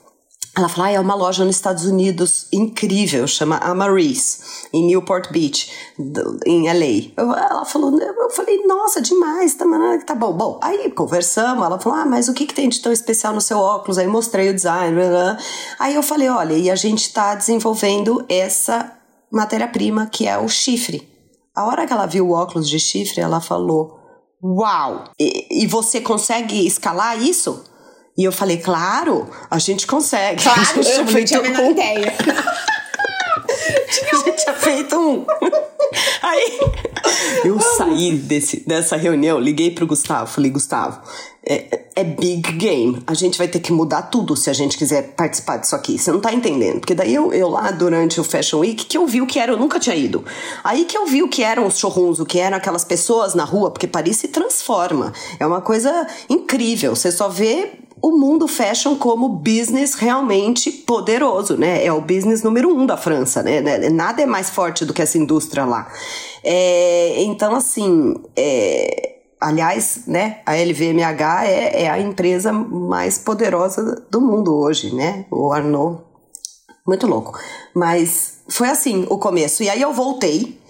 Ela 0.55 0.69
falou, 0.69 0.87
ah, 0.87 0.93
é 0.93 1.01
uma 1.01 1.15
loja 1.15 1.47
nos 1.47 1.57
Estados 1.57 1.87
Unidos 1.87 2.47
incrível, 2.53 3.27
chama 3.27 3.57
Amaris, 3.57 4.67
em 4.71 4.85
Newport 4.87 5.33
Beach, 5.33 5.73
em 6.45 6.67
LA. 6.67 7.11
Eu, 7.17 7.33
ela 7.33 7.65
falou, 7.65 7.99
eu 7.99 8.31
falei, 8.31 8.62
nossa, 8.67 9.01
demais, 9.01 9.55
tá, 9.55 9.65
tá 10.07 10.15
bom. 10.15 10.35
Bom, 10.35 10.61
aí 10.62 10.91
conversamos, 10.91 11.65
ela 11.65 11.81
falou, 11.81 11.99
ah, 11.99 12.05
mas 12.05 12.29
o 12.29 12.35
que, 12.35 12.45
que 12.45 12.53
tem 12.53 12.69
de 12.69 12.83
tão 12.83 12.93
especial 12.93 13.33
no 13.33 13.41
seu 13.41 13.59
óculos? 13.59 13.97
Aí 13.97 14.07
mostrei 14.07 14.51
o 14.51 14.55
design, 14.55 14.95
blá, 14.95 15.09
blá. 15.09 15.38
aí 15.79 15.95
eu 15.95 16.03
falei, 16.03 16.29
olha, 16.29 16.53
e 16.53 16.71
a 16.71 16.77
gente 16.77 17.07
está 17.07 17.35
desenvolvendo 17.35 18.23
essa 18.29 18.93
matéria-prima 19.33 20.07
que 20.07 20.29
é 20.29 20.37
o 20.37 20.49
chifre. 20.49 21.09
A 21.55 21.65
hora 21.65 21.87
que 21.87 21.95
ela 21.95 22.05
viu 22.05 22.29
o 22.29 22.33
óculos 22.33 22.69
de 22.69 22.79
chifre, 22.79 23.23
ela 23.23 23.41
falou, 23.41 23.99
uau, 24.43 25.05
e, 25.19 25.65
e 25.65 25.67
você 25.67 25.99
consegue 25.99 26.67
escalar 26.67 27.23
isso? 27.23 27.71
E 28.16 28.25
eu 28.25 28.33
falei, 28.33 28.59
claro, 28.59 29.29
a 29.51 29.59
gente 29.59 29.87
consegue. 29.87 30.42
Claro, 30.42 30.61
a 30.79 30.83
gente 30.83 30.98
eu 30.98 31.05
não 31.05 31.25
tinha 31.25 31.40
a 31.40 31.42
menor 31.42 31.70
ideia. 31.70 32.14
a 34.12 34.16
gente 34.16 34.44
tinha 34.44 34.55
feito 34.55 34.96
um. 34.96 35.25
Aí 36.22 36.61
eu 37.44 37.61
saí 37.61 38.16
desse, 38.16 38.61
dessa 38.66 38.96
reunião, 38.96 39.38
liguei 39.38 39.70
pro 39.70 39.87
Gustavo, 39.87 40.31
falei, 40.31 40.51
Gustavo, 40.51 41.01
é, 41.44 41.81
é 41.94 42.05
big 42.05 42.53
game. 42.53 43.03
A 43.07 43.14
gente 43.14 43.37
vai 43.37 43.48
ter 43.48 43.61
que 43.61 43.72
mudar 43.72 44.03
tudo 44.03 44.37
se 44.37 44.48
a 44.48 44.53
gente 44.53 44.79
quiser 44.79 45.14
participar 45.14 45.59
disso 45.59 45.75
aqui. 45.75 45.98
Você 45.98 46.11
não 46.12 46.20
tá 46.20 46.33
entendendo? 46.33 46.81
Porque 46.81 46.94
daí 46.94 47.12
eu, 47.12 47.33
eu 47.33 47.48
lá 47.48 47.70
durante 47.70 48.20
o 48.20 48.25
Fashion 48.25 48.61
Week 48.61 48.87
que 48.87 48.96
eu 48.96 49.07
vi 49.07 49.20
o 49.20 49.27
que 49.27 49.38
era, 49.38 49.53
eu 49.53 49.59
nunca 49.59 49.79
tinha 49.79 49.96
ido. 49.96 50.25
Aí 50.62 50.85
que 50.85 50.96
eu 50.96 51.05
vi 51.07 51.22
o 51.22 51.29
que 51.29 51.42
eram 51.42 51.66
os 51.66 51.79
showrooms, 51.79 52.20
o 52.20 52.25
que 52.25 52.38
eram 52.38 52.57
aquelas 52.57 52.85
pessoas 52.85 53.35
na 53.35 53.44
rua, 53.44 53.70
porque 53.70 53.87
Paris 53.87 54.16
se 54.16 54.29
transforma. 54.29 55.12
É 55.38 55.46
uma 55.46 55.61
coisa 55.61 56.07
incrível. 56.31 56.94
Você 56.94 57.11
só 57.11 57.29
vê 57.29 57.72
o 58.03 58.11
mundo 58.19 58.49
fashion 58.49 58.97
como 58.97 59.29
business 59.29 59.95
realmente 59.95 60.73
poderoso, 60.73 61.57
né? 61.57 61.85
É 61.85 61.93
o 61.93 62.01
business 62.01 62.43
número 62.43 62.69
um 62.69 62.85
da 62.85 62.97
França, 62.97 63.45
né? 63.45 63.61
Nada 63.91 64.21
é 64.21 64.27
mais 64.27 64.51
forte 64.51 64.85
do 64.85 64.93
que 64.93 65.01
essa 65.01 65.17
indústria 65.17 65.65
lá. 65.65 65.88
É, 66.43 67.23
então, 67.23 67.55
assim, 67.55 68.15
é, 68.37 69.21
aliás, 69.41 70.03
né? 70.09 70.41
A 70.45 70.57
LVMH 70.57 71.47
é, 71.47 71.85
é, 71.85 71.91
a 71.91 72.01
empresa 72.01 72.53
mais 72.53 73.19
poderosa 73.19 74.05
do 74.11 74.21
mundo 74.21 74.53
hoje, 74.53 74.93
né? 74.93 75.25
O 75.31 75.53
Arnaud, 75.53 76.01
muito 76.85 77.07
louco. 77.07 77.38
Mas 77.73 78.38
foi 78.49 78.69
assim 78.69 79.07
o 79.09 79.17
começo. 79.17 79.62
E 79.62 79.71
aí 79.71 79.81
eu 79.81 79.93
voltei 79.93 80.61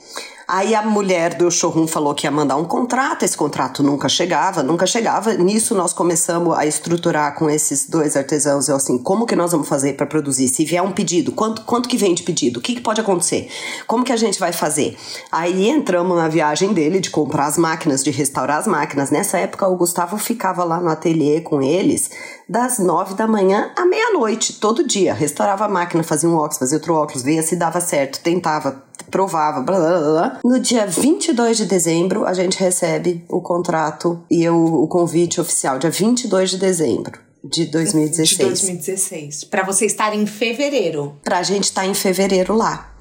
Aí 0.52 0.74
a 0.74 0.82
mulher 0.82 1.32
do 1.32 1.50
showroom 1.50 1.86
falou 1.86 2.14
que 2.14 2.26
ia 2.26 2.30
mandar 2.30 2.56
um 2.56 2.64
contrato, 2.66 3.24
esse 3.24 3.34
contrato 3.34 3.82
nunca 3.82 4.06
chegava, 4.06 4.62
nunca 4.62 4.86
chegava. 4.86 5.32
Nisso 5.32 5.74
nós 5.74 5.94
começamos 5.94 6.54
a 6.54 6.66
estruturar 6.66 7.34
com 7.34 7.48
esses 7.48 7.88
dois 7.88 8.18
artesãos, 8.18 8.68
eu 8.68 8.76
assim, 8.76 8.98
como 8.98 9.24
que 9.24 9.34
nós 9.34 9.52
vamos 9.52 9.66
fazer 9.66 9.94
para 9.94 10.04
produzir? 10.04 10.48
Se 10.48 10.62
vier 10.66 10.82
um 10.82 10.92
pedido, 10.92 11.32
quanto, 11.32 11.62
quanto 11.62 11.88
que 11.88 11.96
vem 11.96 12.12
de 12.12 12.22
pedido? 12.22 12.58
O 12.58 12.62
que, 12.62 12.74
que 12.74 12.82
pode 12.82 13.00
acontecer? 13.00 13.48
Como 13.86 14.04
que 14.04 14.12
a 14.12 14.16
gente 14.16 14.38
vai 14.38 14.52
fazer? 14.52 14.94
Aí 15.32 15.70
entramos 15.70 16.14
na 16.18 16.28
viagem 16.28 16.74
dele 16.74 17.00
de 17.00 17.08
comprar 17.08 17.46
as 17.46 17.56
máquinas, 17.56 18.04
de 18.04 18.10
restaurar 18.10 18.58
as 18.58 18.66
máquinas. 18.66 19.10
Nessa 19.10 19.38
época 19.38 19.66
o 19.66 19.74
Gustavo 19.74 20.18
ficava 20.18 20.64
lá 20.64 20.78
no 20.78 20.90
ateliê 20.90 21.40
com 21.40 21.62
eles 21.62 22.10
das 22.46 22.78
nove 22.78 23.14
da 23.14 23.26
manhã 23.26 23.70
à 23.74 23.86
meia-noite, 23.86 24.60
todo 24.60 24.86
dia. 24.86 25.14
Restaurava 25.14 25.64
a 25.64 25.68
máquina, 25.68 26.02
fazia 26.02 26.28
um 26.28 26.34
óculos, 26.34 26.58
fazia 26.58 26.76
outro 26.76 26.94
óculos, 26.94 27.22
via 27.22 27.42
se 27.42 27.56
dava 27.56 27.80
certo, 27.80 28.20
tentava, 28.20 28.82
provava, 29.10 29.60
blá 29.60 29.78
blá 29.78 29.98
blá. 30.00 30.40
No 30.44 30.58
dia 30.58 30.86
22 30.86 31.56
de 31.56 31.66
dezembro, 31.66 32.24
a 32.24 32.32
gente 32.32 32.58
recebe 32.58 33.24
o 33.28 33.40
contrato 33.40 34.22
e 34.30 34.48
o, 34.48 34.82
o 34.82 34.88
convite 34.88 35.40
oficial, 35.40 35.78
dia 35.78 35.90
22 35.90 36.50
de 36.50 36.58
dezembro 36.58 37.20
de 37.44 37.66
2016. 37.66 38.38
De 38.38 38.44
2016. 38.44 39.44
Para 39.44 39.64
você 39.64 39.86
estar 39.86 40.14
em 40.14 40.26
fevereiro. 40.26 41.16
Pra 41.24 41.42
gente 41.42 41.64
estar 41.64 41.82
tá 41.82 41.86
em 41.86 41.94
fevereiro 41.94 42.54
lá. 42.54 42.92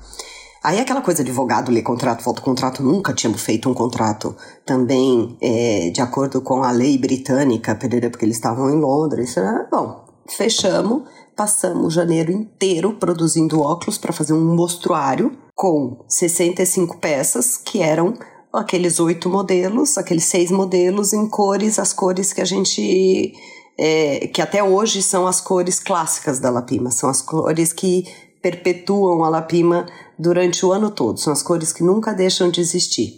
Aí 0.63 0.79
aquela 0.79 1.01
coisa 1.01 1.23
de 1.23 1.31
advogado 1.31 1.71
ler 1.71 1.81
contrato, 1.81 2.23
volta 2.23 2.41
contrato, 2.41 2.83
nunca 2.83 3.13
tínhamos 3.13 3.41
feito 3.41 3.67
um 3.67 3.73
contrato 3.73 4.35
também 4.63 5.35
é, 5.41 5.89
de 5.89 6.01
acordo 6.01 6.39
com 6.39 6.63
a 6.63 6.69
lei 6.69 6.99
britânica, 6.99 7.73
porque 7.73 8.25
eles 8.25 8.37
estavam 8.37 8.69
em 8.69 8.79
Londres. 8.79 9.35
Né? 9.35 9.67
Bom, 9.71 10.05
fechamos, 10.29 11.03
passamos 11.41 11.95
janeiro 11.95 12.31
inteiro 12.31 12.93
produzindo 12.99 13.61
óculos 13.61 13.97
para 13.97 14.13
fazer 14.13 14.31
um 14.31 14.55
mostruário 14.55 15.35
com 15.55 16.05
65 16.07 16.99
peças, 16.99 17.57
que 17.57 17.81
eram 17.81 18.13
aqueles 18.53 18.99
oito 18.99 19.27
modelos, 19.27 19.97
aqueles 19.97 20.25
seis 20.25 20.51
modelos 20.51 21.13
em 21.13 21.27
cores, 21.27 21.79
as 21.79 21.93
cores 21.93 22.31
que 22.31 22.41
a 22.41 22.45
gente. 22.45 23.33
É, 23.75 24.27
que 24.27 24.39
até 24.39 24.63
hoje 24.63 25.01
são 25.01 25.25
as 25.25 25.41
cores 25.41 25.79
clássicas 25.79 26.37
da 26.37 26.51
Lapima, 26.51 26.91
são 26.91 27.09
as 27.09 27.23
cores 27.23 27.73
que 27.73 28.03
perpetuam 28.39 29.23
a 29.23 29.29
Lapima 29.29 29.87
durante 30.19 30.63
o 30.63 30.71
ano 30.71 30.91
todo. 30.91 31.19
São 31.19 31.33
as 31.33 31.41
cores 31.41 31.73
que 31.73 31.83
nunca 31.83 32.13
deixam 32.13 32.51
de 32.51 32.61
existir, 32.61 33.17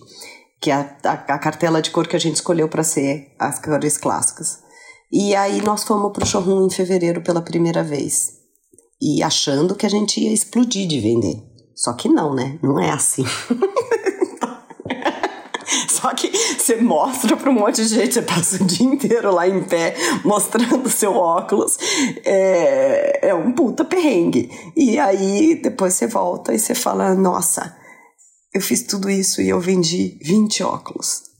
que 0.61 0.71
é 0.71 0.75
a, 0.75 0.97
a, 1.03 1.11
a 1.11 1.39
cartela 1.39 1.81
de 1.81 1.91
cor 1.91 2.07
que 2.07 2.15
a 2.15 2.19
gente 2.19 2.35
escolheu 2.35 2.69
para 2.69 2.85
ser 2.85 3.33
as 3.37 3.59
cores 3.59 3.97
clássicas. 3.97 4.62
E 5.15 5.35
aí 5.35 5.61
nós 5.61 5.83
fomos 5.83 6.11
para 6.11 6.23
o 6.23 6.25
showroom 6.25 6.65
em 6.65 6.71
fevereiro 6.71 7.21
pela 7.21 7.39
primeira 7.39 7.83
vez. 7.83 8.31
E 8.99 9.21
achando 9.21 9.75
que 9.75 9.85
a 9.85 9.89
gente 9.89 10.19
ia 10.19 10.33
explodir 10.33 10.87
de 10.87 10.99
vender. 10.99 11.39
Só 11.75 11.93
que 11.93 12.09
não, 12.09 12.33
né? 12.33 12.57
Não 12.63 12.79
é 12.79 12.89
assim. 12.89 13.23
Só 15.87 16.11
que 16.15 16.31
você 16.57 16.77
mostra 16.77 17.37
para 17.37 17.47
um 17.51 17.53
monte 17.53 17.83
de 17.83 17.89
gente, 17.89 18.15
você 18.15 18.23
passa 18.23 18.55
o 18.55 18.65
dia 18.65 18.87
inteiro 18.87 19.31
lá 19.31 19.47
em 19.47 19.63
pé 19.63 19.95
mostrando 20.25 20.89
seu 20.89 21.13
óculos. 21.13 21.77
É, 22.25 23.29
é 23.29 23.35
um 23.35 23.51
puta 23.53 23.85
perrengue. 23.85 24.49
E 24.75 24.97
aí 24.97 25.61
depois 25.61 25.93
você 25.93 26.07
volta 26.07 26.55
e 26.55 26.59
você 26.59 26.73
fala: 26.73 27.13
Nossa, 27.13 27.77
eu 28.51 28.61
fiz 28.61 28.81
tudo 28.81 29.11
isso 29.11 29.43
e 29.43 29.49
eu 29.49 29.59
vendi 29.59 30.17
20 30.23 30.63
óculos. 30.63 31.32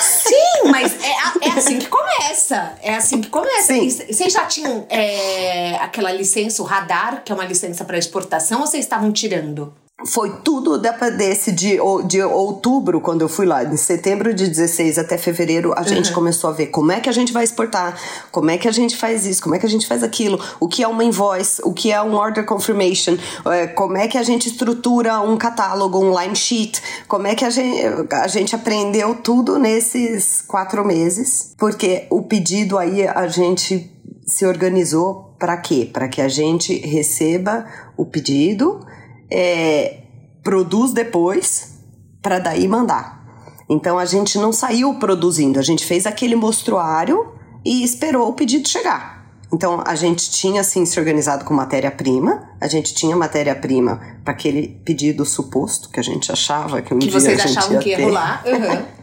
Sim, 0.00 0.70
mas 0.70 0.92
é, 1.02 1.48
é 1.48 1.50
assim 1.50 1.78
que 1.78 1.88
começa. 1.88 2.74
É 2.82 2.94
assim 2.94 3.20
que 3.20 3.28
começa. 3.28 3.74
Sim. 3.74 3.88
Vocês 3.88 4.32
já 4.32 4.44
tinham 4.46 4.86
é, 4.88 5.76
aquela 5.76 6.12
licença, 6.12 6.62
o 6.62 6.64
radar, 6.64 7.22
que 7.24 7.32
é 7.32 7.34
uma 7.34 7.44
licença 7.44 7.84
para 7.84 7.98
exportação, 7.98 8.60
ou 8.60 8.66
vocês 8.66 8.84
estavam 8.84 9.12
tirando? 9.12 9.72
Foi 10.04 10.30
tudo 10.44 10.78
desse 11.16 11.50
de, 11.50 11.78
de 12.06 12.22
outubro, 12.22 13.00
quando 13.00 13.22
eu 13.22 13.28
fui 13.30 13.46
lá, 13.46 13.64
de 13.64 13.78
setembro 13.78 14.34
de 14.34 14.46
16 14.46 14.98
até 14.98 15.16
fevereiro, 15.16 15.72
a 15.74 15.82
gente 15.82 16.10
uhum. 16.10 16.14
começou 16.14 16.50
a 16.50 16.52
ver 16.52 16.66
como 16.66 16.92
é 16.92 17.00
que 17.00 17.08
a 17.08 17.12
gente 17.12 17.32
vai 17.32 17.44
exportar, 17.44 17.98
como 18.30 18.50
é 18.50 18.58
que 18.58 18.68
a 18.68 18.72
gente 18.72 18.94
faz 18.94 19.24
isso, 19.24 19.42
como 19.42 19.54
é 19.54 19.58
que 19.58 19.64
a 19.64 19.68
gente 19.68 19.86
faz 19.86 20.02
aquilo, 20.02 20.38
o 20.60 20.68
que 20.68 20.82
é 20.82 20.88
uma 20.88 21.02
invoice, 21.02 21.62
o 21.64 21.72
que 21.72 21.90
é 21.90 22.02
um 22.02 22.14
order 22.14 22.44
confirmation, 22.44 23.16
é, 23.46 23.68
como 23.68 23.96
é 23.96 24.06
que 24.06 24.18
a 24.18 24.22
gente 24.22 24.50
estrutura 24.50 25.18
um 25.20 25.38
catálogo, 25.38 25.98
um 25.98 26.20
line 26.20 26.36
sheet, 26.36 26.82
como 27.08 27.26
é 27.26 27.34
que 27.34 27.44
a 27.44 27.50
gente, 27.50 27.82
a 28.12 28.28
gente 28.28 28.54
aprendeu 28.54 29.14
tudo 29.14 29.58
nesses 29.58 30.42
quatro 30.46 30.84
meses, 30.84 31.54
porque 31.56 32.06
o 32.10 32.20
pedido 32.20 32.76
aí 32.76 33.06
a 33.08 33.26
gente 33.28 33.90
se 34.26 34.44
organizou 34.44 35.34
para 35.38 35.56
quê? 35.56 35.88
Para 35.90 36.06
que 36.06 36.20
a 36.20 36.28
gente 36.28 36.76
receba 36.80 37.64
o 37.96 38.04
pedido 38.04 38.84
é, 39.30 40.02
produz 40.42 40.92
depois 40.92 41.76
para 42.22 42.38
daí 42.38 42.66
mandar. 42.68 43.24
Então 43.68 43.98
a 43.98 44.04
gente 44.04 44.38
não 44.38 44.52
saiu 44.52 44.94
produzindo, 44.94 45.58
a 45.58 45.62
gente 45.62 45.84
fez 45.84 46.06
aquele 46.06 46.36
mostruário 46.36 47.32
e 47.64 47.82
esperou 47.82 48.28
o 48.28 48.32
pedido 48.32 48.68
chegar. 48.68 49.16
Então 49.52 49.82
a 49.84 49.94
gente 49.94 50.30
tinha 50.30 50.60
assim 50.60 50.84
se 50.84 50.98
organizado 50.98 51.44
com 51.44 51.54
matéria-prima, 51.54 52.50
a 52.60 52.68
gente 52.68 52.94
tinha 52.94 53.16
matéria-prima 53.16 54.00
para 54.24 54.32
aquele 54.32 54.68
pedido 54.84 55.24
suposto 55.24 55.88
que 55.88 55.98
a 55.98 56.02
gente 56.02 56.30
achava 56.30 56.82
que 56.82 56.92
um 56.94 56.98
que 56.98 57.08
dia 57.08 57.20
vocês 57.20 57.40
a 57.40 57.46
gente 57.46 57.58
achavam 57.58 57.76
ia 57.76 57.80
que 57.80 57.88
ia 57.90 57.96
ter. 57.96 58.04
rolar. 58.04 58.44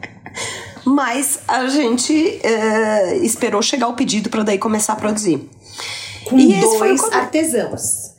Uhum. 0.86 0.96
Mas 0.96 1.40
a 1.48 1.68
gente 1.68 2.12
uh, 2.44 3.24
esperou 3.24 3.62
chegar 3.62 3.88
o 3.88 3.94
pedido 3.94 4.30
para 4.30 4.44
daí 4.44 4.58
começar 4.58 4.94
a 4.94 4.96
produzir. 4.98 5.50
Com 6.26 6.38
e 6.38 6.60
dois 6.60 7.04
artesãos 7.04 8.13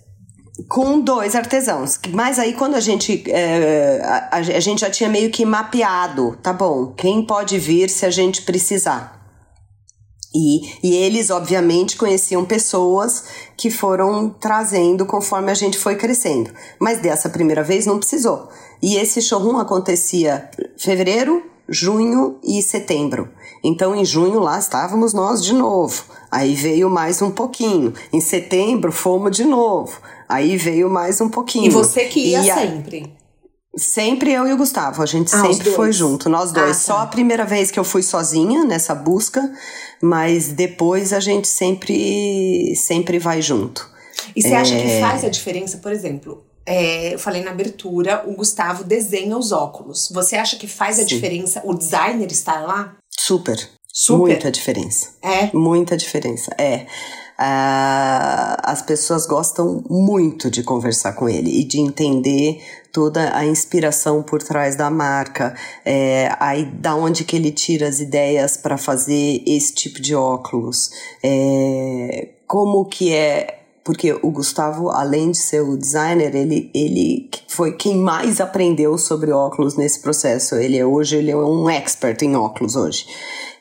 com 0.68 1.00
dois 1.00 1.34
artesãos. 1.34 1.98
Mas 2.10 2.38
aí 2.38 2.52
quando 2.52 2.74
a 2.74 2.80
gente 2.80 3.24
é, 3.28 4.00
a, 4.04 4.36
a, 4.36 4.60
gente 4.60 4.80
já 4.80 4.90
tinha 4.90 5.08
meio 5.08 5.30
que 5.30 5.44
mapeado, 5.44 6.38
tá 6.42 6.52
bom, 6.52 6.92
quem 6.96 7.24
pode 7.24 7.58
vir 7.58 7.90
se 7.90 8.06
a 8.06 8.10
gente 8.10 8.42
precisar. 8.42 9.14
E, 10.36 10.62
e 10.82 10.96
eles, 10.96 11.30
obviamente, 11.30 11.96
conheciam 11.96 12.44
pessoas 12.44 13.24
que 13.56 13.70
foram 13.70 14.28
trazendo 14.28 15.06
conforme 15.06 15.52
a 15.52 15.54
gente 15.54 15.78
foi 15.78 15.94
crescendo. 15.94 16.50
Mas 16.80 16.98
dessa 16.98 17.28
primeira 17.28 17.62
vez 17.62 17.86
não 17.86 17.98
precisou. 17.98 18.48
E 18.82 18.96
esse 18.96 19.22
showroom 19.22 19.58
acontecia 19.58 20.50
fevereiro, 20.76 21.40
junho 21.68 22.38
e 22.42 22.60
setembro. 22.60 23.28
Então, 23.62 23.94
em 23.94 24.04
junho 24.04 24.40
lá 24.40 24.58
estávamos 24.58 25.14
nós 25.14 25.42
de 25.42 25.54
novo. 25.54 26.04
Aí 26.30 26.54
veio 26.54 26.90
mais 26.90 27.22
um 27.22 27.30
pouquinho. 27.30 27.94
Em 28.12 28.20
setembro 28.20 28.90
fomos 28.90 29.36
de 29.36 29.44
novo. 29.44 30.00
Aí 30.28 30.56
veio 30.56 30.90
mais 30.90 31.20
um 31.20 31.28
pouquinho. 31.28 31.66
E 31.66 31.70
você 31.70 32.06
que 32.06 32.20
ia 32.20 32.42
sempre? 32.42 33.12
Sempre 33.76 34.32
eu 34.32 34.46
e 34.46 34.52
o 34.52 34.56
Gustavo, 34.56 35.02
a 35.02 35.06
gente 35.06 35.34
ah, 35.34 35.40
sempre 35.40 35.72
foi 35.72 35.92
junto, 35.92 36.28
nós 36.28 36.52
dois. 36.52 36.64
Ah, 36.64 36.68
tá. 36.68 36.74
Só 36.74 36.98
a 36.98 37.06
primeira 37.06 37.44
vez 37.44 37.72
que 37.72 37.78
eu 37.78 37.82
fui 37.82 38.02
sozinha 38.02 38.64
nessa 38.64 38.94
busca, 38.94 39.52
mas 40.00 40.48
depois 40.48 41.12
a 41.12 41.18
gente 41.18 41.48
sempre 41.48 42.74
sempre 42.76 43.18
vai 43.18 43.42
junto. 43.42 43.90
E 44.36 44.42
você 44.42 44.54
é... 44.54 44.56
acha 44.56 44.76
que 44.76 44.86
é. 44.86 45.00
faz 45.00 45.24
a 45.24 45.28
diferença, 45.28 45.78
por 45.78 45.90
exemplo? 45.90 46.44
É, 46.66 47.14
eu 47.14 47.18
falei 47.18 47.42
na 47.42 47.50
abertura, 47.50 48.24
o 48.26 48.32
Gustavo 48.34 48.84
desenha 48.84 49.36
os 49.36 49.52
óculos. 49.52 50.08
Você 50.12 50.36
acha 50.36 50.56
que 50.56 50.66
faz 50.66 50.98
a 50.98 51.02
Sim. 51.02 51.08
diferença 51.08 51.60
o 51.64 51.74
designer 51.74 52.30
estar 52.30 52.62
lá? 52.62 52.96
Super. 53.10 53.58
Super. 53.92 54.18
Muita 54.18 54.50
diferença. 54.50 55.10
É. 55.22 55.50
Muita 55.52 55.96
diferença. 55.96 56.50
É. 56.58 56.86
Uh, 57.38 58.54
as 58.62 58.80
pessoas 58.80 59.26
gostam 59.26 59.82
muito 59.90 60.48
de 60.48 60.62
conversar 60.62 61.14
com 61.14 61.28
ele 61.28 61.60
e 61.60 61.64
de 61.64 61.80
entender 61.80 62.62
toda 62.92 63.36
a 63.36 63.44
inspiração 63.44 64.22
por 64.22 64.40
trás 64.40 64.76
da 64.76 64.88
marca, 64.88 65.52
é, 65.84 66.32
aí 66.38 66.64
da 66.64 66.94
onde 66.94 67.24
que 67.24 67.34
ele 67.34 67.50
tira 67.50 67.88
as 67.88 67.98
ideias 67.98 68.56
para 68.56 68.78
fazer 68.78 69.42
esse 69.44 69.74
tipo 69.74 70.00
de 70.00 70.14
óculos, 70.14 70.92
é, 71.24 72.28
como 72.46 72.84
que 72.84 73.12
é 73.12 73.64
porque 73.82 74.12
o 74.22 74.30
Gustavo, 74.30 74.88
além 74.88 75.30
de 75.30 75.36
ser 75.36 75.60
o 75.60 75.76
designer, 75.76 76.34
ele, 76.34 76.70
ele 76.74 77.28
foi 77.46 77.72
quem 77.72 77.96
mais 77.98 78.40
aprendeu 78.40 78.96
sobre 78.96 79.30
óculos 79.30 79.76
nesse 79.76 80.00
processo. 80.00 80.54
Ele 80.54 80.78
é 80.78 80.86
hoje 80.86 81.16
ele 81.16 81.30
é 81.30 81.36
um 81.36 81.68
expert 81.68 82.22
em 82.22 82.34
óculos 82.34 82.76
hoje. 82.76 83.06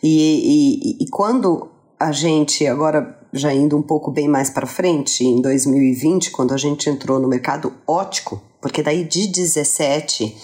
E, 0.01 0.97
e, 0.99 1.03
e 1.03 1.09
quando 1.09 1.72
a 2.03 2.11
gente 2.11 2.67
agora 2.67 3.17
já 3.31 3.53
indo 3.53 3.77
um 3.77 3.81
pouco 3.81 4.11
bem 4.11 4.27
mais 4.27 4.49
para 4.49 4.67
frente, 4.67 5.23
em 5.23 5.41
2020, 5.41 6.31
quando 6.31 6.53
a 6.53 6.57
gente 6.57 6.89
entrou 6.89 7.19
no 7.19 7.27
mercado 7.27 7.73
ótico, 7.87 8.41
porque 8.61 8.83
daí 8.83 9.03
de 9.03 9.27
17 9.27 10.35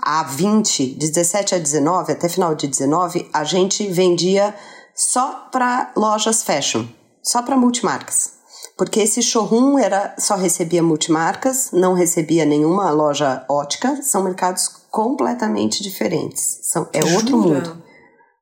a 0.00 0.22
20, 0.22 0.94
de 0.94 1.08
17 1.08 1.54
a 1.54 1.58
19, 1.58 2.12
até 2.12 2.28
final 2.28 2.54
de 2.54 2.68
19, 2.68 3.28
a 3.32 3.42
gente 3.42 3.86
vendia 3.88 4.54
só 4.94 5.48
para 5.50 5.92
lojas 5.96 6.42
fashion, 6.42 6.84
só 7.22 7.42
para 7.42 7.56
multimarcas. 7.56 8.34
Porque 8.76 9.00
esse 9.00 9.22
showroom 9.22 9.78
era 9.78 10.14
só 10.18 10.36
recebia 10.36 10.82
multimarcas, 10.82 11.70
não 11.72 11.94
recebia 11.94 12.44
nenhuma 12.44 12.90
loja 12.90 13.44
ótica, 13.48 14.00
são 14.02 14.22
mercados 14.22 14.68
completamente 14.90 15.82
diferentes. 15.82 16.60
São, 16.62 16.86
é 16.92 17.00
Jura? 17.00 17.16
outro 17.16 17.38
mundo. 17.38 17.87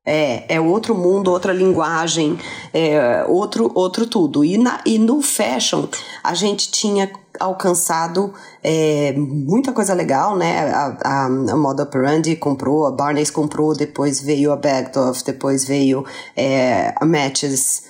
É, 0.07 0.55
é 0.55 0.61
outro 0.61 0.95
mundo, 0.95 1.33
outra 1.33 1.53
linguagem, 1.53 2.38
é 2.73 3.25
outro, 3.29 3.73
outro 3.75 4.07
tudo. 4.07 4.45
E, 4.45 4.57
na, 4.57 4.81
e 4.87 4.99
no 4.99 5.21
fashion, 5.21 5.88
a 6.23 6.33
gente 6.33 6.71
tinha 6.71 7.11
alcançado 7.40 8.33
é, 8.62 9.12
muita 9.16 9.73
coisa 9.73 9.95
legal, 9.95 10.37
né? 10.37 10.73
A, 10.73 10.99
a, 11.05 11.25
a 11.27 11.57
Moda 11.57 11.83
Operandi 11.83 12.37
comprou, 12.37 12.87
a 12.87 12.90
Barney's 12.90 13.31
comprou, 13.31 13.75
depois 13.75 14.21
veio 14.21 14.53
a 14.53 14.57
Bergdorf, 14.57 15.25
depois 15.25 15.64
veio 15.64 16.05
é, 16.37 16.95
a 16.97 17.05
Matches, 17.05 17.85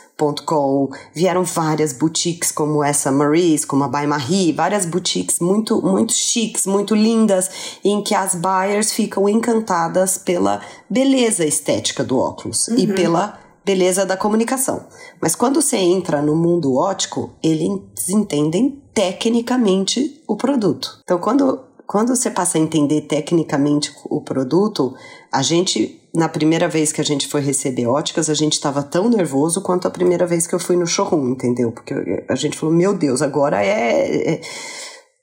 Com, 0.44 0.88
vieram 1.12 1.44
várias 1.44 1.92
boutiques 1.92 2.50
como 2.50 2.82
essa 2.82 3.12
Marie's, 3.12 3.66
como 3.66 3.84
a 3.84 3.88
By 3.88 4.06
Marie, 4.06 4.50
várias 4.50 4.86
boutiques 4.86 5.40
muito 5.40 5.82
muito 5.82 6.14
chiques, 6.14 6.66
muito 6.66 6.94
lindas, 6.94 7.78
em 7.84 8.02
que 8.02 8.14
as 8.14 8.34
buyers 8.34 8.92
ficam 8.92 9.28
encantadas 9.28 10.16
pela 10.16 10.62
beleza 10.88 11.44
estética 11.44 12.02
do 12.02 12.18
óculos 12.18 12.68
uhum. 12.68 12.78
e 12.78 12.86
pela 12.86 13.38
beleza 13.66 14.06
da 14.06 14.16
comunicação. 14.16 14.86
Mas 15.20 15.34
quando 15.34 15.60
você 15.60 15.76
entra 15.76 16.22
no 16.22 16.36
mundo 16.36 16.76
ótico, 16.76 17.34
eles 17.42 17.68
entendem 18.08 18.80
tecnicamente 18.94 20.22
o 20.28 20.36
produto. 20.36 21.00
Então, 21.02 21.18
quando, 21.18 21.64
quando 21.84 22.14
você 22.14 22.30
passa 22.30 22.58
a 22.58 22.60
entender 22.60 23.02
tecnicamente 23.02 23.92
o 24.04 24.20
produto, 24.20 24.94
a 25.32 25.42
gente, 25.42 26.00
na 26.14 26.28
primeira 26.28 26.68
vez 26.68 26.92
que 26.92 27.00
a 27.00 27.04
gente 27.04 27.28
foi 27.28 27.40
receber 27.40 27.86
óticas, 27.86 28.30
a 28.30 28.34
gente 28.34 28.54
estava 28.54 28.82
tão 28.82 29.08
nervoso 29.08 29.60
quanto 29.60 29.86
a 29.86 29.90
primeira 29.90 30.26
vez 30.26 30.46
que 30.46 30.54
eu 30.54 30.58
fui 30.58 30.76
no 30.76 30.86
showroom, 30.86 31.30
entendeu? 31.30 31.72
Porque 31.72 31.94
a 32.28 32.34
gente 32.34 32.56
falou, 32.56 32.74
meu 32.74 32.94
Deus, 32.94 33.22
agora 33.22 33.64
é, 33.64 34.34
é 34.34 34.40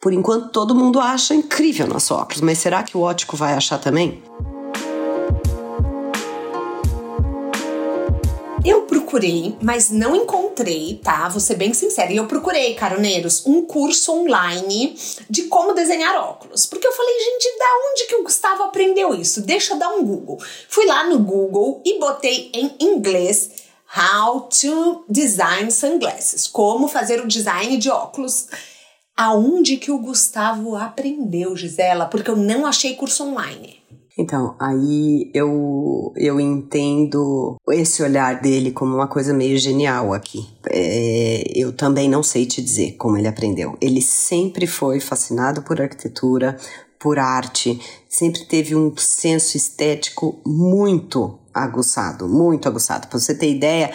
por 0.02 0.12
enquanto 0.12 0.52
todo 0.52 0.76
mundo 0.76 1.00
acha 1.00 1.34
incrível 1.34 1.88
nosso 1.88 2.14
óculos, 2.14 2.42
mas 2.42 2.58
será 2.58 2.84
que 2.84 2.98
o 2.98 3.02
ótico 3.02 3.38
vai 3.38 3.54
achar 3.54 3.78
também? 3.78 4.22
Eu 8.66 8.84
procurei, 8.84 9.58
mas 9.62 9.90
não 9.90 10.16
encontrei, 10.16 10.98
tá? 11.04 11.28
Vou 11.28 11.42
ser 11.42 11.56
bem 11.56 11.74
sincera. 11.74 12.14
E 12.14 12.16
eu 12.16 12.28
procurei, 12.28 12.74
caroneiros, 12.76 13.46
um 13.46 13.62
curso 13.64 14.14
online 14.14 14.96
de 15.30 15.44
como 15.44 15.74
desenhar 15.74 16.16
óculos. 16.16 16.66
Porque 16.66 16.88
eu 16.88 16.94
falei, 16.94 17.14
gente, 17.20 17.60
da 17.60 17.66
onde 17.92 18.08
que 18.08 18.16
o 18.16 18.24
Gustavo 18.24 18.64
aprendeu 18.64 19.14
isso? 19.14 19.42
Deixa 19.42 19.74
eu 19.74 19.78
dar 19.78 19.90
um 19.90 20.06
Google. 20.06 20.42
Fui 20.70 20.86
lá 20.86 21.04
no 21.04 21.20
Google 21.20 21.82
e 21.86 22.00
botei 22.00 22.52
em 22.54 22.74
inglês 22.80 23.52
How 23.96 24.44
to 24.44 25.04
Design 25.10 25.70
Sunglasses. 25.70 26.48
Como 26.48 26.88
fazer 26.88 27.20
o 27.20 27.28
design 27.28 27.76
de 27.76 27.90
óculos. 27.90 28.48
Aonde 29.16 29.76
que 29.76 29.92
o 29.92 30.00
Gustavo 30.00 30.78
aprendeu, 30.78 31.56
Gisela? 31.56 32.06
Porque 32.06 32.32
eu 32.32 32.38
não 32.38 32.66
achei 32.66 32.96
curso 32.96 33.26
online. 33.26 33.83
Então, 34.18 34.56
aí 34.60 35.32
eu, 35.34 36.14
eu 36.16 36.40
entendo 36.40 37.58
esse 37.72 38.04
olhar 38.04 38.40
dele 38.40 38.72
como 38.72 38.96
uma 38.96 39.08
coisa 39.08 39.34
meio 39.34 39.58
genial 39.58 40.14
aqui. 40.14 40.48
É, 40.70 41.44
eu 41.56 41.74
também 41.74 42.08
não 42.08 42.22
sei 42.22 42.46
te 42.46 42.62
dizer 42.62 42.92
como 42.94 43.18
ele 43.18 43.28
aprendeu. 43.28 43.76
Ele 43.82 44.02
sempre 44.02 44.68
foi 44.68 45.00
fascinado 45.00 45.64
por 45.64 45.82
arquitetura, 45.82 46.58
por 47.00 47.20
arte, 47.20 47.82
sempre 48.08 48.46
teve 48.46 48.76
um 48.76 48.96
senso 48.96 49.58
estético 49.58 50.40
muito 50.46 51.38
aguçado, 51.54 52.28
muito 52.28 52.68
aguçado. 52.68 53.08
Para 53.08 53.20
você 53.20 53.36
ter 53.36 53.50
ideia, 53.50 53.92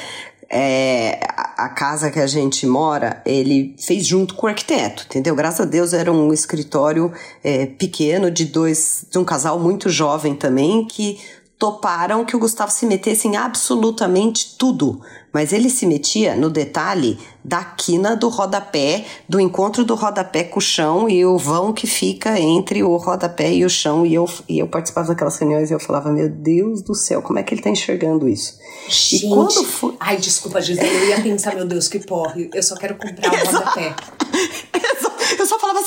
é, 0.50 1.20
a 1.56 1.68
casa 1.68 2.10
que 2.10 2.18
a 2.18 2.26
gente 2.26 2.66
mora, 2.66 3.20
ele 3.26 3.74
fez 3.78 4.06
junto 4.06 4.34
com 4.34 4.46
o 4.46 4.48
arquiteto, 4.48 5.04
entendeu? 5.06 5.34
Graças 5.34 5.60
a 5.60 5.68
Deus 5.68 5.92
era 5.92 6.10
um 6.10 6.32
escritório 6.32 7.12
é, 7.44 7.66
pequeno 7.66 8.30
de 8.30 8.46
dois, 8.46 9.04
de 9.10 9.18
um 9.18 9.24
casal 9.24 9.58
muito 9.60 9.90
jovem 9.90 10.34
também, 10.34 10.86
que 10.86 11.20
toparam 11.58 12.24
que 12.24 12.36
o 12.36 12.38
Gustavo 12.38 12.70
se 12.70 12.86
metesse 12.86 13.26
em 13.26 13.36
absolutamente 13.36 14.56
tudo, 14.56 15.00
mas 15.32 15.52
ele 15.52 15.68
se 15.70 15.86
metia 15.86 16.34
no 16.34 16.50
detalhe 16.50 17.18
da 17.44 17.64
quina 17.64 18.14
do 18.14 18.28
rodapé, 18.28 19.04
do 19.28 19.40
encontro 19.40 19.84
do 19.84 19.94
rodapé 19.94 20.44
com 20.44 20.58
o 20.58 20.62
chão 20.62 21.08
e 21.08 21.24
o 21.24 21.38
vão 21.38 21.72
que 21.72 21.86
fica 21.86 22.38
entre 22.38 22.82
o 22.82 22.96
rodapé 22.96 23.52
e 23.52 23.64
o 23.64 23.70
chão. 23.70 24.04
E 24.04 24.14
eu, 24.14 24.28
e 24.48 24.58
eu 24.58 24.68
participava 24.68 25.08
daquelas 25.08 25.38
reuniões 25.38 25.70
e 25.70 25.74
eu 25.74 25.80
falava, 25.80 26.12
meu 26.12 26.28
Deus 26.28 26.82
do 26.82 26.94
céu, 26.94 27.22
como 27.22 27.38
é 27.38 27.42
que 27.42 27.54
ele 27.54 27.62
tá 27.62 27.70
enxergando 27.70 28.28
isso? 28.28 28.58
Gente, 28.88 29.26
e 29.26 29.28
quando 29.28 29.64
foi... 29.64 29.96
ai, 29.98 30.16
desculpa, 30.16 30.60
Gisele, 30.60 30.88
eu 30.88 31.08
ia 31.08 31.22
pensar, 31.22 31.54
meu 31.54 31.64
Deus, 31.64 31.88
que 31.88 31.98
porre, 32.00 32.50
eu 32.52 32.62
só 32.62 32.74
quero 32.76 32.96
comprar 32.96 33.32
o 33.32 33.36
rodapé. 33.46 33.94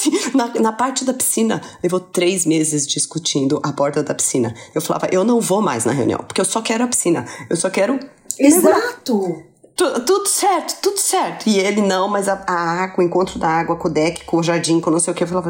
Assim, 0.02 0.36
na, 0.36 0.48
na 0.60 0.72
parte 0.72 1.06
da 1.06 1.14
piscina, 1.14 1.62
levou 1.84 2.00
três 2.00 2.46
meses 2.46 2.88
discutindo 2.88 3.60
a 3.64 3.72
borda 3.72 4.02
da 4.02 4.16
piscina. 4.16 4.54
Eu 4.74 4.82
falava, 4.82 5.08
eu 5.12 5.24
não 5.24 5.40
vou 5.40 5.62
mais 5.62 5.86
na 5.86 5.92
reunião, 5.92 6.20
porque 6.20 6.42
eu 6.42 6.46
só 6.46 6.62
quero 6.62 6.84
a 6.84 6.88
piscina. 6.88 7.26
Eu 7.50 7.56
só 7.56 7.70
quero. 7.70 8.00
Exato! 8.40 9.44
Tudo, 9.76 10.06
tudo 10.06 10.28
certo, 10.28 10.82
tudo 10.82 11.00
certo. 11.00 11.48
E 11.48 11.60
ele, 11.60 11.82
não, 11.82 12.08
mas 12.08 12.28
a, 12.28 12.44
a 12.48 12.84
água, 12.84 13.04
o 13.04 13.08
encontro 13.08 13.40
da 13.40 13.48
água 13.48 13.76
com 13.76 13.88
o 13.88 13.92
deck, 13.92 14.26
com 14.26 14.38
o 14.38 14.44
jardim, 14.44 14.80
com 14.80 14.90
não 14.90 15.00
sei 15.00 15.14
o 15.14 15.16
que. 15.16 15.24
Eu 15.24 15.28
falava. 15.28 15.50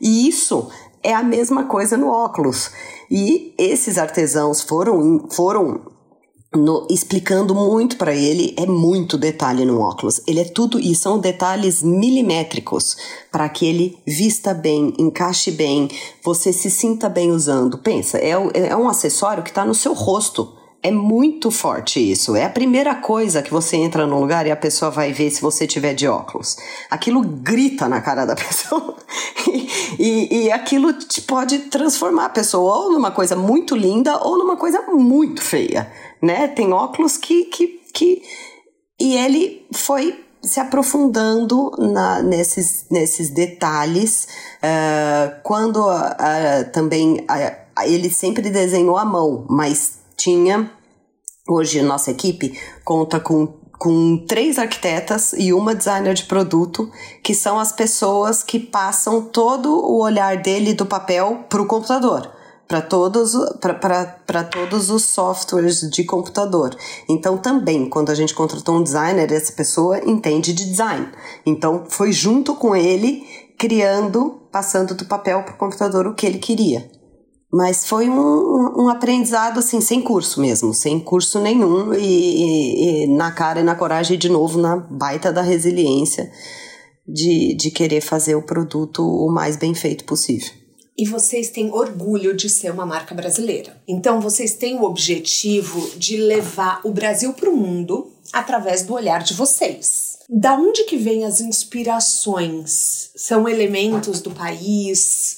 E 0.00 0.28
isso 0.28 0.68
é 1.02 1.14
a 1.14 1.22
mesma 1.22 1.64
coisa 1.64 1.96
no 1.96 2.08
óculos. 2.08 2.70
E 3.10 3.54
esses 3.58 3.98
artesãos 3.98 4.60
foram, 4.60 5.28
foram 5.30 5.82
no, 6.54 6.86
explicando 6.90 7.54
muito 7.54 7.96
para 7.96 8.14
ele, 8.14 8.54
é 8.56 8.66
muito 8.66 9.18
detalhe 9.18 9.64
no 9.64 9.80
óculos. 9.80 10.20
Ele 10.26 10.40
é 10.40 10.44
tudo 10.44 10.78
e 10.80 10.94
são 10.94 11.18
detalhes 11.18 11.82
milimétricos 11.82 12.96
para 13.30 13.48
que 13.48 13.66
ele 13.66 13.98
vista 14.06 14.54
bem, 14.54 14.94
encaixe 14.98 15.50
bem, 15.50 15.88
você 16.22 16.52
se 16.52 16.70
sinta 16.70 17.08
bem 17.08 17.30
usando. 17.30 17.78
Pensa, 17.78 18.18
é, 18.18 18.30
é 18.30 18.76
um 18.76 18.88
acessório 18.88 19.42
que 19.42 19.50
está 19.50 19.64
no 19.64 19.74
seu 19.74 19.92
rosto. 19.92 20.57
É 20.80 20.92
muito 20.92 21.50
forte 21.50 21.98
isso. 21.98 22.36
É 22.36 22.44
a 22.44 22.50
primeira 22.50 22.94
coisa 22.94 23.42
que 23.42 23.50
você 23.50 23.76
entra 23.76 24.06
no 24.06 24.20
lugar 24.20 24.46
e 24.46 24.50
a 24.50 24.56
pessoa 24.56 24.90
vai 24.90 25.12
ver 25.12 25.30
se 25.30 25.42
você 25.42 25.66
tiver 25.66 25.92
de 25.92 26.06
óculos. 26.06 26.56
Aquilo 26.88 27.20
grita 27.20 27.88
na 27.88 28.00
cara 28.00 28.24
da 28.24 28.34
pessoa 28.36 28.96
e, 29.98 30.44
e, 30.44 30.52
aquilo 30.52 30.92
te 30.92 31.20
pode 31.22 31.58
transformar 31.70 32.26
a 32.26 32.30
pessoa 32.30 32.84
ou 32.84 32.92
numa 32.92 33.10
coisa 33.10 33.34
muito 33.34 33.74
linda 33.74 34.18
ou 34.18 34.38
numa 34.38 34.56
coisa 34.56 34.80
muito 34.82 35.42
feia 35.42 35.90
né? 36.22 36.48
Tem 36.48 36.72
óculos 36.72 37.16
que, 37.16 37.44
que, 37.44 37.80
que... 37.92 38.22
E 39.00 39.16
ele 39.16 39.66
foi 39.72 40.24
se 40.42 40.60
aprofundando 40.60 41.72
na, 41.78 42.22
nesses, 42.22 42.86
nesses 42.90 43.30
detalhes. 43.30 44.28
Uh, 44.58 45.40
quando 45.42 45.78
uh, 45.78 46.70
também 46.72 47.14
uh, 47.20 47.84
ele 47.84 48.10
sempre 48.10 48.50
desenhou 48.50 48.96
à 48.96 49.04
mão, 49.04 49.46
mas 49.48 49.98
tinha. 50.18 50.70
Hoje, 51.48 51.80
nossa 51.80 52.10
equipe 52.10 52.58
conta 52.84 53.18
com 53.20 53.56
com 53.78 54.24
três 54.26 54.58
arquitetas 54.58 55.32
e 55.34 55.52
uma 55.52 55.72
designer 55.72 56.12
de 56.12 56.24
produto, 56.24 56.90
que 57.22 57.32
são 57.32 57.60
as 57.60 57.70
pessoas 57.70 58.42
que 58.42 58.58
passam 58.58 59.22
todo 59.22 59.72
o 59.72 60.02
olhar 60.02 60.36
dele 60.36 60.74
do 60.74 60.84
papel 60.84 61.44
para 61.48 61.62
o 61.62 61.66
computador 61.66 62.28
para 62.68 62.82
todos, 62.82 63.32
todos 64.52 64.90
os 64.90 65.04
softwares 65.06 65.80
de 65.80 66.04
computador. 66.04 66.76
Então, 67.08 67.38
também, 67.38 67.88
quando 67.88 68.10
a 68.10 68.14
gente 68.14 68.34
contratou 68.34 68.76
um 68.76 68.82
designer, 68.82 69.32
essa 69.32 69.52
pessoa 69.52 69.98
entende 70.04 70.52
de 70.52 70.66
design. 70.66 71.08
Então, 71.46 71.86
foi 71.88 72.12
junto 72.12 72.54
com 72.54 72.76
ele 72.76 73.26
criando, 73.56 74.42
passando 74.52 74.94
do 74.94 75.06
papel 75.06 75.42
para 75.42 75.54
o 75.54 75.56
computador 75.56 76.06
o 76.06 76.14
que 76.14 76.26
ele 76.26 76.38
queria. 76.38 76.97
Mas 77.52 77.86
foi 77.86 78.10
um, 78.10 78.84
um, 78.84 78.88
aprendizado 78.88 79.58
assim, 79.58 79.80
sem 79.80 80.02
curso 80.02 80.40
mesmo, 80.40 80.74
sem 80.74 81.00
curso 81.00 81.40
nenhum, 81.40 81.94
e, 81.94 82.00
e, 82.00 83.04
e 83.04 83.06
na 83.06 83.32
cara 83.32 83.60
e 83.60 83.64
na 83.64 83.74
coragem, 83.74 84.18
de 84.18 84.28
novo, 84.28 84.60
na 84.60 84.76
baita 84.76 85.32
da 85.32 85.40
resiliência 85.40 86.30
de, 87.06 87.54
de 87.54 87.70
querer 87.70 88.02
fazer 88.02 88.34
o 88.34 88.42
produto 88.42 89.02
o 89.02 89.32
mais 89.32 89.56
bem 89.56 89.74
feito 89.74 90.04
possível 90.04 90.52
e 90.98 91.04
vocês 91.04 91.48
têm 91.48 91.70
orgulho 91.70 92.34
de 92.34 92.48
ser 92.48 92.72
uma 92.72 92.84
marca 92.84 93.14
brasileira. 93.14 93.80
Então 93.86 94.20
vocês 94.20 94.54
têm 94.54 94.74
o 94.74 94.82
objetivo 94.82 95.96
de 95.96 96.16
levar 96.16 96.80
o 96.84 96.90
Brasil 96.90 97.32
para 97.32 97.48
o 97.48 97.56
mundo 97.56 98.12
através 98.32 98.82
do 98.82 98.94
olhar 98.94 99.22
de 99.22 99.32
vocês. 99.32 100.18
Da 100.28 100.54
onde 100.54 100.84
que 100.84 100.96
vêm 100.96 101.24
as 101.24 101.40
inspirações? 101.40 103.10
São 103.14 103.48
elementos 103.48 104.20
do 104.20 104.32
país? 104.32 105.37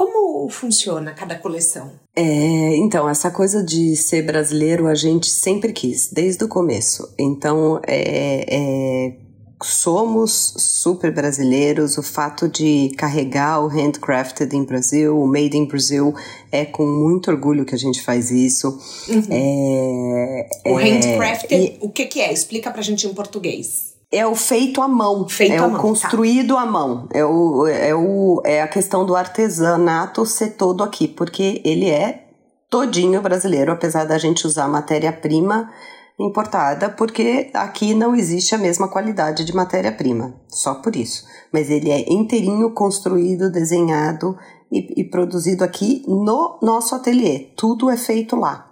Como 0.00 0.48
funciona 0.48 1.12
cada 1.12 1.34
coleção? 1.34 1.92
É, 2.16 2.74
então, 2.76 3.06
essa 3.06 3.30
coisa 3.30 3.62
de 3.62 3.94
ser 3.96 4.22
brasileiro 4.22 4.86
a 4.86 4.94
gente 4.94 5.28
sempre 5.28 5.74
quis, 5.74 6.10
desde 6.10 6.42
o 6.42 6.48
começo. 6.48 7.12
Então, 7.18 7.78
é, 7.86 8.46
é, 8.48 9.16
somos 9.62 10.54
super 10.56 11.12
brasileiros. 11.12 11.98
O 11.98 12.02
fato 12.02 12.48
de 12.48 12.94
carregar 12.96 13.62
o 13.62 13.68
handcrafted 13.68 14.56
em 14.56 14.64
Brasil, 14.64 15.20
o 15.20 15.26
made 15.26 15.58
in 15.58 15.66
Brasil, 15.66 16.14
é 16.50 16.64
com 16.64 16.86
muito 16.86 17.30
orgulho 17.30 17.66
que 17.66 17.74
a 17.74 17.78
gente 17.78 18.00
faz 18.00 18.30
isso. 18.30 18.68
Uhum. 19.06 19.22
É, 19.30 20.48
o 20.64 20.76
handcrafted, 20.76 21.62
e, 21.62 21.78
o 21.78 21.90
que, 21.90 22.06
que 22.06 22.22
é? 22.22 22.32
Explica 22.32 22.70
pra 22.70 22.80
gente 22.80 23.06
em 23.06 23.12
português 23.12 23.89
é 24.12 24.26
o 24.26 24.34
feito 24.34 24.82
à 24.82 24.88
mão, 24.88 25.28
feito 25.28 25.54
é 25.54 25.60
o 25.60 25.70
mão, 25.70 25.72
tá. 25.72 25.78
construído 25.78 26.54
tá. 26.54 26.62
à 26.62 26.66
mão, 26.66 27.08
é, 27.12 27.24
o, 27.24 27.66
é, 27.66 27.94
o, 27.94 28.42
é 28.44 28.62
a 28.62 28.68
questão 28.68 29.06
do 29.06 29.14
artesanato 29.14 30.26
ser 30.26 30.56
todo 30.56 30.82
aqui, 30.82 31.06
porque 31.06 31.62
ele 31.64 31.88
é 31.88 32.26
todinho 32.68 33.22
brasileiro, 33.22 33.72
apesar 33.72 34.04
da 34.04 34.18
gente 34.18 34.46
usar 34.46 34.68
matéria-prima 34.68 35.70
importada, 36.18 36.90
porque 36.90 37.50
aqui 37.54 37.94
não 37.94 38.14
existe 38.14 38.54
a 38.54 38.58
mesma 38.58 38.88
qualidade 38.88 39.44
de 39.44 39.54
matéria-prima, 39.54 40.34
só 40.48 40.74
por 40.74 40.94
isso. 40.94 41.24
Mas 41.52 41.70
ele 41.70 41.90
é 41.90 42.12
inteirinho 42.12 42.72
construído, 42.72 43.50
desenhado 43.50 44.36
e, 44.70 45.00
e 45.00 45.04
produzido 45.04 45.64
aqui 45.64 46.04
no 46.06 46.58
nosso 46.62 46.94
ateliê, 46.94 47.50
tudo 47.56 47.88
é 47.88 47.96
feito 47.96 48.36
lá. 48.36 48.70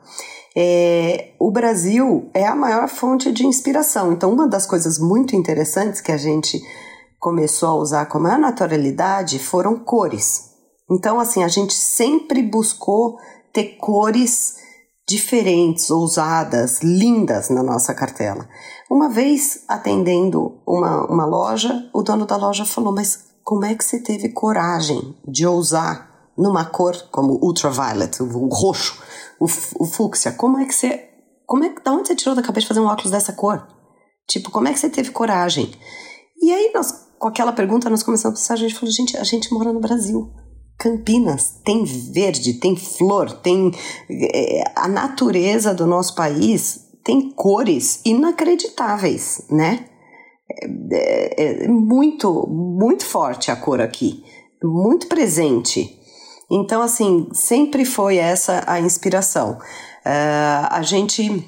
É, 0.61 1.35
o 1.39 1.53
Brasil 1.53 2.29
é 2.35 2.45
a 2.45 2.57
maior 2.57 2.89
fonte 2.89 3.31
de 3.31 3.47
inspiração. 3.47 4.13
Então, 4.13 4.33
uma 4.33 4.49
das 4.49 4.67
coisas 4.67 4.99
muito 4.99 5.37
interessantes 5.37 6.01
que 6.01 6.11
a 6.11 6.17
gente 6.17 6.61
começou 7.21 7.69
a 7.69 7.75
usar 7.77 8.07
com 8.07 8.19
a 8.19 8.21
maior 8.21 8.41
naturalidade 8.41 9.39
foram 9.39 9.79
cores. 9.79 10.51
Então, 10.91 11.21
assim, 11.21 11.45
a 11.45 11.49
gente 11.49 11.75
sempre 11.75 12.43
buscou 12.43 13.19
ter 13.53 13.77
cores 13.77 14.57
diferentes, 15.09 15.91
ousadas, 15.91 16.81
lindas 16.83 17.51
na 17.51 17.63
nossa 17.63 17.95
cartela. 17.95 18.49
Uma 18.91 19.09
vez 19.09 19.63
atendendo 19.69 20.61
uma, 20.67 21.07
uma 21.07 21.25
loja, 21.25 21.89
o 21.95 22.03
dono 22.03 22.27
da 22.27 22.37
loja 22.37 22.67
falou: 22.67 22.93
Mas 22.93 23.27
como 23.45 23.65
é 23.65 23.77
que 23.77 23.85
você 23.85 24.01
teve 24.01 24.31
coragem 24.31 25.15
de 25.25 25.47
ousar 25.47 26.08
numa 26.39 26.65
cor 26.65 26.97
como 27.11 27.39
ultraviolet, 27.43 28.23
o 28.23 28.49
roxo? 28.49 29.09
o, 29.41 29.45
o 29.45 29.87
fúcsia, 29.87 30.33
como 30.33 30.59
é 30.59 30.65
que 30.65 30.75
você. 30.75 31.09
Como 31.47 31.65
é, 31.65 31.75
da 31.83 31.93
onde 31.93 32.09
você 32.09 32.15
tirou 32.15 32.35
da 32.35 32.43
cabeça 32.43 32.65
de 32.65 32.69
fazer 32.69 32.81
um 32.81 32.87
óculos 32.87 33.11
dessa 33.11 33.33
cor? 33.33 33.67
Tipo, 34.29 34.51
como 34.51 34.69
é 34.69 34.73
que 34.73 34.79
você 34.79 34.91
teve 34.91 35.11
coragem? 35.11 35.73
E 36.41 36.53
aí, 36.53 36.71
nós, 36.75 36.93
com 37.19 37.29
aquela 37.29 37.53
pergunta, 37.53 37.89
nós 37.89 38.03
começamos 38.03 38.39
a 38.39 38.41
pensar, 38.41 38.55
a 38.55 38.59
gente 38.59 38.75
falou, 38.75 38.93
gente, 38.93 39.17
a 39.17 39.25
gente 39.25 39.53
mora 39.53 39.73
no 39.73 39.81
Brasil. 39.81 40.31
Campinas 40.79 41.61
tem 41.65 41.85
verde, 41.85 42.61
tem 42.61 42.77
flor, 42.77 43.33
tem. 43.33 43.73
É, 44.11 44.65
a 44.77 44.87
natureza 44.87 45.75
do 45.75 45.87
nosso 45.87 46.15
país 46.15 46.87
tem 47.03 47.31
cores 47.31 48.03
inacreditáveis, 48.05 49.43
né? 49.51 49.87
É, 50.51 51.43
é, 51.43 51.65
é 51.65 51.69
muito, 51.69 52.47
muito 52.47 53.05
forte 53.05 53.51
a 53.51 53.57
cor 53.57 53.81
aqui, 53.81 54.23
muito 54.63 55.07
presente. 55.07 55.98
Então, 56.51 56.81
assim, 56.81 57.29
sempre 57.33 57.85
foi 57.85 58.17
essa 58.17 58.65
a 58.67 58.81
inspiração. 58.81 59.59
Uh, 60.05 60.67
a 60.71 60.83
gente 60.83 61.47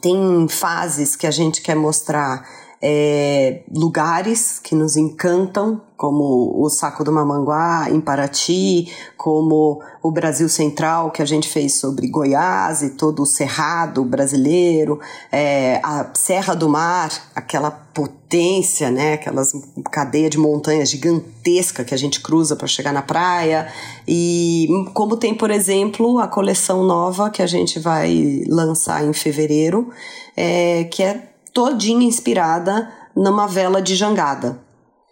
tem 0.00 0.48
fases 0.48 1.16
que 1.16 1.26
a 1.26 1.30
gente 1.30 1.60
quer 1.60 1.74
mostrar 1.74 2.46
é, 2.82 3.62
lugares 3.72 4.58
que 4.58 4.74
nos 4.74 4.96
encantam, 4.96 5.80
como 5.96 6.60
o 6.60 6.68
Saco 6.68 7.04
do 7.04 7.12
Mamanguá 7.12 7.86
em 7.88 8.00
Paraty, 8.00 8.92
como 9.16 9.80
o 10.02 10.10
Brasil 10.10 10.48
Central, 10.48 11.12
que 11.12 11.22
a 11.22 11.24
gente 11.24 11.48
fez 11.48 11.74
sobre 11.74 12.08
Goiás 12.08 12.82
e 12.82 12.90
todo 12.90 13.22
o 13.22 13.26
Cerrado 13.26 14.04
brasileiro, 14.04 14.98
é, 15.30 15.80
a 15.84 16.10
Serra 16.14 16.54
do 16.54 16.68
Mar, 16.68 17.10
aquela 17.36 17.70
potência, 17.70 18.90
né, 18.90 19.12
aquelas 19.12 19.52
cadeia 19.92 20.28
de 20.28 20.38
montanhas 20.38 20.90
gigantesca 20.90 21.84
que 21.84 21.94
a 21.94 21.98
gente 21.98 22.20
cruza 22.20 22.56
para 22.56 22.66
chegar 22.66 22.92
na 22.92 23.02
praia, 23.02 23.68
e 24.08 24.66
como 24.92 25.16
tem, 25.16 25.32
por 25.32 25.52
exemplo, 25.52 26.18
a 26.18 26.26
coleção 26.26 26.82
nova 26.82 27.30
que 27.30 27.42
a 27.42 27.46
gente 27.46 27.78
vai 27.78 28.42
lançar 28.48 29.04
em 29.04 29.12
fevereiro, 29.12 29.88
é, 30.36 30.82
que 30.84 31.04
é 31.04 31.31
todinha 31.52 32.04
inspirada 32.06 32.90
numa 33.14 33.46
vela 33.46 33.82
de 33.82 33.94
jangada. 33.94 34.58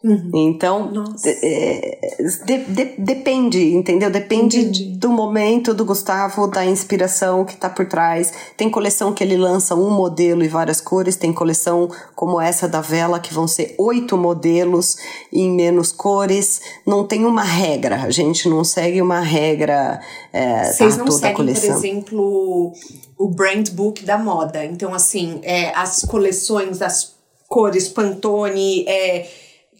Uhum. 0.02 0.30
Então, 0.34 0.90
é, 1.26 1.98
de, 2.46 2.64
de, 2.64 2.84
depende, 2.96 3.74
entendeu? 3.74 4.10
Depende 4.10 4.60
Entendi. 4.60 4.96
do 4.96 5.10
momento 5.10 5.74
do 5.74 5.84
Gustavo, 5.84 6.46
da 6.46 6.64
inspiração 6.64 7.44
que 7.44 7.52
está 7.52 7.68
por 7.68 7.86
trás. 7.86 8.32
Tem 8.56 8.70
coleção 8.70 9.12
que 9.12 9.22
ele 9.22 9.36
lança 9.36 9.74
um 9.74 9.90
modelo 9.90 10.42
e 10.42 10.48
várias 10.48 10.80
cores, 10.80 11.16
tem 11.16 11.34
coleção 11.34 11.90
como 12.14 12.40
essa 12.40 12.66
da 12.66 12.80
vela, 12.80 13.20
que 13.20 13.34
vão 13.34 13.46
ser 13.46 13.74
oito 13.78 14.16
modelos 14.16 14.96
em 15.30 15.50
menos 15.50 15.92
cores. 15.92 16.62
Não 16.86 17.06
tem 17.06 17.26
uma 17.26 17.44
regra, 17.44 17.96
a 18.04 18.10
gente 18.10 18.48
não 18.48 18.64
segue 18.64 19.02
uma 19.02 19.20
regra. 19.20 20.00
É, 20.32 20.64
Vocês 20.64 20.96
não 20.96 21.04
toda 21.04 21.18
seguem, 21.18 21.34
por 21.34 21.48
exemplo, 21.48 22.72
o 23.18 23.28
brand 23.28 23.68
book 23.68 24.02
da 24.02 24.16
moda. 24.16 24.64
Então, 24.64 24.94
assim, 24.94 25.40
é, 25.42 25.74
as 25.76 26.00
coleções, 26.06 26.80
as 26.80 27.14
cores 27.46 27.86
Pantone, 27.86 28.86
é, 28.88 29.28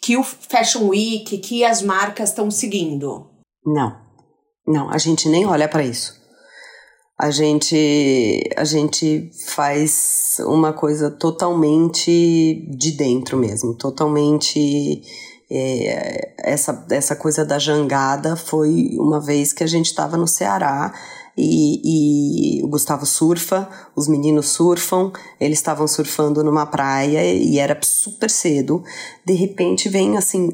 que 0.01 0.17
o 0.17 0.23
Fashion 0.23 0.89
Week, 0.89 1.39
que 1.39 1.65
as 1.65 1.83
marcas 1.83 2.31
estão 2.31 2.51
seguindo. 2.51 3.27
Não, 3.65 3.97
não, 4.67 4.91
a 4.91 4.99
gente 4.99 5.29
nem 5.29 5.47
olha 5.47 5.69
para 5.69 5.85
isso. 5.85 6.19
A 7.19 7.31
gente, 7.31 8.43
a 8.57 8.65
gente 8.65 9.31
faz 9.49 10.39
uma 10.41 10.73
coisa 10.73 11.11
totalmente 11.11 12.67
de 12.71 12.93
dentro 12.93 13.37
mesmo, 13.37 13.75
totalmente 13.75 15.03
é, 15.51 16.33
essa, 16.39 16.87
essa 16.91 17.17
coisa 17.17 17.45
da 17.45 17.59
jangada 17.59 18.37
foi 18.37 18.97
uma 18.99 19.21
vez 19.21 19.53
que 19.53 19.65
a 19.65 19.67
gente 19.67 19.87
estava 19.87 20.17
no 20.17 20.29
Ceará 20.29 20.95
e, 21.41 22.59
e 22.61 22.63
o 22.63 22.69
Gustavo 22.69 23.07
surfa, 23.07 23.69
os 23.97 24.07
meninos 24.07 24.51
surfam, 24.51 25.13
eles 25.41 25.59
estavam 25.59 25.89
surfando 25.89 26.45
numa 26.45 26.67
praia 26.67 27.25
e 27.25 27.59
era 27.59 27.79
super 27.83 28.31
cedo. 28.31 28.85
De 29.25 29.33
repente 29.33 29.89
vem 29.89 30.17
assim, 30.17 30.51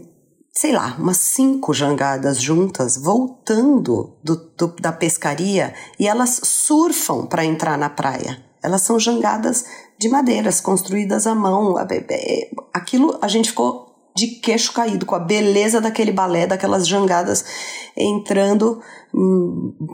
sei 0.53 0.73
lá, 0.73 0.97
umas 0.99 1.17
cinco 1.17 1.75
jangadas 1.75 2.41
juntas 2.41 2.97
voltando 2.97 4.17
do, 4.23 4.37
do 4.57 4.69
da 4.81 4.93
pescaria 4.93 5.75
e 5.99 6.07
elas 6.07 6.41
surfam 6.45 7.27
para 7.27 7.45
entrar 7.45 7.77
na 7.77 7.91
praia. 7.91 8.45
Elas 8.63 8.83
são 8.83 8.99
jangadas 8.99 9.65
de 9.99 10.09
madeiras 10.09 10.61
construídas 10.61 11.27
à 11.27 11.35
mão. 11.35 11.77
Aquilo 12.73 13.19
a 13.21 13.29
gente 13.29 13.51
ficou 13.51 13.87
de 14.17 14.29
queixo 14.29 14.73
caído, 14.73 15.05
com 15.05 15.15
a 15.15 15.19
beleza 15.19 15.79
daquele 15.79 16.11
balé, 16.11 16.47
daquelas 16.47 16.89
jangadas 16.89 17.45
entrando 17.95 18.81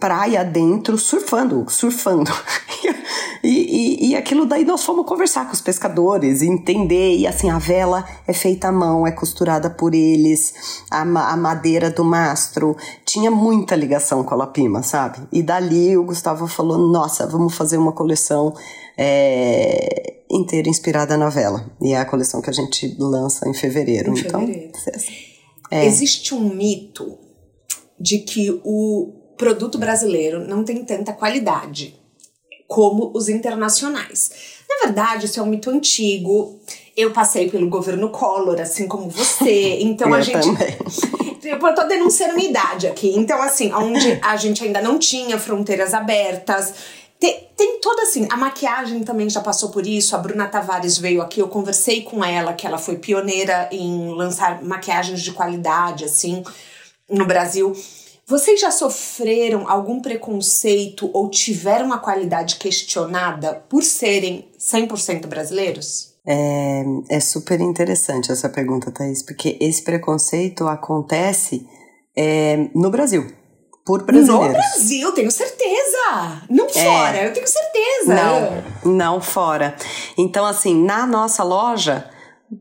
praia 0.01 0.45
dentro, 0.45 0.99
surfando, 0.99 1.65
surfando. 1.69 2.31
e, 3.43 3.49
e, 3.49 4.11
e, 4.11 4.17
aquilo 4.17 4.45
daí 4.47 4.65
nós 4.65 4.83
fomos 4.83 5.07
conversar 5.07 5.47
com 5.47 5.53
os 5.53 5.61
pescadores, 5.61 6.43
entender, 6.43 7.17
e 7.17 7.27
assim, 7.27 7.49
a 7.49 7.59
vela 7.59 8.05
é 8.27 8.33
feita 8.33 8.69
à 8.69 8.73
mão, 8.73 9.07
é 9.07 9.13
costurada 9.13 9.71
por 9.71 9.95
eles, 9.95 10.83
a, 10.91 11.03
a 11.03 11.37
madeira 11.37 11.89
do 11.89 12.05
mastro, 12.05 12.77
tinha 13.05 13.31
muita 13.31 13.77
ligação 13.77 14.25
com 14.25 14.35
a 14.35 14.39
Lapima, 14.39 14.83
sabe? 14.83 15.21
E 15.33 15.41
dali 15.41 15.97
o 15.97 16.05
Gustavo 16.05 16.49
falou, 16.49 16.79
nossa, 16.79 17.25
vamos 17.25 17.55
fazer 17.55 17.77
uma 17.77 17.93
coleção 17.93 18.53
é, 18.99 20.23
inteira 20.29 20.69
inspirada 20.69 21.17
na 21.17 21.29
vela. 21.29 21.71
E 21.81 21.93
é 21.93 21.99
a 21.99 22.05
coleção 22.05 22.43
que 22.43 22.51
a 22.51 22.53
gente 22.53 22.97
lança 22.99 23.49
em 23.49 23.55
fevereiro. 23.55 24.11
Em 24.11 24.19
então, 24.19 24.41
fevereiro. 24.41 24.73
É. 25.71 25.87
Existe 25.87 26.35
um 26.35 26.55
mito 26.55 27.22
de 28.03 28.19
que 28.19 28.61
o 28.65 29.13
produto 29.39 29.79
brasileiro 29.79 30.41
não 30.41 30.65
tem 30.65 30.85
tanta 30.85 31.13
qualidade 31.13 31.95
como 32.67 33.13
os 33.15 33.29
internacionais. 33.29 34.33
Na 34.69 34.87
verdade, 34.87 35.27
isso 35.27 35.39
é 35.39 35.43
um 35.43 35.47
mito 35.47 35.71
antigo. 35.71 36.59
Eu 36.97 37.13
passei 37.13 37.49
pelo 37.49 37.69
governo 37.69 38.11
Collor, 38.11 38.61
assim 38.61 38.89
como 38.89 39.09
você. 39.09 39.79
Então 39.83 40.09
eu 40.09 40.15
a 40.15 40.21
gente. 40.21 40.45
Também. 40.45 40.77
Eu 41.45 41.59
tô 41.75 41.83
denunciando 41.89 42.37
minha 42.37 42.49
idade 42.49 42.87
aqui. 42.87 43.13
Então, 43.17 43.43
assim, 43.43 43.73
onde 43.73 44.17
a 44.23 44.37
gente 44.37 44.63
ainda 44.63 44.81
não 44.81 44.97
tinha 44.97 45.37
fronteiras 45.37 45.93
abertas, 45.93 46.73
tem, 47.19 47.49
tem 47.57 47.81
toda 47.81 48.03
assim, 48.03 48.29
a 48.31 48.37
maquiagem 48.37 49.03
também 49.03 49.29
já 49.29 49.41
passou 49.41 49.71
por 49.71 49.85
isso. 49.85 50.15
A 50.15 50.19
Bruna 50.19 50.47
Tavares 50.47 50.99
veio 50.99 51.21
aqui, 51.21 51.41
eu 51.41 51.49
conversei 51.49 52.03
com 52.03 52.25
ela, 52.25 52.53
que 52.53 52.65
ela 52.65 52.79
foi 52.79 52.97
pioneira 52.97 53.69
em 53.73 54.15
lançar 54.15 54.63
maquiagens 54.63 55.21
de 55.21 55.33
qualidade, 55.33 56.05
assim, 56.05 56.45
no 57.11 57.27
Brasil. 57.27 57.75
Vocês 58.27 58.61
já 58.61 58.71
sofreram 58.71 59.69
algum 59.69 60.01
preconceito 60.01 61.11
ou 61.13 61.29
tiveram 61.29 61.93
a 61.93 61.99
qualidade 61.99 62.57
questionada 62.57 63.65
por 63.69 63.83
serem 63.83 64.49
100% 64.59 65.27
brasileiros? 65.27 66.13
É, 66.27 66.85
é 67.11 67.21
super 67.21 67.61
interessante 67.61 68.31
essa 68.31 68.49
pergunta, 68.49 68.93
Thaís, 68.93 69.23
porque 69.23 69.57
esse 69.61 69.83
preconceito 69.83 70.69
acontece 70.69 71.67
é, 72.17 72.69
no 72.75 72.91
Brasil. 72.91 73.27
por 73.85 74.05
brasileiros. 74.05 74.47
No 74.47 74.53
Brasil, 74.53 75.13
tenho 75.13 75.31
certeza. 75.31 76.43
Não 76.49 76.67
é. 76.67 76.73
fora, 76.73 77.25
eu 77.25 77.33
tenho 77.33 77.49
certeza. 77.49 78.15
Não, 78.15 78.93
não 78.93 79.21
fora. 79.21 79.75
Então, 80.17 80.47
assim, 80.47 80.85
na 80.85 81.05
nossa 81.05 81.43
loja 81.43 82.09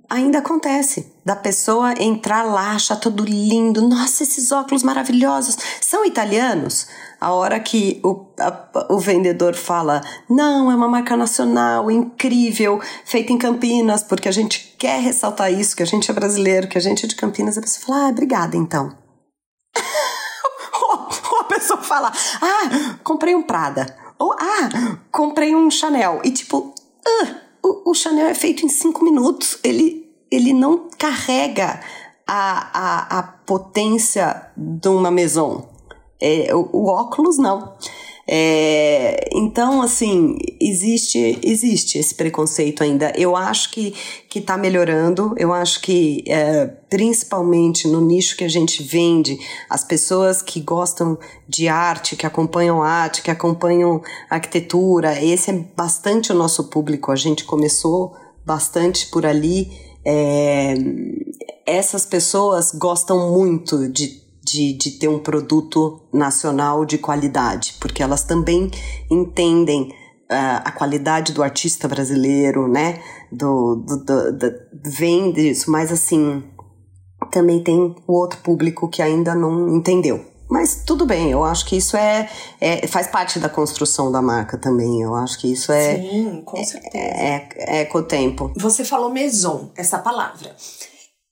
ainda 0.10 0.40
acontece 0.40 1.12
da 1.24 1.36
pessoa 1.36 1.94
entrar 2.02 2.44
lá, 2.44 2.72
achar 2.72 2.96
tudo 2.96 3.24
lindo. 3.24 3.88
Nossa, 3.88 4.24
esses 4.24 4.52
óculos 4.52 4.84
maravilhosos. 4.84 5.58
São 5.82 6.06
italianos? 6.06 6.88
A 7.20 7.32
hora 7.32 7.60
que 7.60 8.00
o, 8.04 8.28
a, 8.40 8.94
o 8.94 9.00
vendedor 9.00 9.56
fala, 9.56 10.02
não, 10.30 10.72
é 10.72 10.76
uma 10.76 10.88
marca 10.88 11.16
nacional, 11.16 11.92
incrível, 11.92 12.82
feita 13.06 13.32
em 13.32 13.38
Campinas, 13.38 14.02
porque 14.02 14.28
a 14.28 14.32
gente 14.32 14.76
quer 14.78 15.00
ressaltar 15.00 15.52
isso, 15.54 15.76
que 15.76 15.84
a 15.84 15.88
gente 15.88 16.10
é 16.10 16.14
brasileiro, 16.14 16.68
que 16.68 16.78
a 16.78 16.82
gente 16.82 17.06
é 17.06 17.08
de 17.08 17.16
Campinas, 17.16 17.58
a 17.58 17.62
pessoa 17.62 17.86
fala, 17.86 18.06
ah, 18.08 18.10
obrigada 18.10 18.58
então. 18.58 18.98
Ou 21.32 21.40
a 21.42 21.44
pessoa 21.44 21.82
fala, 21.82 22.12
ah, 22.42 22.96
comprei 23.04 23.36
um 23.36 23.44
Prada. 23.44 23.86
Ou, 24.18 24.34
ah, 24.34 24.98
comprei 25.12 25.56
um 25.56 25.70
Chanel. 25.70 26.22
E 26.24 26.32
tipo, 26.32 26.74
ah, 27.06 27.51
o, 27.64 27.92
o 27.92 27.94
Chanel 27.94 28.28
é 28.28 28.34
feito 28.34 28.66
em 28.66 28.70
cinco 28.70 29.04
minutos. 29.04 29.58
Ele, 29.64 30.10
ele 30.30 30.54
não 30.54 30.90
carrega 30.98 31.80
a, 32.28 32.70
a, 32.74 33.20
a 33.20 33.24
potência 33.24 34.52
de 34.56 34.88
uma 34.88 35.12
Maison. 35.12 35.70
É, 36.22 36.54
o, 36.56 36.70
o 36.72 36.86
óculos 36.88 37.38
não. 37.38 37.74
É, 38.34 39.28
então, 39.34 39.82
assim, 39.82 40.38
existe, 40.58 41.38
existe 41.44 41.98
esse 41.98 42.16
preconceito 42.16 42.82
ainda. 42.82 43.12
Eu 43.18 43.36
acho 43.36 43.70
que 43.70 43.94
está 44.34 44.58
melhorando, 44.58 45.36
eu 45.38 45.52
acho 45.52 45.82
que, 45.82 46.24
é, 46.26 46.66
principalmente 46.90 47.90
no 47.90 48.00
nicho 48.00 48.38
que 48.38 48.46
a 48.46 48.48
gente 48.48 48.82
vende, 48.84 49.38
as 49.70 49.84
pessoas 49.84 50.42
que 50.42 50.62
gostam 50.62 51.20
de 51.46 51.68
arte, 51.68 52.16
que 52.16 52.26
acompanham 52.26 52.82
arte, 52.82 53.22
que 53.22 53.30
acompanham 53.30 54.02
arquitetura, 54.30 55.22
esse 55.22 55.52
é 55.52 55.66
bastante 55.76 56.32
o 56.32 56.36
nosso 56.36 56.70
público. 56.70 57.12
A 57.12 57.18
gente 57.18 57.44
começou 57.44 58.16
bastante 58.46 59.08
por 59.08 59.26
ali. 59.26 59.70
É, 60.06 60.74
essas 61.66 62.06
pessoas 62.06 62.72
gostam 62.72 63.34
muito 63.34 63.90
de 63.90 64.21
de, 64.52 64.74
de 64.74 64.92
ter 64.92 65.08
um 65.08 65.20
produto 65.20 66.02
nacional 66.14 66.86
de 66.86 66.98
qualidade, 66.98 67.76
porque 67.80 68.04
elas 68.04 68.24
também 68.24 68.70
entendem 69.10 69.84
uh, 69.84 70.62
a 70.66 70.72
qualidade 70.72 71.32
do 71.32 71.42
artista 71.42 71.88
brasileiro, 71.88 72.68
né? 72.68 73.02
Do, 73.32 73.76
do, 73.76 74.04
do, 74.04 74.38
do, 74.38 74.52
vem 74.84 75.32
disso, 75.32 75.72
mas 75.72 75.92
assim, 75.92 76.44
também 77.32 77.64
tem 77.64 77.96
o 78.08 78.14
outro 78.14 78.40
público 78.40 78.90
que 78.90 79.02
ainda 79.02 79.34
não 79.34 79.74
entendeu. 79.76 80.30
Mas 80.50 80.84
tudo 80.86 81.06
bem, 81.06 81.32
eu 81.32 81.46
acho 81.46 81.66
que 81.66 81.78
isso 81.78 81.96
é, 81.96 82.30
é, 82.60 82.86
faz 82.86 83.08
parte 83.08 83.40
da 83.40 83.48
construção 83.48 84.12
da 84.12 84.22
marca 84.22 84.58
também. 84.58 85.02
Eu 85.02 85.16
acho 85.16 85.40
que 85.40 85.50
isso 85.50 85.72
é. 85.72 85.96
Sim, 85.96 86.42
com 86.46 86.62
certeza. 86.62 86.98
É, 86.98 87.48
é, 87.56 87.82
é 87.82 87.86
com 87.86 88.00
o 88.00 88.04
tempo. 88.04 88.52
Você 88.58 88.84
falou 88.84 89.10
maison, 89.10 89.72
essa 89.78 89.98
palavra. 89.98 90.54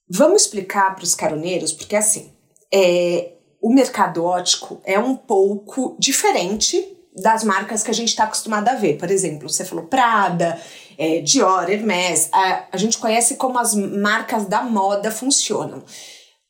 Vamos 0.10 0.44
explicar 0.44 0.96
para 0.96 1.04
os 1.04 1.14
caroneiros, 1.14 1.74
porque 1.74 1.98
assim, 1.98 2.32
é, 2.74 3.34
o 3.62 3.74
mercado 3.74 4.24
ótico 4.24 4.82
é 4.86 4.98
um 4.98 5.16
pouco 5.16 5.96
diferente 6.00 6.96
das 7.16 7.44
marcas 7.44 7.84
que 7.84 7.92
a 7.92 7.94
gente 7.94 8.10
está 8.10 8.24
acostumado 8.24 8.70
a 8.70 8.76
ver. 8.76 8.98
Por 8.98 9.12
exemplo, 9.12 9.50
você 9.50 9.66
falou 9.66 9.86
Prada, 9.86 10.60
é, 10.98 11.20
Dior, 11.20 11.70
Hermès. 11.70 12.30
A, 12.32 12.64
a 12.72 12.78
gente 12.78 12.98
conhece 12.98 13.36
como 13.36 13.60
as 13.60 13.74
marcas 13.76 14.46
da 14.46 14.62
moda 14.62 15.12
funcionam. 15.12 15.84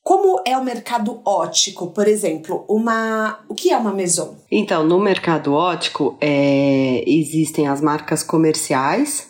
Como 0.01 0.41
é 0.45 0.57
o 0.57 0.63
mercado 0.63 1.21
ótico, 1.25 1.91
por 1.91 2.07
exemplo, 2.07 2.65
uma 2.67 3.39
o 3.47 3.53
que 3.53 3.71
é 3.71 3.77
uma 3.77 3.93
maison? 3.93 4.37
Então, 4.49 4.83
no 4.83 4.99
mercado 4.99 5.53
ótico 5.53 6.17
é, 6.19 7.03
existem 7.05 7.67
as 7.67 7.81
marcas 7.81 8.23
comerciais, 8.23 9.27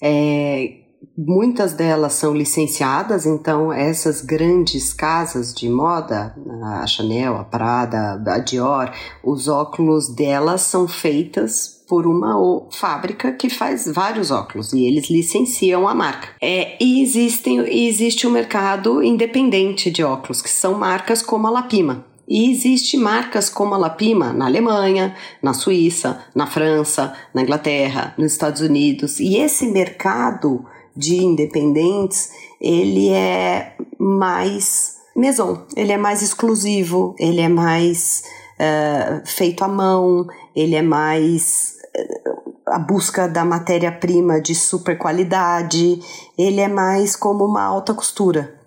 é, 0.00 0.81
Muitas 1.16 1.72
delas 1.72 2.14
são 2.14 2.34
licenciadas, 2.34 3.26
então 3.26 3.72
essas 3.72 4.22
grandes 4.22 4.92
casas 4.92 5.52
de 5.52 5.68
moda, 5.68 6.34
a 6.62 6.86
Chanel, 6.86 7.36
a 7.36 7.44
Prada, 7.44 8.22
a 8.26 8.38
Dior, 8.38 8.90
os 9.22 9.48
óculos 9.48 10.08
delas 10.08 10.62
são 10.62 10.86
feitas 10.86 11.82
por 11.88 12.06
uma 12.06 12.34
fábrica 12.70 13.32
que 13.32 13.50
faz 13.50 13.86
vários 13.86 14.30
óculos 14.30 14.72
e 14.72 14.86
eles 14.86 15.10
licenciam 15.10 15.86
a 15.86 15.94
marca. 15.94 16.28
É, 16.40 16.82
e 16.82 17.02
existem, 17.02 17.58
existe 17.86 18.26
um 18.26 18.30
mercado 18.30 19.02
independente 19.02 19.90
de 19.90 20.02
óculos, 20.02 20.40
que 20.40 20.48
são 20.48 20.74
marcas 20.74 21.20
como 21.20 21.46
a 21.46 21.50
Lapima. 21.50 22.06
E 22.26 22.50
existe 22.50 22.96
marcas 22.96 23.50
como 23.50 23.74
a 23.74 23.76
Lapima 23.76 24.32
na 24.32 24.46
Alemanha, 24.46 25.14
na 25.42 25.52
Suíça, 25.52 26.24
na 26.34 26.46
França, 26.46 27.12
na 27.34 27.42
Inglaterra, 27.42 28.14
nos 28.16 28.32
Estados 28.32 28.62
Unidos. 28.62 29.20
E 29.20 29.36
esse 29.36 29.66
mercado 29.66 30.64
de 30.96 31.16
independentes, 31.16 32.30
ele 32.60 33.10
é 33.10 33.74
mais 33.98 34.96
maison, 35.14 35.62
ele 35.76 35.92
é 35.92 35.98
mais 35.98 36.22
exclusivo, 36.22 37.14
ele 37.18 37.40
é 37.40 37.48
mais 37.48 38.24
uh, 38.58 39.26
feito 39.26 39.62
à 39.62 39.68
mão, 39.68 40.26
ele 40.54 40.74
é 40.74 40.82
mais 40.82 41.74
uh, 41.96 42.52
a 42.66 42.78
busca 42.78 43.28
da 43.28 43.44
matéria-prima 43.44 44.40
de 44.40 44.54
super 44.54 44.96
qualidade, 44.96 46.00
ele 46.38 46.60
é 46.60 46.68
mais 46.68 47.16
como 47.16 47.44
uma 47.44 47.62
alta 47.62 47.92
costura. 47.92 48.58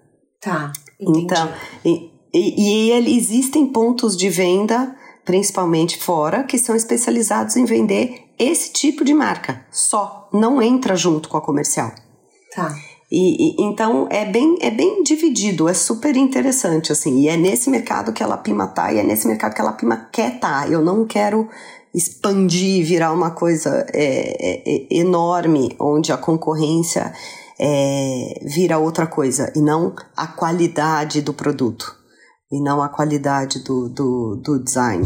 Tá. 0.42 0.72
Entendi. 1.00 1.22
Então, 1.22 1.52
e, 1.84 2.12
e, 2.34 2.88
e 2.88 2.92
ele, 2.92 3.16
existem 3.16 3.68
pontos 3.68 4.16
de 4.16 4.30
venda, 4.30 4.96
principalmente 5.24 5.98
fora, 5.98 6.44
que 6.44 6.58
são 6.58 6.76
especializados 6.76 7.56
em 7.56 7.66
vender 7.66 8.26
esse 8.38 8.72
tipo 8.72 9.04
de 9.06 9.14
marca 9.14 9.66
só, 9.72 10.30
não 10.34 10.62
entra 10.62 10.96
junto 10.96 11.30
com 11.30 11.38
a 11.38 11.42
comercial. 11.42 11.92
Tá. 12.56 12.74
E, 13.12 13.62
e, 13.62 13.64
então 13.64 14.08
é 14.10 14.26
bem, 14.26 14.58
é 14.62 14.72
bem 14.72 15.04
dividido, 15.04 15.70
é 15.70 15.74
super 15.74 16.16
interessante, 16.16 16.92
assim, 16.92 17.20
e 17.20 17.28
é 17.28 17.38
nesse 17.38 17.70
mercado 17.70 18.12
que 18.12 18.24
a 18.24 18.28
Lapima 18.28 18.68
tá, 18.68 18.92
e 18.92 18.98
é 18.98 19.04
nesse 19.04 19.28
mercado 19.28 19.54
que 19.54 19.62
a 19.62 19.66
Lapima 19.66 20.10
quer 20.12 20.40
tá. 20.40 20.68
Eu 20.68 20.82
não 20.82 21.06
quero 21.06 21.48
expandir, 21.94 22.86
virar 22.86 23.14
uma 23.14 23.32
coisa 23.32 23.86
é, 23.94 24.64
é, 24.64 24.64
é 24.66 24.88
enorme, 25.00 25.76
onde 25.80 26.12
a 26.12 26.18
concorrência 26.18 27.14
é, 27.60 28.40
vira 28.44 28.80
outra 28.80 29.06
coisa, 29.06 29.52
e 29.56 29.62
não 29.62 29.94
a 30.18 30.28
qualidade 30.28 31.22
do 31.22 31.34
produto, 31.34 31.96
e 32.52 32.60
não 32.60 32.82
a 32.82 32.90
qualidade 32.90 33.64
do, 33.64 33.88
do, 33.88 34.42
do 34.44 34.64
design. 34.64 35.06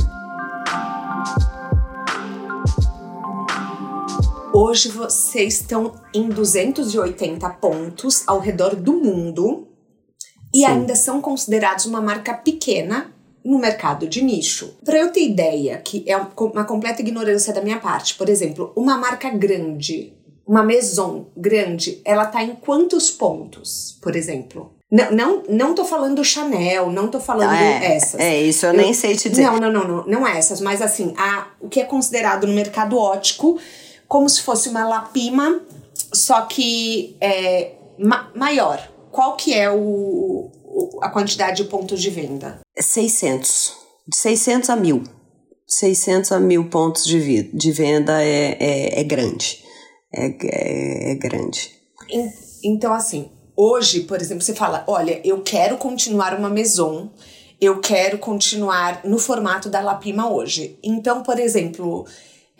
Hoje 4.51 4.89
vocês 4.89 5.61
estão 5.61 5.93
em 6.13 6.27
280 6.27 7.47
pontos 7.51 8.23
ao 8.25 8.39
redor 8.39 8.75
do 8.75 8.93
mundo 8.93 9.67
e 10.53 10.59
Sim. 10.59 10.65
ainda 10.65 10.95
são 10.95 11.21
considerados 11.21 11.85
uma 11.85 12.01
marca 12.01 12.33
pequena 12.33 13.13
no 13.45 13.59
mercado 13.59 14.07
de 14.07 14.23
nicho. 14.23 14.75
Para 14.83 14.97
eu 14.97 15.11
ter 15.11 15.23
ideia, 15.23 15.77
que 15.77 16.03
é 16.07 16.17
uma 16.17 16.65
completa 16.65 17.01
ignorância 17.01 17.53
da 17.53 17.61
minha 17.61 17.79
parte, 17.79 18.15
por 18.15 18.27
exemplo, 18.27 18.73
uma 18.75 18.97
marca 18.97 19.29
grande, 19.29 20.13
uma 20.47 20.63
maison 20.63 21.27
grande, 21.37 22.01
ela 22.03 22.25
tá 22.25 22.43
em 22.43 22.55
quantos 22.55 23.11
pontos, 23.11 23.99
por 24.01 24.15
exemplo? 24.15 24.73
Não, 24.91 25.11
não, 25.11 25.43
não 25.47 25.75
tô 25.75 25.85
falando 25.85 26.23
Chanel, 26.23 26.91
não 26.91 27.07
tô 27.07 27.19
falando 27.19 27.53
é, 27.53 27.95
essas. 27.95 28.19
É, 28.19 28.41
isso 28.41 28.65
eu, 28.65 28.71
eu, 28.71 28.77
nem 28.77 28.91
sei 28.91 29.15
te 29.15 29.29
dizer. 29.29 29.43
Não, 29.43 29.57
não, 29.59 29.71
não, 29.71 29.87
não, 29.87 30.05
não 30.07 30.27
essas, 30.27 30.59
mas 30.59 30.81
assim, 30.81 31.13
a, 31.15 31.49
o 31.61 31.69
que 31.69 31.79
é 31.79 31.83
considerado 31.83 32.47
no 32.47 32.53
mercado 32.53 32.97
ótico 32.97 33.59
como 34.09 34.27
se 34.27 34.41
fosse 34.41 34.67
uma 34.67 34.85
lapima, 34.85 35.61
só 36.11 36.41
que 36.41 37.15
é, 37.21 37.73
ma 37.99 38.31
maior. 38.35 38.91
Qual 39.11 39.35
que 39.35 39.53
é 39.53 39.69
o, 39.69 40.51
o, 40.63 40.99
a 41.01 41.09
quantidade 41.09 41.63
de 41.63 41.69
pontos 41.69 42.01
de 42.01 42.09
venda? 42.09 42.59
600. 42.77 43.77
De 44.07 44.17
600 44.17 44.69
a 44.71 44.75
mil. 44.75 45.03
600 45.67 46.31
a 46.31 46.39
mil 46.39 46.67
pontos 46.69 47.05
de, 47.05 47.43
de 47.43 47.71
venda 47.71 48.23
é, 48.23 48.57
é, 48.59 48.99
é 49.01 49.03
grande. 49.03 49.63
É, 50.11 50.25
é, 50.25 51.11
é 51.11 51.15
grande. 51.15 51.71
Então, 52.63 52.91
assim, 52.91 53.31
hoje, 53.55 54.01
por 54.01 54.19
exemplo, 54.19 54.43
você 54.43 54.55
fala: 54.55 54.83
olha, 54.87 55.21
eu 55.23 55.41
quero 55.41 55.77
continuar 55.77 56.33
uma 56.33 56.49
maison, 56.49 57.11
eu 57.61 57.79
quero 57.79 58.17
continuar 58.17 59.01
no 59.05 59.19
formato 59.19 59.69
da 59.69 59.81
Lapima 59.81 60.31
hoje. 60.31 60.79
Então, 60.81 61.21
por 61.21 61.37
exemplo, 61.37 62.07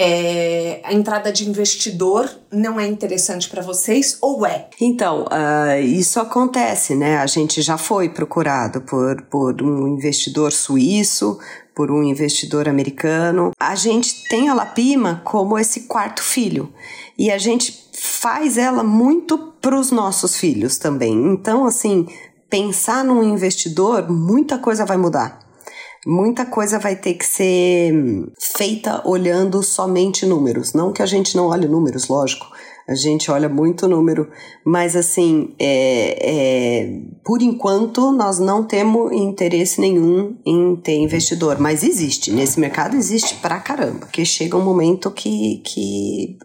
é, 0.01 0.79
a 0.85 0.93
entrada 0.93 1.29
de 1.29 1.47
investidor 1.47 2.29
não 2.49 2.79
é 2.79 2.87
interessante 2.87 3.49
para 3.49 3.61
vocês 3.61 4.17
ou 4.21 4.45
é? 4.45 4.69
Então, 4.79 5.25
uh, 5.25 5.81
isso 5.83 6.21
acontece, 6.21 6.95
né? 6.95 7.17
A 7.17 7.27
gente 7.27 7.61
já 7.61 7.77
foi 7.77 8.07
procurado 8.07 8.79
por, 8.79 9.21
por 9.23 9.61
um 9.61 9.89
investidor 9.89 10.53
suíço, 10.53 11.37
por 11.75 11.91
um 11.91 12.01
investidor 12.01 12.69
americano. 12.69 13.51
A 13.59 13.75
gente 13.75 14.23
tem 14.29 14.47
a 14.47 14.53
Lapima 14.53 15.21
como 15.25 15.59
esse 15.59 15.81
quarto 15.81 16.23
filho 16.23 16.71
e 17.17 17.29
a 17.29 17.37
gente 17.37 17.89
faz 17.91 18.57
ela 18.57 18.83
muito 18.83 19.37
para 19.59 19.77
os 19.77 19.91
nossos 19.91 20.37
filhos 20.37 20.77
também. 20.77 21.11
Então, 21.11 21.65
assim, 21.65 22.07
pensar 22.49 23.03
num 23.03 23.21
investidor, 23.21 24.09
muita 24.09 24.57
coisa 24.57 24.85
vai 24.85 24.95
mudar 24.95 25.48
muita 26.05 26.45
coisa 26.45 26.79
vai 26.79 26.95
ter 26.95 27.13
que 27.15 27.25
ser 27.25 27.93
feita 28.57 29.01
olhando 29.05 29.61
somente 29.61 30.25
números. 30.25 30.73
Não 30.73 30.93
que 30.93 31.01
a 31.01 31.05
gente 31.05 31.35
não 31.35 31.47
olhe 31.47 31.67
números, 31.67 32.07
lógico. 32.07 32.47
A 32.87 32.95
gente 32.95 33.29
olha 33.29 33.47
muito 33.47 33.87
número, 33.87 34.27
mas 34.65 34.95
assim, 34.95 35.53
é, 35.59 36.17
é, 36.21 37.01
por 37.23 37.39
enquanto 37.39 38.11
nós 38.11 38.39
não 38.39 38.65
temos 38.65 39.11
interesse 39.11 39.79
nenhum 39.79 40.35
em 40.43 40.75
ter 40.75 40.95
investidor, 40.95 41.59
mas 41.59 41.83
existe, 41.83 42.31
nesse 42.31 42.59
mercado 42.59 42.97
existe 42.97 43.35
pra 43.35 43.59
caramba, 43.59 44.07
que 44.07 44.25
chega 44.25 44.57
um 44.57 44.65
momento 44.65 45.11
que, 45.11 45.61
que 45.63 46.39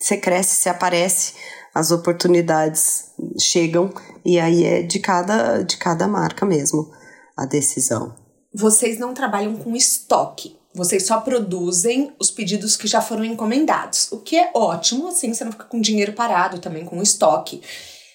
você 0.00 0.16
cresce, 0.16 0.62
você 0.62 0.70
aparece, 0.70 1.34
as 1.74 1.90
oportunidades 1.90 3.10
chegam 3.38 3.92
e 4.24 4.40
aí 4.40 4.64
é 4.64 4.82
de 4.82 4.98
cada, 5.00 5.62
de 5.64 5.76
cada 5.76 6.08
marca 6.08 6.46
mesmo 6.46 6.90
a 7.36 7.44
decisão. 7.44 8.23
Vocês 8.54 8.98
não 8.98 9.12
trabalham 9.12 9.56
com 9.56 9.74
estoque. 9.74 10.56
Vocês 10.74 11.06
só 11.06 11.20
produzem 11.20 12.12
os 12.18 12.30
pedidos 12.30 12.76
que 12.76 12.88
já 12.88 13.00
foram 13.00 13.24
encomendados, 13.24 14.10
o 14.10 14.18
que 14.18 14.36
é 14.36 14.50
ótimo, 14.52 15.06
assim 15.06 15.32
você 15.32 15.44
não 15.44 15.52
fica 15.52 15.64
com 15.64 15.80
dinheiro 15.80 16.12
parado 16.14 16.58
também 16.58 16.84
com 16.84 17.00
estoque. 17.00 17.62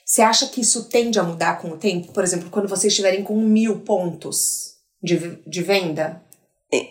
Você 0.05 0.21
acha 0.21 0.47
que 0.47 0.59
isso 0.59 0.85
tende 0.85 1.19
a 1.19 1.23
mudar 1.23 1.61
com 1.61 1.69
o 1.69 1.77
tempo? 1.77 2.11
Por 2.11 2.23
exemplo, 2.23 2.49
quando 2.49 2.67
vocês 2.67 2.91
estiverem 2.91 3.23
com 3.23 3.39
mil 3.39 3.81
pontos 3.81 4.73
de, 5.01 5.39
de 5.47 5.61
venda? 5.61 6.21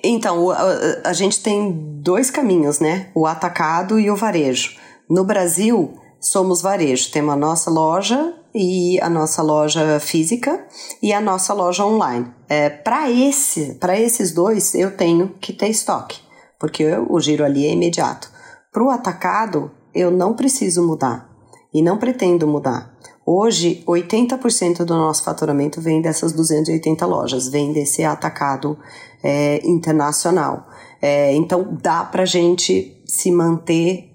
Então, 0.02 0.50
a, 0.50 0.62
a 1.04 1.12
gente 1.12 1.42
tem 1.42 1.72
dois 2.00 2.30
caminhos, 2.30 2.78
né? 2.78 3.10
O 3.14 3.26
atacado 3.26 3.98
e 3.98 4.10
o 4.10 4.16
varejo. 4.16 4.76
No 5.10 5.24
Brasil, 5.24 5.98
somos 6.20 6.62
varejo. 6.62 7.10
Temos 7.10 7.34
a 7.34 7.36
nossa 7.36 7.70
loja 7.70 8.34
e 8.60 9.00
a 9.00 9.08
nossa 9.08 9.40
loja 9.40 10.00
física 10.00 10.66
e 11.00 11.12
a 11.12 11.20
nossa 11.20 11.54
loja 11.54 11.86
online. 11.86 12.26
É, 12.48 12.68
para 12.68 13.08
esse, 13.08 13.74
para 13.74 13.98
esses 13.98 14.32
dois, 14.32 14.74
eu 14.74 14.96
tenho 14.96 15.28
que 15.40 15.52
ter 15.52 15.68
estoque, 15.68 16.18
porque 16.58 16.84
o 17.08 17.20
giro 17.20 17.44
ali 17.44 17.64
é 17.64 17.70
imediato. 17.70 18.28
Para 18.72 18.82
o 18.82 18.90
atacado, 18.90 19.70
eu 19.94 20.10
não 20.10 20.34
preciso 20.34 20.84
mudar 20.84 21.30
e 21.72 21.80
não 21.80 21.98
pretendo 21.98 22.48
mudar. 22.48 22.92
Hoje, 23.24 23.84
80% 23.86 24.78
do 24.84 24.94
nosso 24.94 25.22
faturamento 25.22 25.80
vem 25.80 26.02
dessas 26.02 26.32
280 26.32 27.06
lojas, 27.06 27.48
vem 27.48 27.72
desse 27.72 28.02
atacado 28.02 28.76
é, 29.22 29.64
internacional. 29.64 30.66
É, 31.00 31.32
então, 31.34 31.78
dá 31.80 32.02
para 32.02 32.24
gente 32.24 33.04
se 33.06 33.30
manter 33.30 34.10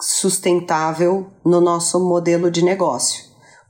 sustentável 0.00 1.26
no 1.44 1.60
nosso 1.60 2.00
modelo 2.00 2.50
de 2.50 2.64
negócio, 2.64 3.27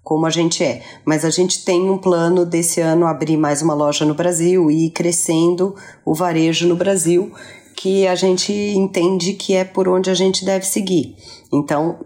como 0.08 0.24
a 0.24 0.30
gente 0.30 0.64
é. 0.64 0.80
Mas 1.04 1.22
a 1.22 1.28
gente 1.28 1.66
tem 1.66 1.90
um 1.90 1.98
plano 1.98 2.46
desse 2.46 2.80
ano 2.80 3.04
abrir 3.04 3.36
mais 3.36 3.60
uma 3.60 3.74
loja 3.74 4.06
no 4.06 4.14
Brasil 4.14 4.70
e 4.70 4.86
ir 4.86 4.90
crescendo 4.90 5.76
o 6.02 6.14
varejo 6.14 6.66
no 6.66 6.74
Brasil, 6.74 7.30
que 7.76 8.06
a 8.06 8.14
gente 8.14 8.50
entende 8.50 9.34
que 9.34 9.54
é 9.54 9.64
por 9.64 9.86
onde 9.86 10.08
a 10.08 10.14
gente 10.14 10.46
deve 10.46 10.64
seguir. 10.64 11.14
Então, 11.52 11.98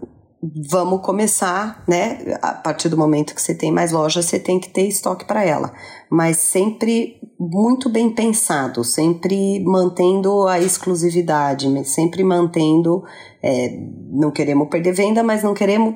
vamos 0.69 1.01
começar, 1.01 1.81
né? 1.87 2.37
A 2.41 2.51
partir 2.51 2.89
do 2.89 2.97
momento 2.97 3.33
que 3.33 3.41
você 3.41 3.55
tem 3.55 3.71
mais 3.71 3.93
lojas, 3.93 4.25
você 4.25 4.37
tem 4.37 4.59
que 4.59 4.67
ter 4.67 4.85
estoque 4.85 5.23
para 5.23 5.45
ela, 5.45 5.71
mas 6.11 6.35
sempre 6.35 7.21
muito 7.39 7.87
bem 7.87 8.09
pensado, 8.09 8.83
sempre 8.83 9.63
mantendo 9.63 10.45
a 10.45 10.59
exclusividade, 10.59 11.69
sempre 11.85 12.21
mantendo, 12.21 13.01
é, 13.41 13.79
não 14.11 14.29
queremos 14.29 14.67
perder 14.67 14.91
venda, 14.91 15.23
mas 15.23 15.41
não 15.41 15.53
queremos 15.53 15.95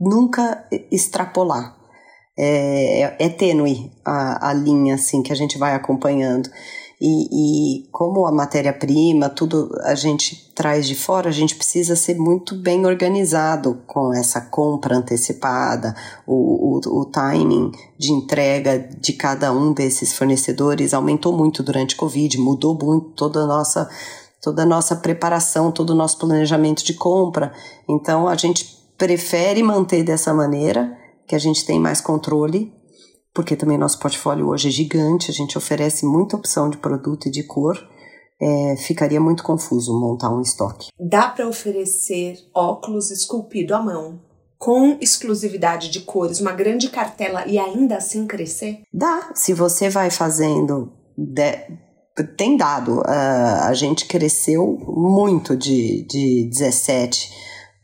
nunca 0.00 0.66
extrapolar. 0.90 1.76
É, 2.38 3.02
é, 3.02 3.16
é 3.18 3.28
tênue 3.30 3.90
a, 4.04 4.50
a 4.50 4.52
linha 4.52 4.96
assim 4.96 5.22
que 5.22 5.32
a 5.32 5.36
gente 5.36 5.56
vai 5.56 5.74
acompanhando. 5.74 6.50
E, 7.00 7.82
e 7.82 7.88
como 7.90 8.26
a 8.26 8.32
matéria-prima, 8.32 9.28
tudo 9.28 9.70
a 9.84 9.94
gente 9.94 10.50
traz 10.54 10.86
de 10.88 10.94
fora, 10.94 11.28
a 11.28 11.32
gente 11.32 11.54
precisa 11.54 11.94
ser 11.94 12.18
muito 12.18 12.54
bem 12.54 12.86
organizado 12.86 13.82
com 13.86 14.14
essa 14.14 14.40
compra 14.40 14.96
antecipada, 14.96 15.94
o, 16.26 16.78
o, 16.78 17.00
o 17.00 17.04
timing 17.04 17.70
de 17.98 18.12
entrega 18.12 18.78
de 18.78 19.12
cada 19.12 19.52
um 19.52 19.74
desses 19.74 20.14
fornecedores 20.14 20.94
aumentou 20.94 21.36
muito 21.36 21.62
durante 21.62 21.94
o 21.94 21.98
Covid, 21.98 22.38
mudou 22.38 22.78
muito 22.82 23.10
toda 23.10 23.40
a 23.40 23.46
nossa 23.46 23.88
toda 24.40 24.62
a 24.62 24.66
nossa 24.66 24.94
preparação, 24.94 25.72
todo 25.72 25.90
o 25.90 25.94
nosso 25.94 26.18
planejamento 26.18 26.84
de 26.84 26.94
compra. 26.94 27.52
Então 27.88 28.28
a 28.28 28.36
gente 28.36 28.76
prefere 28.96 29.62
manter 29.62 30.02
dessa 30.02 30.32
maneira, 30.32 30.96
que 31.26 31.34
a 31.34 31.38
gente 31.38 31.64
tem 31.64 31.78
mais 31.78 32.00
controle 32.00 32.72
porque 33.36 33.54
também 33.54 33.76
nosso 33.76 33.98
portfólio 33.98 34.48
hoje 34.48 34.68
é 34.68 34.70
gigante, 34.70 35.30
a 35.30 35.34
gente 35.34 35.58
oferece 35.58 36.06
muita 36.06 36.36
opção 36.36 36.70
de 36.70 36.78
produto 36.78 37.28
e 37.28 37.30
de 37.30 37.42
cor. 37.42 37.78
É, 38.40 38.76
ficaria 38.76 39.20
muito 39.20 39.42
confuso 39.42 39.98
montar 39.98 40.30
um 40.30 40.40
estoque. 40.40 40.88
Dá 40.98 41.28
para 41.28 41.46
oferecer 41.46 42.38
óculos 42.54 43.10
esculpido 43.10 43.74
à 43.74 43.82
mão 43.82 44.20
com 44.58 44.96
exclusividade 45.02 45.90
de 45.90 46.00
cores, 46.00 46.40
uma 46.40 46.52
grande 46.52 46.88
cartela 46.88 47.46
e 47.46 47.58
ainda 47.58 47.96
assim 47.96 48.26
crescer? 48.26 48.80
Dá. 48.92 49.30
Se 49.34 49.52
você 49.52 49.90
vai 49.90 50.10
fazendo. 50.10 50.92
De, 51.16 51.58
tem 52.38 52.56
dado. 52.56 53.00
Uh, 53.00 53.64
a 53.64 53.74
gente 53.74 54.06
cresceu 54.06 54.78
muito 54.86 55.54
de, 55.54 56.06
de 56.08 56.48
17 56.50 57.30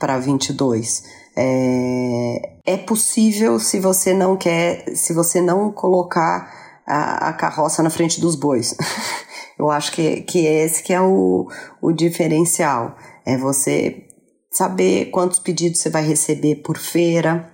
para 0.03 0.19
22. 0.19 1.05
É, 1.37 2.57
é 2.67 2.77
possível 2.77 3.61
se 3.61 3.79
você 3.79 4.13
não 4.13 4.37
quer, 4.37 4.97
se 4.97 5.15
você 5.15 5.41
não 5.41 5.71
colocar 5.71 6.83
a, 6.85 7.29
a 7.29 7.33
carroça 7.33 7.85
na 7.85 7.89
frente 7.89 8.21
dos 8.21 8.35
bois. 8.35 8.77
Eu 9.57 9.71
acho 9.71 9.93
que, 9.93 10.23
que 10.23 10.45
esse 10.45 10.83
que 10.83 10.93
é 10.93 11.01
o, 11.01 11.47
o 11.81 11.93
diferencial. 11.93 12.97
É 13.25 13.37
você 13.37 14.09
saber 14.51 15.13
quantos 15.13 15.39
pedidos 15.39 15.81
você 15.81 15.89
vai 15.89 16.05
receber 16.05 16.57
por 16.57 16.77
feira, 16.77 17.49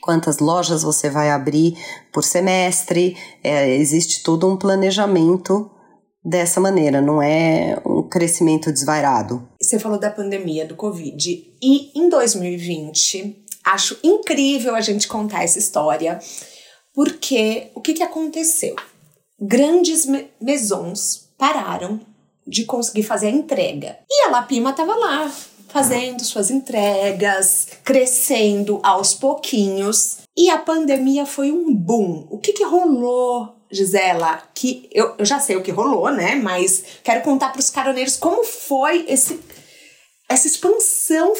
quantas 0.00 0.38
lojas 0.38 0.82
você 0.82 1.10
vai 1.10 1.30
abrir 1.30 1.76
por 2.14 2.24
semestre. 2.24 3.14
É, 3.44 3.68
existe 3.76 4.22
todo 4.22 4.50
um 4.50 4.56
planejamento 4.56 5.70
dessa 6.28 6.60
maneira, 6.60 7.00
não 7.00 7.22
é 7.22 7.80
um 7.86 8.02
crescimento 8.02 8.70
desvairado. 8.70 9.48
Você 9.60 9.78
falou 9.78 9.98
da 9.98 10.10
pandemia 10.10 10.66
do 10.66 10.76
Covid 10.76 11.54
e 11.62 11.98
em 11.98 12.08
2020 12.08 13.44
acho 13.64 13.98
incrível 14.02 14.74
a 14.74 14.80
gente 14.80 15.08
contar 15.08 15.44
essa 15.44 15.58
história 15.58 16.18
porque 16.94 17.70
o 17.74 17.80
que, 17.80 17.94
que 17.94 18.02
aconteceu? 18.02 18.76
Grandes 19.40 20.06
mesons 20.40 21.28
pararam 21.38 22.00
de 22.46 22.64
conseguir 22.64 23.04
fazer 23.04 23.28
a 23.28 23.30
entrega 23.30 23.98
e 24.10 24.26
a 24.26 24.30
Lapima 24.30 24.70
estava 24.70 24.94
lá 24.94 25.32
fazendo 25.68 26.24
suas 26.24 26.50
entregas, 26.50 27.68
crescendo 27.84 28.80
aos 28.82 29.14
pouquinhos 29.14 30.18
e 30.36 30.50
a 30.50 30.58
pandemia 30.58 31.26
foi 31.26 31.52
um 31.52 31.74
boom. 31.74 32.26
O 32.30 32.38
que, 32.38 32.52
que 32.52 32.64
rolou 32.64 33.57
Gisela, 33.70 34.42
que 34.54 34.88
eu, 34.92 35.14
eu 35.18 35.24
já 35.24 35.38
sei 35.38 35.56
o 35.56 35.62
que 35.62 35.70
rolou, 35.70 36.10
né? 36.10 36.34
Mas 36.34 36.84
quero 37.02 37.22
contar 37.22 37.50
para 37.50 37.60
os 37.60 37.70
caroneiros 37.70 38.16
como 38.16 38.44
foi 38.44 39.04
esse, 39.08 39.40
essa 40.28 40.46
expansão, 40.46 41.32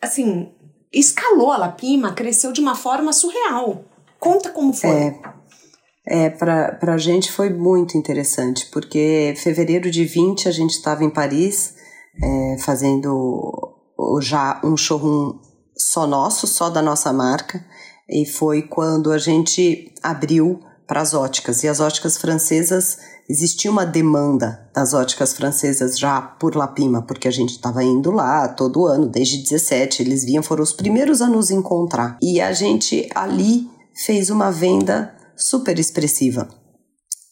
assim, 0.00 0.52
escalou 0.92 1.52
a 1.52 1.58
Lapima, 1.58 2.12
cresceu 2.12 2.52
de 2.52 2.60
uma 2.60 2.74
forma 2.74 3.12
surreal. 3.12 3.84
Conta 4.18 4.50
como 4.50 4.72
foi. 4.72 4.90
É, 4.90 6.26
é 6.26 6.30
para 6.30 6.94
a 6.94 6.98
gente 6.98 7.30
foi 7.30 7.50
muito 7.50 7.98
interessante, 7.98 8.66
porque 8.70 9.34
fevereiro 9.36 9.90
de 9.90 10.04
20 10.04 10.48
a 10.48 10.52
gente 10.52 10.70
estava 10.70 11.04
em 11.04 11.10
Paris 11.10 11.74
é, 12.22 12.56
fazendo 12.58 13.74
já 14.20 14.60
um 14.64 14.76
showroom 14.76 15.38
só 15.76 16.06
nosso, 16.06 16.46
só 16.46 16.70
da 16.70 16.80
nossa 16.80 17.12
marca, 17.12 17.64
e 18.08 18.24
foi 18.24 18.62
quando 18.62 19.10
a 19.10 19.18
gente 19.18 19.92
abriu 20.02 20.60
para 20.86 21.00
as 21.00 21.14
óticas. 21.14 21.62
E 21.62 21.68
as 21.68 21.80
óticas 21.80 22.18
francesas, 22.18 22.98
existia 23.28 23.70
uma 23.70 23.86
demanda 23.86 24.68
das 24.74 24.92
óticas 24.94 25.34
francesas 25.34 25.98
já 25.98 26.20
por 26.20 26.54
Lapima, 26.54 27.02
porque 27.02 27.28
a 27.28 27.30
gente 27.30 27.50
estava 27.50 27.82
indo 27.82 28.10
lá 28.10 28.48
todo 28.48 28.86
ano, 28.86 29.08
desde 29.08 29.38
17, 29.38 30.02
eles 30.02 30.24
vinham, 30.24 30.42
foram 30.42 30.62
os 30.62 30.72
primeiros 30.72 31.22
a 31.22 31.28
nos 31.28 31.50
encontrar. 31.50 32.18
E 32.22 32.40
a 32.40 32.52
gente 32.52 33.08
ali 33.14 33.68
fez 33.94 34.30
uma 34.30 34.50
venda 34.50 35.14
super 35.36 35.78
expressiva. 35.78 36.48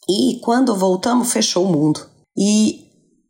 E 0.08 0.40
quando 0.42 0.76
voltamos, 0.76 1.32
fechou 1.32 1.66
o 1.66 1.72
mundo. 1.72 2.00
E 2.36 2.86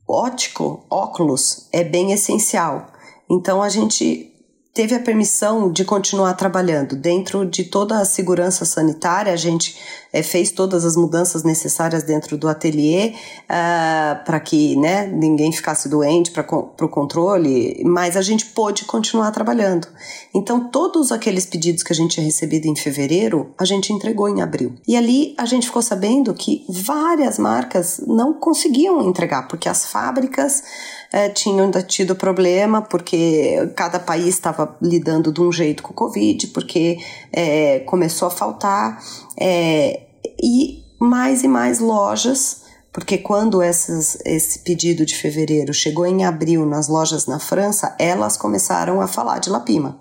ótico, 0.09 0.87
óculos, 0.91 1.69
é 1.73 1.85
bem 1.85 2.13
essencial. 2.13 2.93
Então 3.31 3.63
a 3.63 3.69
gente 3.69 4.32
teve 4.75 4.95
a 4.95 5.01
permissão 5.01 5.71
de 5.71 5.85
continuar 5.85 6.33
trabalhando 6.35 6.97
dentro 6.97 7.45
de 7.45 7.65
toda 7.65 7.99
a 7.99 8.05
segurança 8.07 8.65
sanitária. 8.65 9.33
A 9.33 9.37
gente 9.37 9.77
é, 10.13 10.23
fez 10.23 10.51
todas 10.51 10.85
as 10.85 10.97
mudanças 10.97 11.45
necessárias 11.45 12.03
dentro 12.03 12.39
do 12.39 12.49
ateliê 12.49 13.09
uh, 13.09 13.13
ah, 13.51 14.23
para 14.25 14.41
que 14.41 14.75
né, 14.77 15.07
ninguém 15.07 15.53
ficasse 15.53 15.89
doente 15.89 16.31
para 16.31 16.47
o 16.51 16.89
controle, 16.89 17.83
mas 17.85 18.17
a 18.17 18.23
gente 18.23 18.47
pôde 18.47 18.85
continuar 18.87 19.31
trabalhando. 19.31 19.89
Então, 20.35 20.69
todos 20.71 21.13
aqueles 21.13 21.45
pedidos 21.45 21.83
que 21.83 21.93
a 21.93 21.97
gente 21.97 22.13
tinha 22.13 22.25
recebido 22.25 22.67
em 22.67 22.75
fevereiro, 22.75 23.53
a 23.59 23.67
gente 23.67 23.93
entregou 23.93 24.29
em 24.29 24.41
abril. 24.41 24.75
E 24.89 24.97
ali 24.97 25.35
a 25.37 25.45
gente 25.45 25.67
ficou 25.67 25.83
sabendo 25.83 26.33
que 26.33 26.65
várias 26.69 27.39
marcas 27.39 28.03
não 28.07 28.33
conseguiam 28.33 29.07
entregar, 29.07 29.49
porque 29.49 29.69
as 29.69 29.85
fábricas 29.87 30.63
é, 31.13 31.29
tinham 31.29 31.71
tido 31.83 32.17
problema 32.17 32.81
porque 32.81 33.71
cada 33.77 34.01
país 34.01 34.29
estava 34.29 34.77
lidando 34.81 35.31
de 35.31 35.41
um 35.43 35.53
jeito 35.53 35.83
com 35.83 35.93
o 35.93 35.97
Covid, 35.97 36.47
porque 36.49 36.99
é, 37.31 37.81
começou 37.81 38.29
a 38.29 38.31
faltar, 38.31 38.99
é, 39.39 40.07
e 40.43 40.83
mais 40.99 41.43
e 41.45 41.49
mais 41.49 41.81
lojas, 41.81 42.63
porque 42.93 43.19
quando 43.19 43.61
essas, 43.61 44.19
esse 44.25 44.61
pedido 44.61 45.05
de 45.05 45.15
fevereiro 45.15 45.73
chegou 45.73 46.07
em 46.07 46.25
abril 46.25 46.65
nas 46.65 46.89
lojas 46.89 47.27
na 47.27 47.39
França, 47.39 47.95
elas 47.99 48.37
começaram 48.37 49.01
a 49.01 49.07
falar 49.07 49.39
de 49.39 49.51
Lapima. 49.51 49.99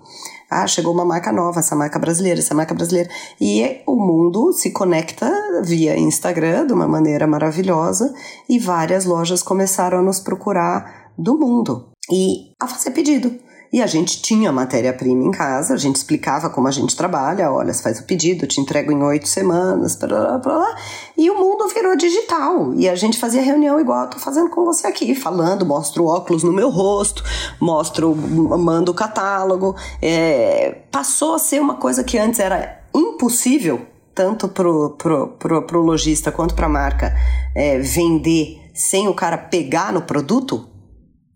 Ah, 0.54 0.66
chegou 0.66 0.92
uma 0.92 1.04
marca 1.04 1.32
nova, 1.32 1.60
essa 1.60 1.74
marca 1.74 1.98
brasileira, 1.98 2.38
essa 2.38 2.54
marca 2.54 2.74
brasileira. 2.74 3.08
E 3.40 3.80
o 3.86 3.96
mundo 3.96 4.52
se 4.52 4.70
conecta 4.70 5.32
via 5.64 5.98
Instagram 5.98 6.66
de 6.66 6.74
uma 6.74 6.86
maneira 6.86 7.26
maravilhosa 7.26 8.12
e 8.46 8.58
várias 8.58 9.06
lojas 9.06 9.42
começaram 9.42 10.00
a 10.00 10.02
nos 10.02 10.20
procurar 10.20 11.01
do 11.18 11.38
mundo 11.38 11.92
e 12.10 12.52
a 12.60 12.66
fazer 12.66 12.90
pedido. 12.90 13.32
E 13.72 13.80
a 13.80 13.86
gente 13.86 14.20
tinha 14.20 14.52
matéria-prima 14.52 15.24
em 15.24 15.30
casa, 15.30 15.72
a 15.72 15.78
gente 15.78 15.96
explicava 15.96 16.50
como 16.50 16.68
a 16.68 16.70
gente 16.70 16.94
trabalha, 16.94 17.50
olha, 17.50 17.72
você 17.72 17.82
faz 17.82 18.00
o 18.00 18.04
pedido, 18.04 18.46
te 18.46 18.60
entrego 18.60 18.92
em 18.92 19.02
oito 19.02 19.26
semanas, 19.26 19.96
blá, 19.96 20.08
blá, 20.08 20.38
blá, 20.38 20.76
e 21.16 21.30
o 21.30 21.38
mundo 21.38 21.66
virou 21.68 21.96
digital. 21.96 22.74
E 22.74 22.86
a 22.86 22.94
gente 22.94 23.18
fazia 23.18 23.40
reunião 23.40 23.80
igual 23.80 24.02
eu 24.02 24.10
tô 24.10 24.18
fazendo 24.18 24.50
com 24.50 24.62
você 24.66 24.86
aqui, 24.86 25.14
falando, 25.14 25.64
mostro 25.64 26.04
óculos 26.04 26.42
no 26.42 26.52
meu 26.52 26.68
rosto, 26.68 27.24
mostro, 27.58 28.14
mando 28.14 28.92
o 28.92 28.94
catálogo. 28.94 29.74
É, 30.02 30.82
passou 30.90 31.34
a 31.34 31.38
ser 31.38 31.58
uma 31.58 31.76
coisa 31.76 32.04
que 32.04 32.18
antes 32.18 32.40
era 32.40 32.82
impossível, 32.94 33.86
tanto 34.14 34.48
pro, 34.48 34.90
pro, 34.98 35.28
pro, 35.28 35.62
pro 35.62 35.80
lojista 35.80 36.30
quanto 36.30 36.54
pra 36.54 36.68
marca, 36.68 37.14
é, 37.54 37.78
vender 37.78 38.60
sem 38.74 39.08
o 39.08 39.14
cara 39.14 39.38
pegar 39.38 39.94
no 39.94 40.02
produto, 40.02 40.68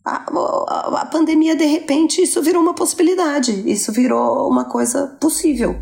a, 0.07 0.25
a, 0.69 1.01
a, 1.03 1.07
pandemia, 1.07 1.57
de 1.57 1.65
repente, 1.65 2.23
isso 2.23 2.41
virou 2.41 2.63
uma 2.63 2.75
possibilidade, 2.75 3.69
isso 3.69 3.91
virou 3.91 4.49
uma 4.49 4.65
coisa 4.65 5.09
possível. 5.21 5.75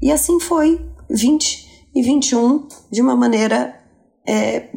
E 0.00 0.10
assim 0.10 0.40
foi, 0.40 0.80
20 1.10 1.88
e 1.94 2.02
21, 2.02 2.66
de 2.90 3.02
uma 3.02 3.14
maneira 3.14 3.78
é, 4.26 4.70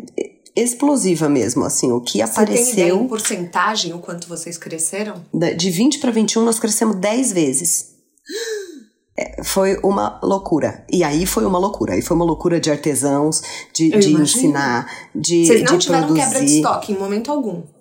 explosiva 0.53 1.29
mesmo, 1.29 1.63
assim, 1.63 1.93
o 1.93 2.01
que 2.01 2.17
Você 2.17 2.23
apareceu... 2.23 2.65
Você 2.65 2.75
tem 2.75 2.85
ideia 2.87 3.01
em 3.01 3.07
porcentagem 3.07 3.93
o 3.93 3.99
quanto 3.99 4.27
vocês 4.27 4.57
cresceram? 4.57 5.23
De 5.57 5.71
20 5.71 5.99
para 5.99 6.11
21, 6.11 6.43
nós 6.43 6.59
crescemos 6.59 6.97
10 6.97 7.31
vezes. 7.31 7.95
É, 9.17 9.41
foi 9.45 9.77
uma 9.81 10.19
loucura. 10.21 10.85
E 10.91 11.05
aí 11.05 11.25
foi 11.25 11.45
uma 11.45 11.57
loucura. 11.57 11.93
Aí 11.93 12.01
foi 12.01 12.17
uma 12.17 12.25
loucura 12.25 12.59
de 12.59 12.69
artesãos, 12.69 13.41
de, 13.73 13.89
de 13.91 14.13
ensinar, 14.13 14.91
de 15.15 15.45
Vocês 15.45 15.63
não 15.63 15.77
de 15.77 15.85
tiveram 15.85 16.07
produzir. 16.07 16.27
quebra 16.27 16.45
de 16.45 16.55
estoque 16.57 16.91
em 16.91 16.97
momento 16.97 17.31
algum? 17.31 17.78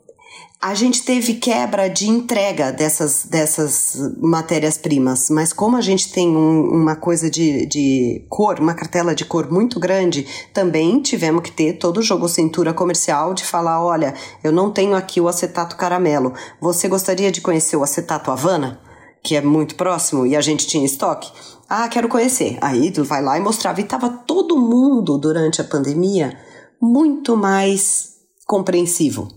A 0.60 0.74
gente 0.74 1.04
teve 1.04 1.34
quebra 1.34 1.88
de 1.88 2.08
entrega 2.08 2.72
dessas, 2.72 3.24
dessas 3.26 3.96
matérias-primas, 4.20 5.30
mas 5.30 5.52
como 5.52 5.76
a 5.76 5.80
gente 5.80 6.12
tem 6.12 6.36
um, 6.36 6.62
uma 6.62 6.96
coisa 6.96 7.30
de, 7.30 7.64
de 7.66 8.26
cor, 8.28 8.58
uma 8.58 8.74
cartela 8.74 9.14
de 9.14 9.24
cor 9.24 9.52
muito 9.52 9.78
grande, 9.78 10.26
também 10.52 11.00
tivemos 11.00 11.42
que 11.42 11.52
ter 11.52 11.74
todo 11.74 11.98
o 11.98 12.02
jogo 12.02 12.28
cintura 12.28 12.74
comercial 12.74 13.34
de 13.34 13.44
falar: 13.44 13.84
olha, 13.84 14.14
eu 14.42 14.50
não 14.50 14.72
tenho 14.72 14.96
aqui 14.96 15.20
o 15.20 15.28
acetato 15.28 15.76
caramelo. 15.76 16.34
Você 16.60 16.88
gostaria 16.88 17.30
de 17.30 17.40
conhecer 17.40 17.76
o 17.76 17.84
acetato 17.84 18.32
Havana? 18.32 18.80
Que 19.22 19.36
é 19.36 19.40
muito 19.40 19.76
próximo 19.76 20.26
e 20.26 20.34
a 20.34 20.40
gente 20.40 20.66
tinha 20.66 20.84
estoque. 20.84 21.30
Ah, 21.68 21.88
quero 21.88 22.08
conhecer. 22.08 22.58
Aí 22.60 22.90
tu 22.90 23.04
vai 23.04 23.22
lá 23.22 23.38
e 23.38 23.40
mostrava. 23.40 23.80
E 23.80 23.84
tava 23.84 24.08
todo 24.08 24.58
mundo 24.58 25.18
durante 25.18 25.60
a 25.60 25.64
pandemia 25.64 26.36
muito 26.80 27.36
mais 27.36 28.14
compreensivo 28.46 29.28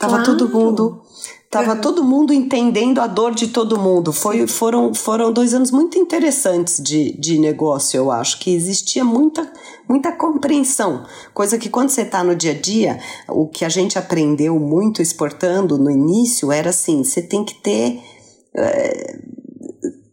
Tava 0.00 0.24
claro. 0.24 0.36
todo 0.36 0.48
mundo 0.48 1.02
Tava 1.50 1.74
uhum. 1.74 1.80
todo 1.80 2.04
mundo 2.04 2.32
entendendo 2.32 3.00
a 3.00 3.08
dor 3.08 3.34
de 3.34 3.48
todo 3.48 3.76
mundo. 3.76 4.12
Foi, 4.12 4.46
foram, 4.46 4.94
foram 4.94 5.32
dois 5.32 5.52
anos 5.52 5.72
muito 5.72 5.98
interessantes 5.98 6.80
de, 6.80 7.10
de 7.18 7.40
negócio, 7.40 7.96
eu 7.98 8.12
acho, 8.12 8.38
que 8.38 8.54
existia 8.54 9.04
muita, 9.04 9.52
muita 9.88 10.12
compreensão. 10.12 11.04
Coisa 11.34 11.58
que 11.58 11.68
quando 11.68 11.88
você 11.88 12.02
está 12.02 12.22
no 12.22 12.36
dia 12.36 12.52
a 12.52 12.54
dia, 12.54 13.00
o 13.26 13.48
que 13.48 13.64
a 13.64 13.68
gente 13.68 13.98
aprendeu 13.98 14.60
muito 14.60 15.02
exportando 15.02 15.76
no 15.76 15.90
início 15.90 16.52
era 16.52 16.70
assim: 16.70 17.02
você 17.02 17.20
tem 17.20 17.44
que 17.44 17.54
ter. 17.56 18.00
É, 18.54 19.18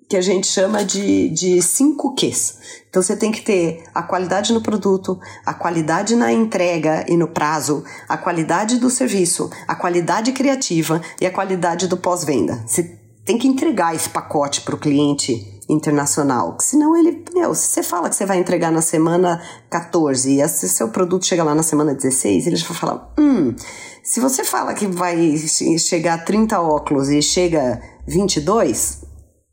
que 0.09 0.15
a 0.15 0.21
gente 0.21 0.47
chama 0.47 0.85
de, 0.85 1.29
de 1.29 1.61
cinco 1.61 2.15
Qs. 2.15 2.57
Então 2.89 3.01
você 3.01 3.15
tem 3.15 3.31
que 3.31 3.41
ter 3.41 3.83
a 3.93 4.01
qualidade 4.01 4.53
no 4.53 4.61
produto, 4.61 5.19
a 5.45 5.53
qualidade 5.53 6.15
na 6.15 6.31
entrega 6.31 7.05
e 7.09 7.17
no 7.17 7.27
prazo, 7.27 7.83
a 8.07 8.17
qualidade 8.17 8.77
do 8.77 8.89
serviço, 8.89 9.49
a 9.67 9.75
qualidade 9.75 10.31
criativa 10.31 11.01
e 11.19 11.25
a 11.25 11.31
qualidade 11.31 11.87
do 11.87 11.97
pós-venda. 11.97 12.63
Você 12.65 12.97
tem 13.25 13.37
que 13.37 13.47
entregar 13.47 13.93
esse 13.93 14.09
pacote 14.09 14.61
para 14.61 14.75
o 14.75 14.79
cliente 14.79 15.53
internacional, 15.69 16.55
senão 16.61 16.95
ele, 16.95 17.25
meu, 17.33 17.53
se 17.53 17.67
você 17.67 17.83
fala 17.83 18.09
que 18.09 18.15
você 18.15 18.25
vai 18.25 18.37
entregar 18.37 18.71
na 18.71 18.81
semana 18.81 19.41
14 19.69 20.39
e 20.39 20.47
se 20.47 20.69
seu 20.69 20.87
produto 20.87 21.25
chega 21.25 21.43
lá 21.43 21.53
na 21.53 21.61
semana 21.61 21.93
16, 21.93 22.47
ele 22.47 22.55
já 22.55 22.69
vai 22.69 22.77
falar, 22.77 23.13
hum, 23.19 23.53
se 24.01 24.21
você 24.21 24.45
fala 24.45 24.73
que 24.73 24.87
vai 24.87 25.35
chegar 25.77 26.23
30 26.23 26.61
óculos 26.61 27.09
e 27.09 27.21
chega 27.21 27.81
22, 28.07 29.06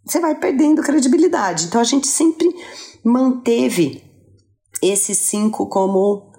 você 0.05 0.21
vai 0.21 0.35
perdendo 0.35 0.83
credibilidade. 0.83 1.67
Então 1.67 1.81
a 1.81 1.85
gente 1.85 2.07
sempre 2.07 2.49
manteve 3.05 4.03
esses 4.83 5.19
cinco 5.19 5.69
como 5.69 6.33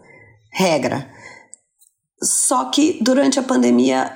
regra. 0.52 1.10
Só 2.22 2.66
que 2.66 3.00
durante 3.02 3.40
a 3.40 3.44
pandemia 3.44 4.12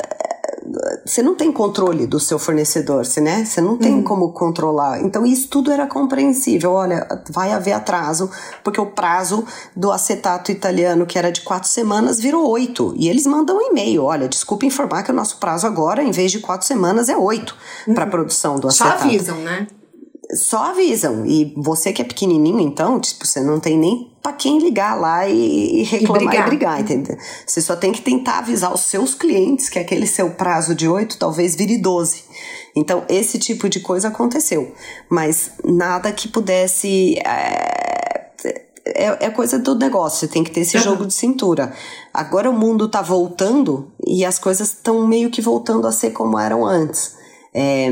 você 1.05 1.21
não 1.23 1.35
tem 1.35 1.51
controle 1.51 2.05
do 2.05 2.19
seu 2.19 2.37
fornecedor, 2.37 3.05
você, 3.05 3.19
né? 3.19 3.43
Você 3.45 3.61
não 3.61 3.77
tem 3.77 3.95
uhum. 3.95 4.03
como 4.03 4.31
controlar. 4.31 5.01
Então, 5.01 5.25
isso 5.25 5.47
tudo 5.47 5.71
era 5.71 5.87
compreensível. 5.87 6.73
Olha, 6.73 7.07
vai 7.29 7.51
haver 7.51 7.73
atraso, 7.73 8.29
porque 8.63 8.79
o 8.79 8.85
prazo 8.85 9.45
do 9.75 9.91
acetato 9.91 10.51
italiano, 10.51 11.05
que 11.05 11.17
era 11.17 11.31
de 11.31 11.41
quatro 11.41 11.69
semanas, 11.69 12.19
virou 12.19 12.47
oito. 12.49 12.93
E 12.97 13.09
eles 13.09 13.25
mandam 13.25 13.57
um 13.57 13.61
e-mail: 13.61 14.03
olha, 14.03 14.27
desculpa 14.27 14.65
informar 14.65 15.03
que 15.03 15.11
o 15.11 15.15
nosso 15.15 15.37
prazo 15.37 15.65
agora, 15.65 16.03
em 16.03 16.11
vez 16.11 16.31
de 16.31 16.39
quatro 16.39 16.67
semanas, 16.67 17.09
é 17.09 17.17
oito 17.17 17.55
uhum. 17.87 17.93
para 17.93 18.05
a 18.05 18.07
produção 18.07 18.59
do 18.59 18.67
acetato. 18.67 19.01
Só 19.01 19.05
avisam, 19.05 19.37
né? 19.37 19.67
Só 20.33 20.65
avisam. 20.65 21.25
E 21.25 21.53
você 21.57 21.91
que 21.91 22.01
é 22.01 22.05
pequenininho, 22.05 22.59
então, 22.59 22.99
tipo, 22.99 23.25
você 23.25 23.41
não 23.41 23.59
tem 23.59 23.77
nem 23.77 24.11
para 24.21 24.33
quem 24.33 24.59
ligar 24.59 24.99
lá 24.99 25.27
e, 25.27 25.81
e 25.81 25.83
reclamar 25.83 26.21
e 26.21 26.27
brigar. 26.27 26.45
e 26.45 26.49
brigar, 26.49 26.81
entendeu? 26.81 27.17
Você 27.45 27.61
só 27.61 27.75
tem 27.75 27.91
que 27.91 28.01
tentar 28.01 28.39
avisar 28.39 28.73
os 28.73 28.81
seus 28.81 29.15
clientes 29.15 29.69
que 29.69 29.79
aquele 29.79 30.05
seu 30.05 30.31
prazo 30.31 30.75
de 30.75 30.87
oito 30.87 31.17
talvez 31.17 31.55
vire 31.55 31.77
12. 31.77 32.23
Então, 32.75 33.03
esse 33.09 33.39
tipo 33.39 33.67
de 33.67 33.79
coisa 33.79 34.09
aconteceu. 34.09 34.73
Mas 35.09 35.51
nada 35.63 36.11
que 36.11 36.27
pudesse. 36.27 37.15
É, 37.25 38.29
é, 38.85 39.25
é 39.25 39.29
coisa 39.29 39.57
do 39.59 39.75
negócio, 39.75 40.19
você 40.19 40.27
tem 40.27 40.43
que 40.43 40.51
ter 40.51 40.61
esse 40.61 40.77
uhum. 40.77 40.83
jogo 40.83 41.05
de 41.05 41.13
cintura. 41.13 41.73
Agora 42.13 42.49
o 42.49 42.53
mundo 42.53 42.87
tá 42.87 43.01
voltando 43.01 43.91
e 44.05 44.25
as 44.25 44.39
coisas 44.39 44.69
estão 44.69 45.05
meio 45.07 45.29
que 45.29 45.41
voltando 45.41 45.85
a 45.85 45.91
ser 45.91 46.11
como 46.11 46.39
eram 46.39 46.65
antes 46.65 47.18
é, 47.53 47.89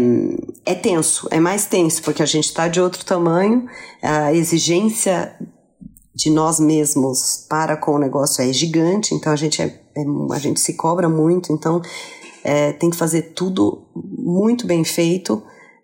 é 0.65 0.75
tenso, 0.75 1.27
é 1.31 1.39
mais 1.39 1.65
tenso, 1.65 2.01
porque 2.03 2.21
a 2.21 2.25
gente 2.25 2.45
está 2.45 2.67
de 2.67 2.79
outro 2.79 3.03
tamanho, 3.05 3.67
a 4.01 4.33
exigência 4.33 5.35
de 6.13 6.31
nós 6.31 6.59
mesmos 6.59 7.45
para 7.47 7.77
com 7.77 7.91
o 7.91 7.99
negócio 7.99 8.43
é 8.43 8.51
gigante, 8.51 9.13
então 9.13 9.31
a 9.31 9.35
gente, 9.35 9.61
é, 9.61 9.65
é 9.65 10.03
a 10.31 10.39
gente 10.39 10.59
se 10.59 10.73
cobra 10.73 11.07
muito, 11.07 11.53
então 11.53 11.81
é, 12.43 12.71
tem 12.73 12.89
que 12.89 12.97
fazer 12.97 13.33
tudo 13.33 13.85
muito 13.93 14.65
bem 14.65 14.83
feito. 14.83 15.43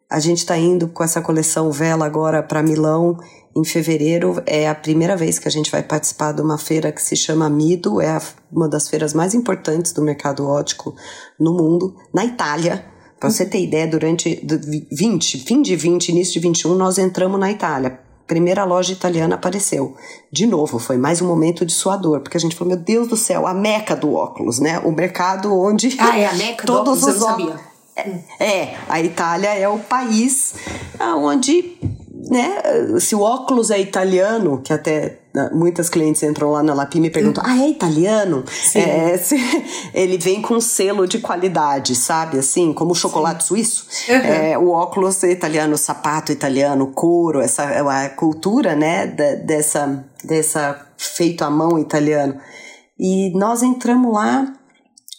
A 0.10 0.20
gente 0.20 0.40
está 0.40 0.58
indo 0.58 0.88
com 0.88 1.04
essa 1.04 1.22
coleção 1.22 1.72
Vela 1.72 2.06
agora 2.06 2.42
para 2.42 2.64
Milão 2.64 3.18
em 3.56 3.64
fevereiro. 3.64 4.42
É 4.46 4.70
a 4.70 4.76
primeira 4.76 5.16
vez 5.16 5.38
que 5.38 5.48
a 5.48 5.52
gente 5.52 5.70
vai 5.70 5.84
participar 5.84 6.32
de 6.32 6.42
uma 6.42 6.58
feira 6.58 6.92
que 6.92 7.02
se 7.02 7.16
chama 7.16 7.50
Mido, 7.50 8.00
é 8.00 8.10
a, 8.10 8.22
uma 8.52 8.70
das 8.70 8.88
feiras 8.88 9.14
mais 9.14 9.34
importantes 9.34 9.92
do 9.92 10.02
mercado 10.02 10.48
ótico 10.48 10.96
no 11.40 11.54
mundo, 11.54 11.96
na 12.14 12.26
Itália. 12.26 12.93
Para 13.24 13.30
você 13.30 13.46
ter 13.46 13.64
ideia, 13.64 13.88
durante 13.88 14.46
20, 14.92 15.46
fim 15.46 15.62
de 15.62 15.78
20, 15.78 16.10
início 16.10 16.34
de 16.34 16.40
21, 16.42 16.76
nós 16.76 16.98
entramos 16.98 17.40
na 17.40 17.50
Itália. 17.50 17.98
Primeira 18.28 18.66
loja 18.66 18.92
italiana 18.92 19.36
apareceu. 19.36 19.96
De 20.30 20.46
novo, 20.46 20.78
foi 20.78 20.98
mais 20.98 21.22
um 21.22 21.28
momento 21.28 21.66
de 21.66 21.72
suador, 21.72 22.20
porque 22.20 22.36
a 22.36 22.40
gente 22.42 22.54
falou: 22.54 22.74
meu 22.74 22.84
Deus 22.84 23.08
do 23.08 23.16
céu, 23.16 23.48
a 23.48 23.54
meca 23.54 23.96
do 23.96 24.14
óculos, 24.14 24.60
né? 24.60 24.78
O 24.80 24.92
mercado 24.92 25.58
onde. 25.58 25.96
Ah, 26.00 26.20
é 26.20 26.26
a 26.26 26.34
meca 26.34 26.66
todos 26.66 27.00
do 27.00 27.06
óculos, 27.06 27.16
os 27.16 27.22
eu 27.22 27.22
não 27.22 27.28
sabia. 27.30 27.60
É, 27.96 28.46
é, 28.46 28.78
a 28.90 29.02
Itália 29.02 29.54
é 29.54 29.70
o 29.70 29.80
país 29.80 30.56
onde 31.00 31.78
né? 32.30 32.62
Se 33.00 33.16
o 33.16 33.22
óculos 33.22 33.72
é 33.72 33.80
italiano, 33.80 34.62
que 34.62 34.74
até 34.74 35.20
muitas 35.52 35.90
clientes 35.90 36.22
entram 36.22 36.52
lá 36.52 36.62
na 36.62 36.74
Lapime 36.74 37.08
e 37.08 37.12
perguntam: 37.12 37.44
ah, 37.46 37.58
é 37.58 37.70
italiano? 37.70 38.44
É, 38.76 39.18
se, 39.18 39.36
ele 39.94 40.18
vem 40.18 40.42
com 40.42 40.60
selo 40.62 41.08
de 41.08 41.20
qualidade, 41.20 41.96
sabe? 41.96 42.38
Assim, 42.38 42.72
como 42.72 42.94
chocolate 42.94 43.44
Sim. 43.44 43.48
suíço. 43.48 43.88
Uhum. 44.10 44.16
É, 44.16 44.58
o 44.58 44.70
óculos 44.70 45.24
é 45.24 45.32
italiano, 45.32 45.74
o 45.74 45.78
sapato 45.78 46.32
italiano, 46.32 46.88
couro, 46.88 47.42
essa 47.42 47.64
a 47.64 48.10
cultura, 48.10 48.76
né? 48.76 49.08
dessa, 49.08 50.06
dessa 50.24 50.88
feito 50.98 51.44
à 51.44 51.50
mão 51.50 51.80
italiano. 51.80 52.40
E 53.00 53.32
nós 53.36 53.64
entramos 53.64 54.14
lá 54.14 54.54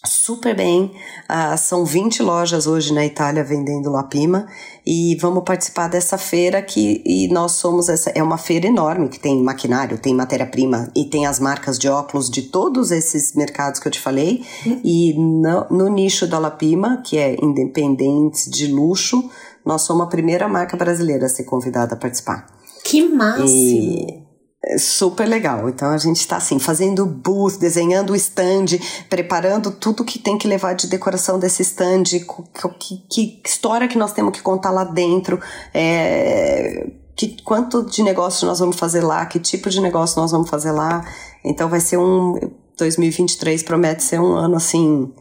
super 0.04 0.54
bem. 0.54 0.92
Uh, 1.30 1.56
são 1.56 1.84
20 1.84 2.22
lojas 2.22 2.66
hoje 2.66 2.92
na 2.92 3.04
Itália 3.04 3.42
vendendo 3.42 3.90
Lapima 3.90 4.46
e 4.86 5.16
vamos 5.20 5.44
participar 5.44 5.88
dessa 5.88 6.18
feira 6.18 6.60
que 6.62 7.02
e 7.04 7.28
nós 7.28 7.52
somos 7.52 7.88
essa 7.88 8.10
é 8.10 8.22
uma 8.22 8.38
feira 8.38 8.66
enorme 8.66 9.08
que 9.08 9.18
tem 9.18 9.42
maquinário, 9.42 9.98
tem 9.98 10.14
matéria-prima 10.14 10.90
e 10.94 11.04
tem 11.04 11.26
as 11.26 11.40
marcas 11.40 11.78
de 11.78 11.88
óculos 11.88 12.30
de 12.30 12.42
todos 12.42 12.90
esses 12.90 13.34
mercados 13.34 13.80
que 13.80 13.88
eu 13.88 13.92
te 13.92 14.00
falei 14.00 14.44
uhum. 14.66 14.80
e 14.84 15.14
no, 15.14 15.66
no, 15.70 15.88
nicho 15.88 16.26
da 16.26 16.38
Lapima, 16.38 17.02
que 17.04 17.16
é 17.16 17.36
independentes 17.42 18.50
de 18.50 18.66
luxo, 18.66 19.30
nós 19.64 19.82
somos 19.82 20.06
a 20.06 20.08
primeira 20.08 20.46
marca 20.48 20.76
brasileira 20.76 21.26
a 21.26 21.28
ser 21.28 21.44
convidada 21.44 21.94
a 21.94 21.96
participar. 21.96 22.46
Que 22.84 23.08
máximo! 23.08 23.48
E 23.48 24.23
é 24.66 24.78
super 24.78 25.26
legal. 25.26 25.68
Então 25.68 25.90
a 25.90 25.98
gente 25.98 26.20
está 26.20 26.36
assim, 26.36 26.58
fazendo 26.58 27.04
booth, 27.04 27.58
desenhando 27.58 28.12
o 28.12 28.16
stand, 28.16 28.78
preparando 29.10 29.70
tudo 29.70 30.04
que 30.04 30.18
tem 30.18 30.38
que 30.38 30.48
levar 30.48 30.74
de 30.74 30.86
decoração 30.86 31.38
desse 31.38 31.62
stand, 31.62 32.04
que, 32.04 32.96
que 33.10 33.42
história 33.44 33.88
que 33.88 33.98
nós 33.98 34.12
temos 34.12 34.32
que 34.32 34.42
contar 34.42 34.70
lá 34.70 34.84
dentro, 34.84 35.40
é, 35.72 36.90
que, 37.16 37.42
quanto 37.42 37.84
de 37.84 38.02
negócio 38.02 38.46
nós 38.46 38.58
vamos 38.58 38.76
fazer 38.76 39.02
lá, 39.02 39.26
que 39.26 39.38
tipo 39.38 39.68
de 39.68 39.80
negócio 39.80 40.20
nós 40.20 40.30
vamos 40.30 40.48
fazer 40.48 40.72
lá. 40.72 41.04
Então 41.44 41.68
vai 41.68 41.80
ser 41.80 41.98
um. 41.98 42.38
2023 42.76 43.62
promete 43.62 44.02
ser 44.02 44.20
um 44.20 44.32
ano 44.32 44.56
assim. 44.56 45.12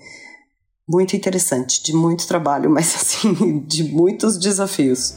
Muito 0.87 1.15
interessante, 1.15 1.81
de 1.81 1.93
muito 1.93 2.27
trabalho, 2.27 2.69
mas 2.69 2.95
assim, 2.95 3.59
de 3.59 3.83
muitos 3.83 4.37
desafios 4.37 5.15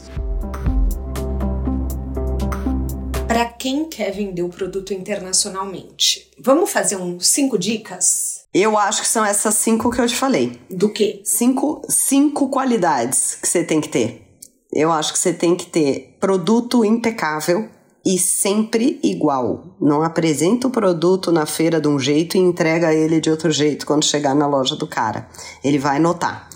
para 3.37 3.45
quem 3.45 3.85
quer 3.85 4.09
vender 4.09 4.41
o 4.41 4.49
produto 4.49 4.95
internacionalmente. 4.95 6.31
Vamos 6.43 6.71
fazer 6.71 6.95
uns 6.95 7.27
cinco 7.27 7.55
dicas? 7.55 8.47
Eu 8.51 8.75
acho 8.75 9.03
que 9.03 9.07
são 9.07 9.23
essas 9.23 9.53
cinco 9.53 9.91
que 9.91 10.01
eu 10.01 10.07
te 10.07 10.15
falei. 10.15 10.59
Do 10.71 10.89
quê? 10.89 11.21
Cinco, 11.23 11.83
cinco 11.87 12.49
qualidades 12.49 13.35
que 13.39 13.47
você 13.47 13.63
tem 13.63 13.79
que 13.79 13.89
ter. 13.89 14.27
Eu 14.73 14.91
acho 14.91 15.13
que 15.13 15.19
você 15.19 15.31
tem 15.31 15.55
que 15.55 15.67
ter 15.67 16.17
produto 16.19 16.83
impecável 16.83 17.69
e 18.03 18.17
sempre 18.17 18.99
igual. 19.03 19.75
Não 19.79 20.01
apresenta 20.01 20.65
o 20.67 20.71
produto 20.71 21.31
na 21.31 21.45
feira 21.45 21.79
de 21.79 21.87
um 21.87 21.99
jeito 21.99 22.37
e 22.37 22.39
entrega 22.39 22.91
ele 22.91 23.21
de 23.21 23.29
outro 23.29 23.51
jeito 23.51 23.85
quando 23.85 24.03
chegar 24.03 24.33
na 24.33 24.47
loja 24.47 24.75
do 24.75 24.87
cara. 24.87 25.29
Ele 25.63 25.77
vai 25.77 25.99
notar. 25.99 26.49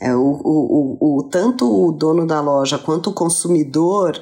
É, 0.00 0.14
o, 0.14 0.20
o, 0.20 0.96
o, 1.00 1.18
o, 1.18 1.22
tanto 1.24 1.66
o 1.68 1.90
dono 1.90 2.24
da 2.24 2.40
loja 2.40 2.78
quanto 2.78 3.10
o 3.10 3.12
consumidor 3.12 4.12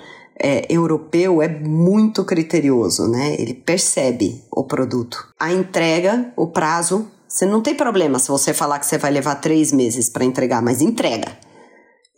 é, 0.40 0.66
europeu 0.68 1.42
é 1.42 1.48
muito 1.48 2.24
criterioso, 2.24 3.08
né? 3.08 3.34
Ele 3.38 3.54
percebe 3.54 4.42
o 4.50 4.64
produto. 4.64 5.28
A 5.38 5.52
entrega, 5.52 6.32
o 6.36 6.46
prazo, 6.46 7.08
você 7.26 7.44
não 7.44 7.60
tem 7.60 7.74
problema 7.74 8.18
se 8.18 8.28
você 8.28 8.54
falar 8.54 8.78
que 8.78 8.86
você 8.86 8.98
vai 8.98 9.10
levar 9.10 9.36
três 9.36 9.72
meses 9.72 10.08
para 10.08 10.24
entregar, 10.24 10.62
mas 10.62 10.80
entrega. 10.80 11.36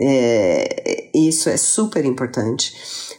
É, 0.03 1.11
isso 1.15 1.51
é 1.51 1.57
super 1.59 2.05
importante. 2.07 2.73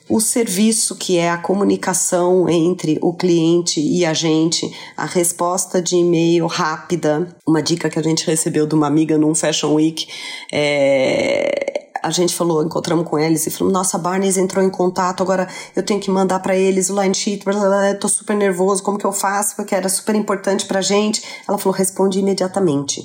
O 0.09 0.19
serviço, 0.19 0.95
que 0.95 1.17
é 1.17 1.29
a 1.29 1.37
comunicação 1.37 2.49
entre 2.49 2.97
o 3.01 3.13
cliente 3.13 3.79
e 3.79 4.03
a 4.03 4.13
gente, 4.13 4.69
a 4.97 5.05
resposta 5.05 5.81
de 5.81 5.95
e-mail 5.95 6.47
rápida. 6.47 7.33
Uma 7.47 7.61
dica 7.61 7.89
que 7.89 7.99
a 7.99 8.03
gente 8.03 8.25
recebeu 8.25 8.65
de 8.65 8.73
uma 8.73 8.87
amiga 8.87 9.17
num 9.17 9.35
Fashion 9.35 9.75
Week 9.75 10.07
é 10.51 11.60
a 12.01 12.09
gente 12.09 12.35
falou, 12.35 12.63
encontramos 12.63 13.07
com 13.07 13.19
eles 13.19 13.45
e 13.45 13.51
falou: 13.51 13.71
Nossa, 13.71 13.97
a 13.97 13.99
Barnes 13.99 14.37
entrou 14.37 14.63
em 14.63 14.69
contato, 14.69 15.21
agora 15.21 15.47
eu 15.75 15.83
tenho 15.83 15.99
que 15.99 16.09
mandar 16.09 16.39
para 16.39 16.55
eles 16.55 16.89
o 16.89 17.01
line 17.01 17.13
sheet, 17.13 17.43
blá, 17.43 17.53
blá, 17.53 17.67
blá, 17.67 17.89
eu 17.89 17.99
tô 17.99 18.07
super 18.07 18.35
nervoso, 18.35 18.83
como 18.83 18.97
que 18.97 19.05
eu 19.05 19.11
faço? 19.11 19.55
Porque 19.55 19.75
era 19.75 19.87
super 19.89 20.15
importante 20.15 20.65
pra 20.65 20.81
gente. 20.81 21.23
Ela 21.47 21.57
falou: 21.57 21.77
Responde 21.77 22.19
imediatamente. 22.19 23.03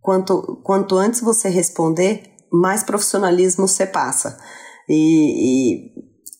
Quanto, 0.00 0.60
quanto 0.62 0.96
antes 0.96 1.20
você 1.20 1.48
responder, 1.48 2.22
mais 2.52 2.82
profissionalismo 2.82 3.66
você 3.66 3.86
passa. 3.86 4.38
E, 4.88 5.86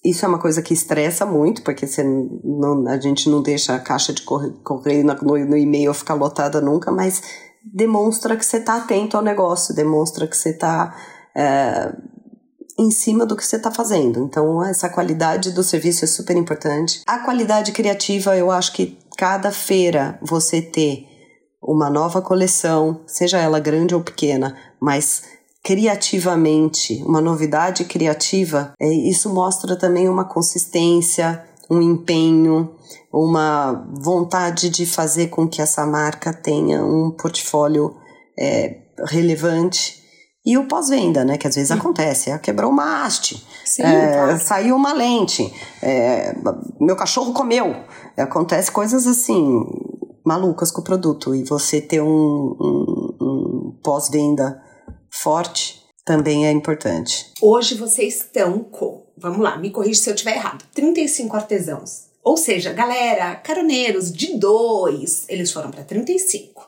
e 0.05 0.11
isso 0.11 0.25
é 0.25 0.29
uma 0.29 0.39
coisa 0.39 0.61
que 0.61 0.75
estressa 0.75 1.25
muito, 1.25 1.63
porque 1.63 1.87
você 1.87 2.05
não, 2.05 2.87
a 2.87 3.01
gente 3.01 3.29
não 3.31 3.41
deixa 3.41 3.75
a 3.75 3.81
caixa 3.81 4.13
de 4.13 4.23
correio 4.23 5.05
no, 5.05 5.15
no 5.47 5.57
e-mail 5.57 5.95
ficar 5.95 6.15
lotada 6.15 6.61
nunca, 6.61 6.93
mas 6.93 7.23
demonstra 7.73 8.37
que 8.37 8.45
você 8.45 8.59
está 8.59 8.77
atento 8.77 9.17
ao 9.17 9.23
negócio, 9.23 9.75
demonstra 9.75 10.27
que 10.27 10.37
você 10.37 10.51
está 10.51 10.95
é, 11.37 11.93
em 12.79 12.91
cima 12.91 13.25
do 13.25 13.37
que 13.37 13.45
você 13.45 13.57
está 13.57 13.71
fazendo. 13.71 14.21
Então, 14.21 14.65
essa 14.65 14.89
qualidade 14.89 15.53
do 15.53 15.63
serviço 15.63 16.05
é 16.05 16.09
super 16.09 16.37
importante. 16.37 17.03
A 17.07 17.19
qualidade 17.21 17.73
criativa, 17.73 18.37
eu 18.37 18.51
acho 18.51 18.73
que 18.73 18.99
cada 19.17 19.51
feira 19.53 20.19
você 20.21 20.61
ter 20.61 21.07
uma 21.63 21.89
nova 21.89 22.21
coleção, 22.21 23.01
seja 23.07 23.39
ela 23.39 23.59
grande 23.59 23.95
ou 23.95 24.03
pequena, 24.03 24.57
mas 24.81 25.23
criativamente, 25.63 27.03
uma 27.07 27.23
novidade 27.23 27.85
criativa, 27.87 28.75
é, 28.79 28.87
isso 28.87 29.33
mostra 29.33 29.77
também 29.79 30.09
uma 30.09 30.27
consistência, 30.27 31.43
um 31.71 31.81
empenho, 31.81 32.75
uma 33.11 33.87
vontade 33.95 34.69
de 34.69 34.85
fazer 34.85 35.29
com 35.29 35.49
que 35.49 35.63
essa 35.63 35.87
marca 35.87 36.35
tenha 36.35 36.85
um 36.85 37.11
portfólio 37.11 37.97
é, 38.39 38.83
relevante 39.07 40.04
e 40.45 40.59
o 40.59 40.67
pós-venda, 40.69 41.25
né? 41.25 41.39
Que 41.39 41.47
às 41.47 41.55
vezes 41.55 41.71
hum. 41.71 41.75
acontece. 41.75 42.31
Ah, 42.31 42.39
quebrou 42.39 42.71
uma 42.71 43.05
haste, 43.05 43.45
Sim, 43.65 43.83
é, 43.83 44.37
saiu 44.39 44.77
uma 44.77 44.93
lente, 44.93 45.53
é, 45.83 46.35
meu 46.81 46.97
cachorro 46.97 47.33
comeu. 47.33 47.75
Acontece 48.17 48.71
coisas 48.71 49.07
assim, 49.07 49.61
malucas 50.25 50.71
com 50.71 50.81
o 50.81 50.85
produto. 50.85 51.35
E 51.35 51.45
você 51.45 51.81
ter 51.81 52.03
um, 52.03 52.07
um, 52.09 53.17
um 53.21 53.81
pós-venda 53.83 54.61
forte 55.11 55.83
também 56.05 56.47
é 56.47 56.53
importante. 56.53 57.33
Hoje 57.41 57.75
vocês 57.75 58.17
estão 58.17 58.59
com, 58.59 59.07
vamos 59.17 59.39
lá, 59.39 59.57
me 59.57 59.71
corrija 59.71 60.03
se 60.03 60.11
eu 60.11 60.15
estiver 60.15 60.37
errado, 60.37 60.65
35 60.75 61.35
artesãos. 61.35 62.05
Ou 62.23 62.37
seja, 62.37 62.73
galera, 62.73 63.35
caroneiros 63.37 64.11
de 64.11 64.39
dois, 64.39 65.25
eles 65.29 65.51
foram 65.53 65.71
para 65.71 65.85
35. 65.85 66.67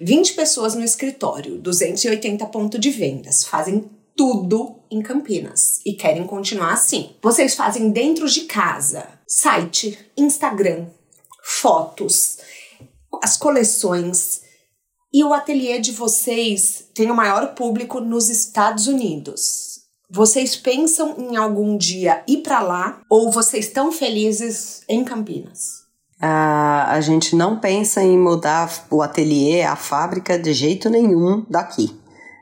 20 0.00 0.34
pessoas 0.34 0.74
no 0.74 0.84
escritório, 0.84 1.58
280 1.58 2.46
pontos 2.46 2.80
de 2.80 2.90
vendas, 2.90 3.44
fazem 3.44 3.88
tudo 4.16 4.76
em 4.90 5.02
Campinas 5.02 5.80
e 5.84 5.92
querem 5.92 6.26
continuar 6.26 6.72
assim. 6.72 7.14
Vocês 7.22 7.54
fazem 7.54 7.90
dentro 7.90 8.28
de 8.28 8.42
casa, 8.42 9.06
site, 9.28 9.98
Instagram, 10.16 10.86
fotos, 11.42 12.38
as 13.22 13.36
coleções. 13.36 14.42
E 15.12 15.22
o 15.22 15.32
ateliê 15.32 15.78
de 15.78 15.92
vocês 15.92 16.88
tem 16.94 17.10
o 17.10 17.14
maior 17.14 17.54
público 17.54 18.00
nos 18.00 18.28
Estados 18.28 18.86
Unidos. 18.86 19.76
Vocês 20.10 20.54
pensam 20.56 21.16
em 21.18 21.36
algum 21.36 21.76
dia 21.76 22.22
ir 22.28 22.38
para 22.38 22.60
lá 22.60 23.02
ou 23.10 23.30
vocês 23.30 23.66
estão 23.66 23.90
felizes 23.90 24.82
em 24.88 25.04
Campinas? 25.04 25.85
A, 26.20 26.92
a 26.92 27.00
gente 27.00 27.36
não 27.36 27.58
pensa 27.58 28.02
em 28.02 28.18
mudar 28.18 28.86
o 28.90 29.02
ateliê, 29.02 29.62
a 29.62 29.76
fábrica, 29.76 30.38
de 30.38 30.52
jeito 30.52 30.88
nenhum 30.88 31.44
daqui. 31.48 31.94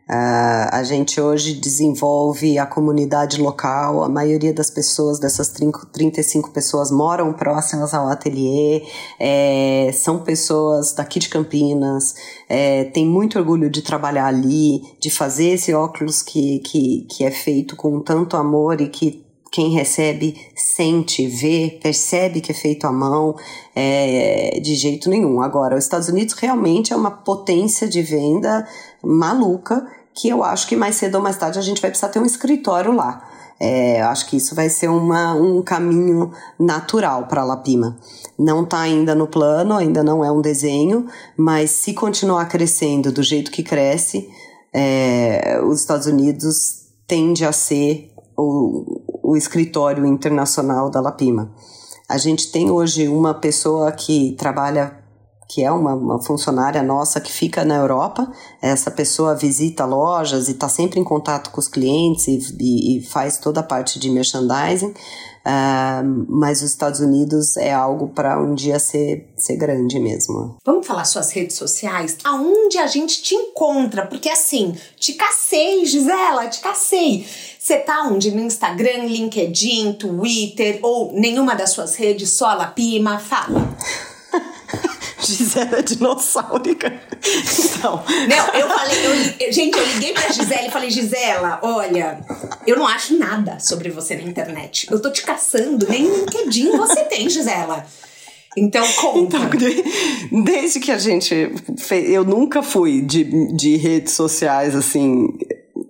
Uh, 0.07 0.69
a 0.71 0.83
gente 0.83 1.19
hoje 1.19 1.55
desenvolve 1.55 2.59
a 2.59 2.67
comunidade 2.67 3.41
local, 3.41 4.05
a 4.05 4.09
maioria 4.09 4.53
das 4.53 4.69
pessoas, 4.69 5.19
dessas 5.19 5.49
30, 5.49 5.87
35 5.91 6.51
pessoas, 6.51 6.91
moram 6.91 7.33
próximas 7.33 7.95
ao 7.95 8.09
ateliê, 8.09 8.83
é, 9.19 9.91
são 9.95 10.19
pessoas 10.19 10.93
daqui 10.93 11.19
de 11.19 11.31
Campinas, 11.31 12.15
é, 12.51 12.85
tem 12.85 13.07
muito 13.07 13.39
orgulho 13.39 13.71
de 13.71 13.81
trabalhar 13.81 14.27
ali, 14.27 14.83
de 15.01 15.11
fazer 15.11 15.55
esse 15.55 15.73
óculos 15.73 16.21
que, 16.21 16.59
que, 16.59 17.07
que 17.09 17.25
é 17.25 17.31
feito 17.31 17.75
com 17.75 17.99
tanto 17.99 18.37
amor 18.37 18.83
e 18.83 18.91
que 18.91 19.25
quem 19.55 19.71
recebe 19.71 20.35
sente, 20.57 21.29
vê, 21.29 21.79
percebe 21.81 22.41
que 22.41 22.51
é 22.51 22.55
feito 22.55 22.89
à 22.89 22.93
mão, 22.93 23.37
é, 23.73 24.59
de 24.61 24.75
jeito 24.75 25.09
nenhum. 25.09 25.41
Agora, 25.41 25.77
os 25.77 25.85
Estados 25.85 26.09
Unidos 26.09 26.35
realmente 26.35 26.93
é 26.93 26.97
uma 26.97 27.13
potência 27.13 27.87
de 27.87 28.03
venda 28.03 28.67
maluca 29.01 29.87
que 30.13 30.29
eu 30.29 30.43
acho 30.43 30.67
que 30.67 30.75
mais 30.75 30.97
cedo 30.97 31.15
ou 31.15 31.23
mais 31.23 31.37
tarde 31.37 31.57
a 31.57 31.63
gente 31.63 31.81
vai 31.81 31.89
precisar 31.89 32.09
ter 32.09 32.19
um 32.19 32.27
escritório 32.27 32.91
lá. 32.97 33.31
É, 33.61 34.03
acho 34.03 34.29
que 34.29 34.39
isso 34.39 34.57
vai 34.57 34.69
ser 34.69 34.89
uma, 34.89 35.35
um 35.35 35.63
caminho 35.63 36.33
natural 36.59 37.29
para 37.29 37.43
a 37.43 37.45
Lapima. 37.45 37.97
Não 38.37 38.65
está 38.65 38.81
ainda 38.81 39.15
no 39.15 39.29
plano, 39.29 39.77
ainda 39.77 40.03
não 40.03 40.25
é 40.25 40.33
um 40.33 40.41
desenho, 40.41 41.07
mas 41.37 41.71
se 41.71 41.95
continuar 41.95 42.47
crescendo 42.47 43.13
do 43.13 43.23
jeito 43.23 43.53
que 43.53 43.63
cresce, 43.63 44.29
é, 44.73 45.61
os 45.65 45.79
Estados 45.79 46.09
Unidos 46.09 46.89
tende 47.07 47.45
a 47.45 47.53
ser 47.53 48.14
o, 48.37 49.03
o 49.23 49.37
escritório 49.37 50.05
internacional 50.07 50.91
da 50.91 51.01
Lapima. 51.01 51.53
A 52.09 52.19
gente 52.19 52.53
tem 52.53 52.71
hoje 52.71 53.09
uma 53.09 53.35
pessoa 53.35 53.91
que 53.93 54.33
trabalha 54.39 55.05
que 55.49 55.63
é 55.63 55.71
uma, 55.71 55.95
uma, 55.95 56.23
funcionária 56.23 56.83
nossa 56.83 57.21
que 57.21 57.31
fica 57.31 57.65
na 57.65 57.77
Europa. 57.77 58.31
Essa 58.63 58.91
pessoa 58.91 59.35
visita 59.35 59.85
lojas 59.85 60.49
e 60.49 60.53
está 60.53 60.69
sempre 60.69 60.99
em 60.99 61.05
contato 61.05 61.51
com 61.51 61.61
os 61.61 61.69
clientes 61.69 62.27
e, 62.27 62.39
e, 62.59 62.99
e 62.99 63.03
faz 63.03 63.39
toda 63.39 63.61
a 63.61 63.63
parte 63.63 63.99
de 63.99 64.11
merchandising. 64.11 64.95
Uh, 65.47 66.25
mas 66.27 66.63
os 66.63 66.71
Estados 66.71 67.01
Unidos 67.01 67.59
é 67.59 67.71
algo 67.71 68.09
para 68.09 68.41
um 68.41 68.55
dia 68.55 68.79
ser, 68.79 69.29
ser 69.37 69.57
grande 69.57 70.01
mesmo. 70.01 70.57
Vamos 70.65 70.87
falar 70.87 71.05
suas 71.05 71.31
redes 71.33 71.57
sociais? 71.57 72.17
Aonde 72.25 72.79
a 72.79 72.87
gente 72.87 73.23
te 73.23 73.35
encontra? 73.35 74.07
Porque 74.07 74.31
assim, 74.31 74.75
te 74.97 75.13
cacei, 75.13 75.85
Gisela, 75.85 76.49
te 76.49 76.61
cacei. 76.61 77.27
Você 77.59 77.77
tá 77.79 78.05
onde? 78.05 78.31
No 78.31 78.41
Instagram, 78.41 79.05
LinkedIn, 79.05 79.95
Twitter 79.95 80.79
ou 80.83 81.13
nenhuma 81.13 81.55
das 81.55 81.71
suas 81.71 81.95
redes, 81.95 82.31
só 82.31 82.47
a 82.47 82.55
Lapima? 82.55 83.19
Fala. 83.19 83.75
Gisela 85.25 85.79
é 85.79 85.83
dinossaurica. 85.83 86.93
Então. 87.77 88.03
Não, 88.29 88.61
eu 88.61 88.69
falei, 88.69 89.07
eu, 89.41 89.53
gente, 89.53 89.77
eu 89.77 89.87
liguei 89.87 90.13
pra 90.13 90.31
Gisela 90.33 90.67
e 90.67 90.71
falei, 90.71 90.91
Gisela, 90.91 91.61
olha, 91.63 92.21
eu 92.67 92.77
não 92.77 92.87
acho 92.87 93.17
nada 93.19 93.59
sobre 93.61 93.91
você 93.91 94.17
na 94.17 94.23
internet. 94.23 94.87
Eu 94.91 95.01
tô 95.01 95.11
te 95.11 95.23
caçando, 95.23 95.87
nem 95.89 96.05
LinkedIn 96.05 96.77
você 96.77 97.05
tem, 97.05 97.29
Gisela. 97.29 97.87
Então, 98.57 98.87
conta. 98.95 99.37
Então, 99.37 100.45
desde 100.45 100.79
que 100.81 100.93
a 100.93 100.99
gente 100.99 101.53
fez, 101.79 102.11
eu 102.11 102.25
nunca 102.25 102.63
fui 102.63 103.01
de, 103.01 103.25
de 103.55 103.77
redes 103.77 104.13
sociais 104.13 104.75
assim, 104.75 105.29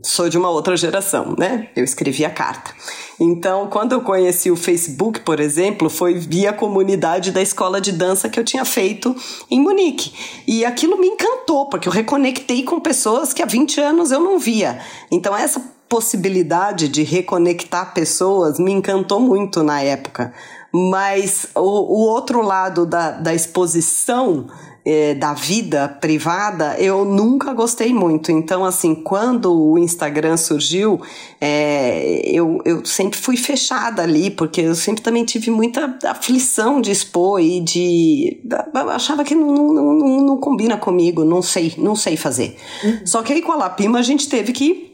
sou 0.04 0.28
de 0.28 0.36
uma 0.36 0.50
outra 0.50 0.76
geração, 0.76 1.34
né? 1.38 1.68
Eu 1.74 1.82
escrevia 1.82 2.28
carta. 2.28 2.72
Então, 3.18 3.68
quando 3.68 3.92
eu 3.92 4.02
conheci 4.02 4.50
o 4.50 4.56
Facebook, 4.56 5.20
por 5.20 5.40
exemplo, 5.40 5.88
foi 5.88 6.14
via 6.14 6.52
comunidade 6.52 7.30
da 7.30 7.40
escola 7.40 7.80
de 7.80 7.90
dança 7.90 8.28
que 8.28 8.38
eu 8.38 8.44
tinha 8.44 8.64
feito 8.64 9.16
em 9.50 9.60
Munique. 9.60 10.12
E 10.46 10.64
aquilo 10.64 10.98
me 10.98 11.06
encantou, 11.06 11.68
porque 11.68 11.88
eu 11.88 11.92
reconectei 11.92 12.62
com 12.62 12.78
pessoas 12.80 13.32
que 13.32 13.42
há 13.42 13.46
20 13.46 13.80
anos 13.80 14.10
eu 14.10 14.20
não 14.20 14.38
via. 14.38 14.78
Então, 15.10 15.34
essa 15.34 15.60
possibilidade 15.88 16.88
de 16.88 17.02
reconectar 17.02 17.94
pessoas 17.94 18.58
me 18.58 18.72
encantou 18.72 19.20
muito 19.20 19.62
na 19.62 19.80
época. 19.80 20.34
Mas 20.72 21.46
o, 21.54 21.60
o 21.60 22.08
outro 22.08 22.42
lado 22.42 22.84
da, 22.84 23.12
da 23.12 23.32
exposição 23.32 24.48
é, 24.84 25.14
da 25.14 25.32
vida 25.32 25.88
privada, 25.88 26.76
eu 26.78 27.04
nunca 27.04 27.54
gostei 27.54 27.94
muito. 27.94 28.30
Então, 28.30 28.64
assim, 28.64 28.94
quando 28.94 29.52
o 29.52 29.78
Instagram 29.78 30.36
surgiu, 30.36 31.00
é, 31.40 32.22
eu, 32.26 32.60
eu 32.64 32.84
sempre 32.84 33.18
fui 33.18 33.36
fechada 33.36 34.02
ali, 34.02 34.30
porque 34.30 34.60
eu 34.60 34.74
sempre 34.74 35.02
também 35.02 35.24
tive 35.24 35.50
muita 35.50 35.98
aflição 36.04 36.80
de 36.80 36.90
expor 36.90 37.40
e 37.40 37.60
de. 37.60 38.42
Achava 38.90 39.24
que 39.24 39.34
não, 39.34 39.54
não, 39.54 39.94
não, 39.94 40.20
não 40.26 40.36
combina 40.36 40.76
comigo, 40.76 41.24
não 41.24 41.40
sei, 41.40 41.74
não 41.78 41.96
sei 41.96 42.16
fazer. 42.16 42.56
Uhum. 42.84 43.06
Só 43.06 43.22
que 43.22 43.32
aí 43.32 43.40
com 43.40 43.52
a 43.52 43.56
Lapima 43.56 43.98
a 43.98 44.02
gente 44.02 44.28
teve 44.28 44.52
que 44.52 44.92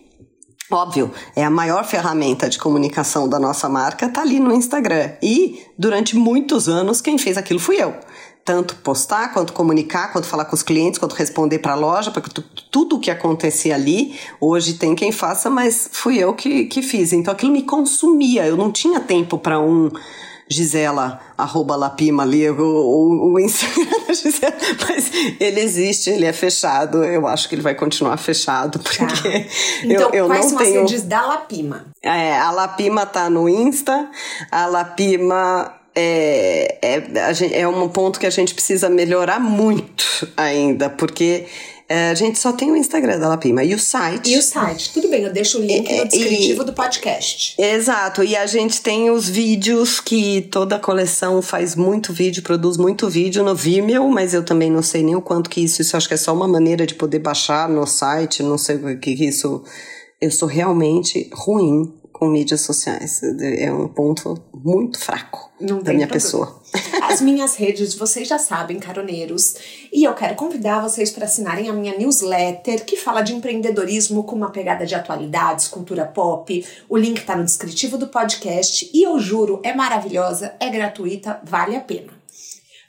Óbvio, 0.72 1.10
é 1.34 1.42
a 1.42 1.50
maior 1.50 1.84
ferramenta 1.84 2.48
de 2.48 2.56
comunicação 2.56 3.28
da 3.28 3.40
nossa 3.40 3.68
marca, 3.68 4.08
tá 4.08 4.20
ali 4.20 4.38
no 4.38 4.52
Instagram. 4.52 5.10
E 5.20 5.62
durante 5.76 6.14
muitos 6.14 6.68
anos 6.68 7.00
quem 7.00 7.18
fez 7.18 7.36
aquilo 7.36 7.58
fui 7.58 7.74
eu 7.82 7.92
tanto 8.50 8.74
postar, 8.74 9.32
quanto 9.32 9.52
comunicar, 9.52 10.12
quanto 10.12 10.26
falar 10.26 10.44
com 10.44 10.56
os 10.56 10.62
clientes, 10.64 10.98
quanto 10.98 11.14
responder 11.14 11.60
para 11.60 11.74
a 11.74 11.76
loja, 11.76 12.10
porque 12.10 12.42
tudo 12.68 12.96
o 12.96 13.00
que 13.00 13.08
acontecia 13.08 13.76
ali, 13.76 14.18
hoje 14.40 14.74
tem 14.74 14.92
quem 14.96 15.12
faça, 15.12 15.48
mas 15.48 15.88
fui 15.92 16.18
eu 16.18 16.34
que, 16.34 16.64
que 16.64 16.82
fiz. 16.82 17.12
Então 17.12 17.32
aquilo 17.32 17.52
me 17.52 17.62
consumia, 17.62 18.44
eu 18.44 18.56
não 18.56 18.72
tinha 18.72 18.98
tempo 18.98 19.38
para 19.38 19.60
um 19.60 19.88
Gisela, 20.48 21.20
arroba 21.38 21.76
Lapima 21.76 22.24
ali, 22.24 22.50
o, 22.50 22.60
o, 22.60 23.34
o 23.34 23.38
Instagram 23.38 24.04
da 24.08 24.14
Gisela, 24.14 24.56
mas 24.88 25.12
ele 25.38 25.60
existe, 25.60 26.10
ele 26.10 26.26
é 26.26 26.32
fechado, 26.32 27.04
eu 27.04 27.28
acho 27.28 27.48
que 27.48 27.54
ele 27.54 27.62
vai 27.62 27.76
continuar 27.76 28.16
fechado, 28.16 28.80
tá. 28.80 28.82
porque 28.82 29.04
tá. 29.04 29.46
então, 29.84 30.08
eu, 30.08 30.24
eu 30.24 30.26
quais 30.26 30.46
não 30.46 30.58
são 30.58 30.58
tenho... 30.58 30.82
as 30.82 30.90
redes 30.90 31.06
da 31.06 31.24
Lapima? 31.24 31.86
É, 32.02 32.36
a 32.36 32.50
Lapima 32.50 33.06
tá 33.06 33.30
no 33.30 33.48
Insta, 33.48 34.10
a 34.50 34.66
Lapima 34.66 35.79
é, 35.94 36.78
é, 36.82 37.34
gente, 37.34 37.54
é 37.54 37.66
um 37.66 37.88
ponto 37.88 38.20
que 38.20 38.26
a 38.26 38.30
gente 38.30 38.54
precisa 38.54 38.88
melhorar 38.88 39.40
muito 39.40 40.28
ainda, 40.36 40.88
porque 40.88 41.46
é, 41.88 42.10
a 42.10 42.14
gente 42.14 42.38
só 42.38 42.52
tem 42.52 42.70
o 42.70 42.76
Instagram 42.76 43.18
da 43.18 43.28
Lapima 43.28 43.64
e 43.64 43.74
o 43.74 43.78
site. 43.78 44.30
E 44.30 44.38
o 44.38 44.42
site, 44.42 44.92
tudo 44.92 45.08
bem, 45.08 45.24
eu 45.24 45.32
deixo 45.32 45.58
o 45.58 45.60
link 45.60 45.92
no 45.92 46.06
descritivo 46.06 46.62
e, 46.62 46.66
do 46.66 46.72
podcast. 46.72 47.60
Exato, 47.60 48.22
e 48.22 48.36
a 48.36 48.46
gente 48.46 48.80
tem 48.80 49.10
os 49.10 49.28
vídeos 49.28 49.98
que 49.98 50.42
toda 50.42 50.76
a 50.76 50.78
coleção 50.78 51.42
faz 51.42 51.74
muito 51.74 52.12
vídeo, 52.12 52.44
produz 52.44 52.76
muito 52.76 53.08
vídeo 53.08 53.42
no 53.42 53.56
Vimeo, 53.56 54.08
mas 54.08 54.32
eu 54.32 54.44
também 54.44 54.70
não 54.70 54.82
sei 54.82 55.02
nem 55.02 55.16
o 55.16 55.22
quanto 55.22 55.50
que 55.50 55.62
isso, 55.62 55.82
isso 55.82 55.96
acho 55.96 56.06
que 56.06 56.14
é 56.14 56.16
só 56.16 56.32
uma 56.32 56.46
maneira 56.46 56.86
de 56.86 56.94
poder 56.94 57.18
baixar 57.18 57.68
no 57.68 57.84
site, 57.84 58.42
não 58.42 58.56
sei 58.56 58.76
o 58.76 59.00
que 59.00 59.10
isso. 59.10 59.64
Eu 60.20 60.30
sou 60.30 60.46
realmente 60.46 61.28
ruim 61.32 61.99
com 62.20 62.26
mídias 62.26 62.60
sociais. 62.60 63.22
É 63.40 63.72
um 63.72 63.88
ponto 63.88 64.44
muito 64.52 65.00
fraco 65.00 65.50
Não 65.58 65.82
da 65.82 65.90
minha 65.94 66.06
problema. 66.06 66.12
pessoa. 66.12 66.62
As 67.04 67.22
minhas 67.22 67.56
redes, 67.56 67.94
vocês 67.94 68.28
já 68.28 68.38
sabem, 68.38 68.78
caroneiros. 68.78 69.54
E 69.90 70.04
eu 70.04 70.12
quero 70.12 70.34
convidar 70.34 70.82
vocês 70.82 71.10
para 71.10 71.24
assinarem 71.24 71.70
a 71.70 71.72
minha 71.72 71.96
newsletter, 71.96 72.84
que 72.84 72.94
fala 72.94 73.22
de 73.22 73.34
empreendedorismo 73.34 74.22
com 74.24 74.36
uma 74.36 74.50
pegada 74.50 74.84
de 74.84 74.94
atualidades, 74.94 75.66
cultura 75.66 76.04
pop. 76.04 76.62
O 76.90 76.96
link 76.98 77.16
está 77.16 77.34
no 77.34 77.42
descritivo 77.42 77.96
do 77.96 78.08
podcast. 78.08 78.90
E 78.92 79.02
eu 79.02 79.18
juro, 79.18 79.58
é 79.64 79.72
maravilhosa, 79.72 80.54
é 80.60 80.68
gratuita, 80.68 81.40
vale 81.42 81.74
a 81.74 81.80
pena. 81.80 82.12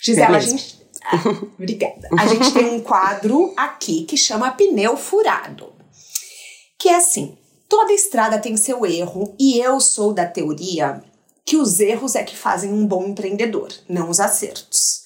Gisela, 0.03 0.35
é 0.35 0.39
a 0.39 0.41
gente. 0.41 0.81
Ah, 1.05 1.17
obrigada. 1.57 2.09
A 2.19 2.27
gente 2.27 2.51
tem 2.51 2.65
um 2.75 2.81
quadro 2.81 3.53
aqui 3.55 4.03
que 4.03 4.17
chama 4.17 4.51
Pneu 4.51 4.97
Furado. 4.97 5.71
Que 6.77 6.89
é 6.89 6.97
assim: 6.97 7.37
Toda 7.71 7.93
estrada 7.93 8.37
tem 8.37 8.57
seu 8.57 8.85
erro 8.85 9.33
e 9.39 9.57
eu 9.57 9.79
sou 9.79 10.11
da 10.11 10.25
teoria 10.25 11.01
que 11.45 11.55
os 11.55 11.79
erros 11.79 12.15
é 12.15 12.23
que 12.23 12.35
fazem 12.35 12.69
um 12.69 12.85
bom 12.85 13.05
empreendedor, 13.05 13.69
não 13.87 14.09
os 14.09 14.19
acertos. 14.19 15.03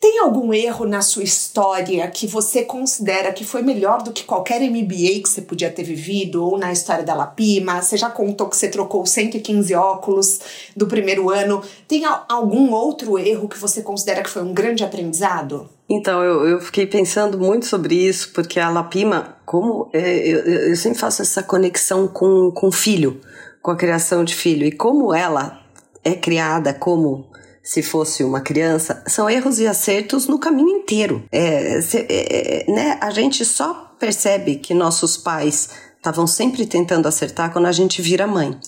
Tem 0.00 0.18
algum 0.18 0.52
erro 0.52 0.84
na 0.86 1.02
sua 1.02 1.22
história 1.22 2.10
que 2.10 2.26
você 2.26 2.64
considera 2.64 3.32
que 3.32 3.44
foi 3.44 3.62
melhor 3.62 4.02
do 4.02 4.12
que 4.12 4.24
qualquer 4.24 4.60
MBA 4.60 5.22
que 5.22 5.28
você 5.28 5.40
podia 5.40 5.70
ter 5.70 5.84
vivido, 5.84 6.44
ou 6.44 6.58
na 6.58 6.72
história 6.72 7.04
da 7.04 7.14
Lapima? 7.14 7.80
Você 7.80 7.96
já 7.96 8.10
contou 8.10 8.48
que 8.48 8.56
você 8.56 8.68
trocou 8.68 9.06
115 9.06 9.72
óculos 9.76 10.40
do 10.76 10.88
primeiro 10.88 11.30
ano. 11.30 11.62
Tem 11.86 12.02
algum 12.28 12.72
outro 12.72 13.16
erro 13.16 13.48
que 13.48 13.56
você 13.56 13.82
considera 13.82 14.24
que 14.24 14.30
foi 14.30 14.42
um 14.42 14.52
grande 14.52 14.82
aprendizado? 14.82 15.70
Então, 15.88 16.22
eu, 16.22 16.46
eu 16.46 16.60
fiquei 16.60 16.86
pensando 16.86 17.38
muito 17.38 17.64
sobre 17.64 17.94
isso, 17.94 18.30
porque 18.32 18.60
a 18.60 18.68
Lapima, 18.68 19.38
como 19.46 19.88
é, 19.92 20.18
eu, 20.28 20.38
eu 20.40 20.76
sempre 20.76 20.98
faço 20.98 21.22
essa 21.22 21.42
conexão 21.42 22.06
com, 22.06 22.50
com 22.50 22.70
filho, 22.70 23.20
com 23.62 23.70
a 23.70 23.76
criação 23.76 24.22
de 24.22 24.34
filho, 24.34 24.66
e 24.66 24.72
como 24.72 25.14
ela 25.14 25.62
é 26.04 26.14
criada 26.14 26.74
como 26.74 27.26
se 27.62 27.82
fosse 27.82 28.24
uma 28.24 28.40
criança, 28.40 29.02
são 29.06 29.28
erros 29.28 29.58
e 29.58 29.66
acertos 29.66 30.26
no 30.26 30.38
caminho 30.38 30.70
inteiro. 30.70 31.24
É, 31.30 31.78
é, 31.78 32.06
é, 32.08 32.72
né? 32.72 32.98
A 33.00 33.10
gente 33.10 33.44
só 33.44 33.94
percebe 33.98 34.56
que 34.56 34.72
nossos 34.72 35.18
pais 35.18 35.68
estavam 35.96 36.26
sempre 36.26 36.64
tentando 36.64 37.06
acertar 37.06 37.52
quando 37.52 37.66
a 37.66 37.72
gente 37.72 38.00
vira 38.00 38.26
mãe. 38.26 38.58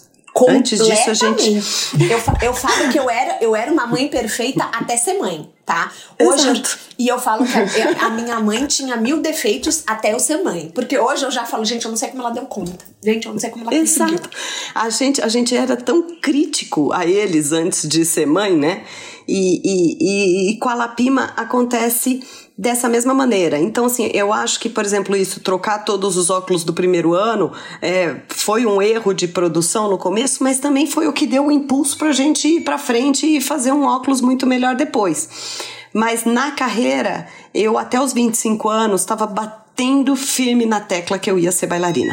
Antes 0.48 0.78
disso, 0.78 1.10
a 1.10 1.14
gente. 1.14 1.62
Eu, 2.10 2.48
eu 2.48 2.54
falo 2.54 2.90
que 2.90 2.98
eu 2.98 3.10
era, 3.10 3.38
eu 3.40 3.54
era 3.54 3.70
uma 3.70 3.86
mãe 3.86 4.08
perfeita 4.08 4.64
até 4.64 4.96
ser 4.96 5.18
mãe, 5.18 5.50
tá? 5.66 5.90
Hoje. 6.20 6.48
Eu, 6.48 6.62
e 6.98 7.08
eu 7.08 7.18
falo 7.18 7.44
que 7.44 7.52
a, 7.56 8.06
a, 8.06 8.10
minha 8.10 8.38
mãe 8.40 8.66
tinha 8.66 8.96
mil 8.96 9.20
defeitos 9.20 9.82
até 9.86 10.12
eu 10.12 10.20
ser 10.20 10.42
mãe. 10.42 10.70
Porque 10.74 10.98
hoje 10.98 11.24
eu 11.24 11.30
já 11.30 11.44
falo, 11.44 11.64
gente, 11.64 11.84
eu 11.84 11.90
não 11.90 11.96
sei 11.98 12.08
como 12.10 12.22
ela 12.22 12.30
deu 12.30 12.44
conta. 12.44 12.84
Gente, 13.02 13.26
eu 13.26 13.32
não 13.32 13.40
sei 13.40 13.50
como 13.50 13.64
ela 13.64 13.74
Exato. 13.74 14.12
conseguiu. 14.12 14.30
A 14.74 14.90
gente, 14.90 15.22
a 15.22 15.28
gente 15.28 15.56
era 15.56 15.76
tão 15.76 16.02
crítico 16.20 16.92
a 16.92 17.04
eles 17.04 17.52
antes 17.52 17.88
de 17.88 18.04
ser 18.04 18.26
mãe, 18.26 18.56
né? 18.56 18.84
E, 19.26 19.60
e, 19.64 19.96
e, 20.00 20.50
e 20.50 20.58
com 20.58 20.68
a 20.68 20.74
Lapima 20.74 21.32
acontece 21.36 22.20
dessa 22.60 22.90
mesma 22.90 23.14
maneira. 23.14 23.58
Então, 23.58 23.86
assim, 23.86 24.10
eu 24.12 24.34
acho 24.34 24.60
que, 24.60 24.68
por 24.68 24.84
exemplo, 24.84 25.16
isso, 25.16 25.40
trocar 25.40 25.78
todos 25.78 26.18
os 26.18 26.28
óculos 26.28 26.62
do 26.62 26.74
primeiro 26.74 27.14
ano, 27.14 27.50
é, 27.80 28.16
foi 28.28 28.66
um 28.66 28.82
erro 28.82 29.14
de 29.14 29.26
produção 29.26 29.88
no 29.88 29.96
começo, 29.96 30.44
mas 30.44 30.58
também 30.58 30.86
foi 30.86 31.08
o 31.08 31.12
que 31.12 31.26
deu 31.26 31.46
o 31.46 31.50
impulso 31.50 31.96
para 31.96 32.08
a 32.08 32.12
gente 32.12 32.46
ir 32.46 32.60
para 32.60 32.76
frente 32.76 33.26
e 33.26 33.40
fazer 33.40 33.72
um 33.72 33.84
óculos 33.84 34.20
muito 34.20 34.46
melhor 34.46 34.76
depois. 34.76 35.62
Mas 35.94 36.26
na 36.26 36.50
carreira, 36.50 37.26
eu 37.54 37.78
até 37.78 37.98
os 37.98 38.12
25 38.12 38.68
anos 38.68 39.00
estava 39.00 39.26
batendo 39.26 40.14
firme 40.14 40.66
na 40.66 40.80
tecla 40.80 41.18
que 41.18 41.30
eu 41.30 41.38
ia 41.38 41.50
ser 41.50 41.66
bailarina. 41.66 42.12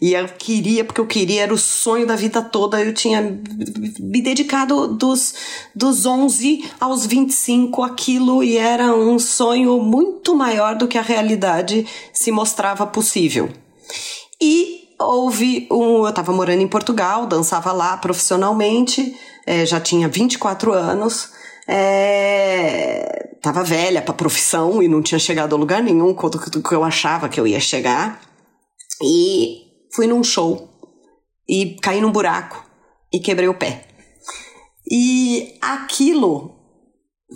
E 0.00 0.12
eu 0.12 0.28
queria, 0.28 0.84
porque 0.84 1.00
eu 1.00 1.06
queria, 1.06 1.44
era 1.44 1.54
o 1.54 1.58
sonho 1.58 2.06
da 2.06 2.16
vida 2.16 2.42
toda. 2.42 2.82
Eu 2.82 2.92
tinha 2.92 3.22
me 3.22 4.20
dedicado 4.20 4.88
dos, 4.88 5.34
dos 5.74 6.04
11 6.04 6.64
aos 6.78 7.06
25 7.06 7.82
aquilo 7.82 8.42
e 8.42 8.56
era 8.56 8.94
um 8.94 9.18
sonho 9.18 9.80
muito 9.80 10.34
maior 10.34 10.76
do 10.76 10.86
que 10.86 10.98
a 10.98 11.02
realidade 11.02 11.86
se 12.12 12.30
mostrava 12.30 12.86
possível. 12.86 13.48
E 14.40 14.90
houve 14.98 15.66
um. 15.70 16.04
Eu 16.04 16.08
estava 16.08 16.32
morando 16.32 16.60
em 16.62 16.68
Portugal, 16.68 17.26
dançava 17.26 17.72
lá 17.72 17.96
profissionalmente, 17.96 19.16
é, 19.46 19.64
já 19.64 19.80
tinha 19.80 20.08
24 20.08 20.72
anos. 20.72 21.30
É, 21.68 23.34
tava 23.42 23.64
velha 23.64 24.00
para 24.00 24.14
profissão 24.14 24.82
e 24.82 24.88
não 24.88 25.02
tinha 25.02 25.18
chegado 25.18 25.54
a 25.54 25.58
lugar 25.58 25.82
nenhum 25.82 26.14
quanto 26.14 26.38
que 26.38 26.74
eu 26.74 26.84
achava 26.84 27.28
que 27.28 27.40
eu 27.40 27.46
ia 27.46 27.58
chegar. 27.58 28.20
E 29.02 29.65
fui 29.92 30.06
num 30.06 30.22
show 30.22 30.68
e 31.48 31.76
caí 31.80 32.00
num 32.00 32.12
buraco 32.12 32.64
e 33.12 33.20
quebrei 33.20 33.48
o 33.48 33.54
pé. 33.54 33.86
E 34.90 35.58
aquilo 35.60 36.54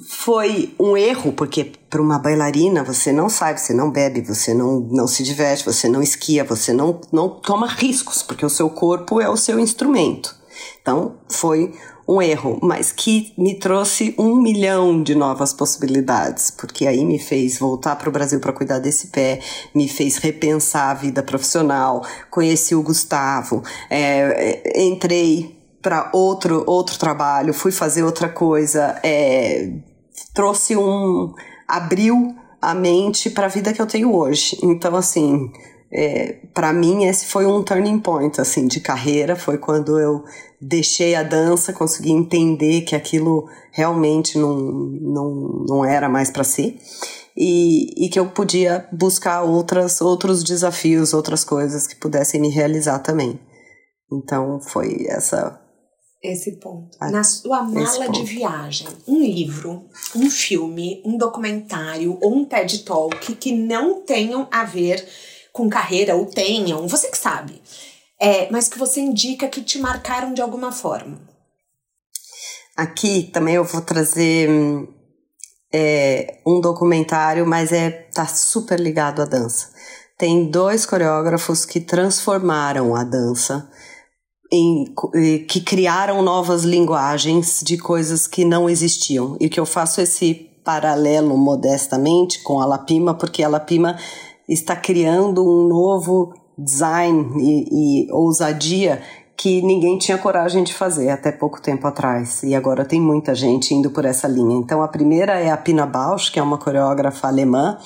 foi 0.08 0.74
um 0.78 0.96
erro, 0.96 1.32
porque 1.32 1.72
para 1.88 2.00
uma 2.00 2.18
bailarina 2.18 2.84
você 2.84 3.12
não 3.12 3.28
sabe, 3.28 3.60
você 3.60 3.74
não 3.74 3.90
bebe, 3.90 4.20
você 4.20 4.54
não, 4.54 4.80
não 4.80 5.06
se 5.06 5.22
diverte, 5.22 5.64
você 5.64 5.88
não 5.88 6.02
esquia, 6.02 6.44
você 6.44 6.72
não, 6.72 7.00
não 7.12 7.28
toma 7.28 7.66
riscos, 7.66 8.22
porque 8.22 8.46
o 8.46 8.50
seu 8.50 8.70
corpo 8.70 9.20
é 9.20 9.28
o 9.28 9.36
seu 9.36 9.58
instrumento. 9.58 10.34
Então 10.80 11.18
foi 11.28 11.74
um 12.10 12.20
erro, 12.20 12.58
mas 12.60 12.90
que 12.90 13.32
me 13.38 13.54
trouxe 13.54 14.14
um 14.18 14.34
milhão 14.34 15.00
de 15.00 15.14
novas 15.14 15.52
possibilidades, 15.52 16.50
porque 16.50 16.88
aí 16.88 17.04
me 17.04 17.20
fez 17.20 17.56
voltar 17.56 17.94
para 17.94 18.08
o 18.08 18.12
Brasil 18.12 18.40
para 18.40 18.52
cuidar 18.52 18.80
desse 18.80 19.08
pé, 19.08 19.38
me 19.72 19.88
fez 19.88 20.16
repensar 20.16 20.90
a 20.90 20.94
vida 20.94 21.22
profissional, 21.22 22.04
conheci 22.28 22.74
o 22.74 22.82
Gustavo, 22.82 23.62
é, 23.88 24.82
entrei 24.82 25.56
para 25.80 26.10
outro 26.12 26.64
outro 26.66 26.98
trabalho, 26.98 27.54
fui 27.54 27.70
fazer 27.70 28.02
outra 28.02 28.28
coisa, 28.28 28.98
é, 29.04 29.70
trouxe 30.34 30.76
um 30.76 31.32
abriu 31.68 32.34
a 32.60 32.74
mente 32.74 33.30
para 33.30 33.46
a 33.46 33.48
vida 33.48 33.72
que 33.72 33.80
eu 33.80 33.86
tenho 33.86 34.12
hoje. 34.12 34.58
Então 34.64 34.96
assim, 34.96 35.50
é, 35.92 36.38
para 36.54 36.72
mim 36.72 37.04
esse 37.04 37.26
foi 37.26 37.46
um 37.46 37.62
turning 37.62 37.98
point 37.98 38.40
assim 38.40 38.68
de 38.68 38.80
carreira, 38.80 39.34
foi 39.34 39.58
quando 39.58 39.98
eu 39.98 40.24
deixei 40.60 41.14
a 41.14 41.22
dança, 41.22 41.72
consegui 41.72 42.12
entender 42.12 42.82
que 42.82 42.94
aquilo 42.94 43.48
realmente 43.72 44.38
não, 44.38 44.56
não, 44.56 45.64
não 45.68 45.84
era 45.84 46.08
mais 46.08 46.30
para 46.30 46.44
si. 46.44 46.78
E, 47.36 48.06
e 48.06 48.08
que 48.08 48.18
eu 48.18 48.28
podia 48.28 48.86
buscar 48.92 49.42
outras, 49.42 50.00
outros 50.00 50.44
desafios, 50.44 51.14
outras 51.14 51.42
coisas 51.42 51.86
que 51.86 51.96
pudessem 51.96 52.40
me 52.40 52.50
realizar 52.50 52.98
também. 52.98 53.40
Então 54.12 54.60
foi 54.60 55.06
essa 55.08 55.58
esse 56.22 56.56
ponto. 56.56 56.98
Na 57.00 57.24
sua 57.24 57.62
mala 57.62 58.10
de 58.10 58.22
viagem, 58.24 58.86
um 59.08 59.22
livro, 59.22 59.86
um 60.14 60.28
filme, 60.28 61.00
um 61.02 61.16
documentário 61.16 62.18
ou 62.20 62.34
um 62.34 62.44
TED 62.44 62.80
Talk 62.84 63.34
que 63.36 63.52
não 63.52 64.02
tenham 64.02 64.46
a 64.50 64.64
ver 64.64 65.02
com 65.52 65.68
carreira 65.68 66.14
ou 66.16 66.26
tenham, 66.26 66.86
você 66.86 67.08
que 67.08 67.18
sabe, 67.18 67.60
é, 68.20 68.50
mas 68.50 68.68
que 68.68 68.78
você 68.78 69.00
indica 69.00 69.48
que 69.48 69.62
te 69.62 69.78
marcaram 69.78 70.32
de 70.34 70.42
alguma 70.42 70.72
forma. 70.72 71.20
Aqui 72.76 73.24
também 73.32 73.56
eu 73.56 73.64
vou 73.64 73.80
trazer 73.80 74.48
é, 75.72 76.40
um 76.46 76.60
documentário, 76.60 77.46
mas 77.46 77.72
é 77.72 77.90
tá 77.90 78.26
super 78.26 78.78
ligado 78.78 79.22
à 79.22 79.24
dança. 79.24 79.70
Tem 80.18 80.50
dois 80.50 80.84
coreógrafos 80.84 81.64
que 81.64 81.80
transformaram 81.80 82.94
a 82.94 83.04
dança 83.04 83.70
em, 84.52 84.84
que 85.48 85.60
criaram 85.60 86.22
novas 86.22 86.64
linguagens 86.64 87.62
de 87.64 87.78
coisas 87.78 88.26
que 88.26 88.44
não 88.44 88.68
existiam. 88.68 89.36
E 89.40 89.48
que 89.48 89.58
eu 89.58 89.64
faço 89.64 90.00
esse 90.00 90.34
paralelo 90.64 91.36
modestamente 91.36 92.42
com 92.42 92.60
a 92.60 92.66
Lapima, 92.66 93.14
porque 93.14 93.42
a 93.42 93.48
Lapima 93.48 93.98
está 94.52 94.74
criando 94.74 95.42
um 95.42 95.68
novo 95.68 96.34
design 96.58 97.32
e, 97.36 98.06
e 98.06 98.12
ousadia 98.12 99.00
que 99.36 99.62
ninguém 99.62 99.96
tinha 99.96 100.18
coragem 100.18 100.62
de 100.62 100.74
fazer 100.74 101.08
até 101.08 101.32
pouco 101.32 101.62
tempo 101.62 101.86
atrás. 101.86 102.42
E 102.42 102.54
agora 102.54 102.84
tem 102.84 103.00
muita 103.00 103.34
gente 103.34 103.74
indo 103.74 103.90
por 103.90 104.04
essa 104.04 104.28
linha. 104.28 104.56
Então 104.58 104.82
a 104.82 104.88
primeira 104.88 105.40
é 105.40 105.50
a 105.50 105.56
Pina 105.56 105.86
Bausch, 105.86 106.30
que 106.30 106.38
é 106.38 106.42
uma 106.42 106.58
coreógrafa 106.58 107.26
alemã 107.26 107.78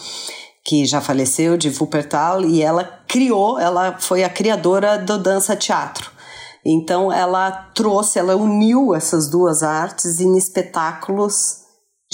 que 0.65 0.85
já 0.87 1.01
faleceu 1.01 1.57
de 1.57 1.69
Wuppertal 1.69 2.41
e 2.41 2.63
ela 2.63 2.85
criou, 3.07 3.59
ela 3.59 3.99
foi 4.01 4.25
a 4.25 4.31
criadora 4.31 4.99
do 4.99 5.19
dança 5.19 5.55
teatro. 5.55 6.11
Então 6.65 7.13
ela 7.13 7.51
trouxe, 7.75 8.19
ela 8.19 8.35
uniu 8.35 8.95
essas 8.95 9.29
duas 9.29 9.63
artes 9.63 10.21
em 10.21 10.37
espetáculos 10.39 11.64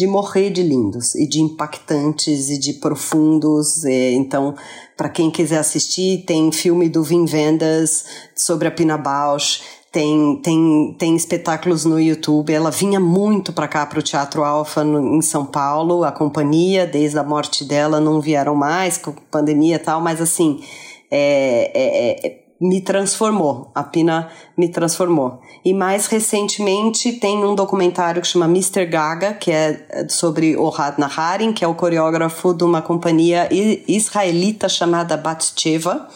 de 0.00 0.06
morrer 0.06 0.48
de 0.48 0.62
lindos 0.62 1.14
e 1.14 1.26
de 1.26 1.42
impactantes 1.42 2.48
e 2.48 2.58
de 2.58 2.72
profundos. 2.72 3.84
E, 3.84 4.14
então, 4.14 4.54
para 4.96 5.10
quem 5.10 5.30
quiser 5.30 5.58
assistir, 5.58 6.24
tem 6.24 6.50
filme 6.50 6.88
do 6.88 7.02
Wim 7.02 7.26
Wenders 7.30 8.06
sobre 8.34 8.66
a 8.66 8.70
Pina 8.70 8.96
Bausch. 8.96 9.60
Tem, 9.92 10.40
tem, 10.42 10.96
tem 10.98 11.14
espetáculos 11.14 11.84
no 11.84 12.00
YouTube. 12.00 12.50
Ela 12.50 12.70
vinha 12.70 12.98
muito 12.98 13.52
para 13.52 13.68
cá, 13.68 13.84
para 13.84 13.98
o 13.98 14.02
Teatro 14.02 14.42
Alfa, 14.42 14.82
em 14.82 15.20
São 15.20 15.44
Paulo. 15.44 16.02
A 16.02 16.10
companhia, 16.10 16.86
desde 16.86 17.18
a 17.18 17.22
morte 17.22 17.62
dela, 17.62 18.00
não 18.00 18.22
vieram 18.22 18.54
mais, 18.54 18.96
com 18.96 19.12
pandemia 19.30 19.76
e 19.76 19.80
tal, 19.80 20.00
mas 20.00 20.18
assim, 20.18 20.62
é, 21.10 21.72
é, 21.74 22.26
é 22.26 22.39
me 22.60 22.80
transformou. 22.80 23.70
A 23.74 23.82
Pina 23.82 24.30
me 24.56 24.68
transformou. 24.68 25.40
E 25.64 25.72
mais 25.72 26.06
recentemente 26.06 27.12
tem 27.12 27.42
um 27.42 27.54
documentário 27.54 28.20
que 28.20 28.28
chama 28.28 28.44
Mr. 28.44 28.84
Gaga, 28.86 29.32
que 29.32 29.50
é 29.50 30.06
sobre 30.08 30.56
Ohad 30.56 30.98
Naharin, 30.98 31.52
que 31.52 31.64
é 31.64 31.68
o 31.68 31.74
coreógrafo 31.74 32.52
de 32.52 32.64
uma 32.64 32.82
companhia 32.82 33.48
israelita 33.88 34.68
chamada 34.68 35.16
Batsheva, 35.16 36.06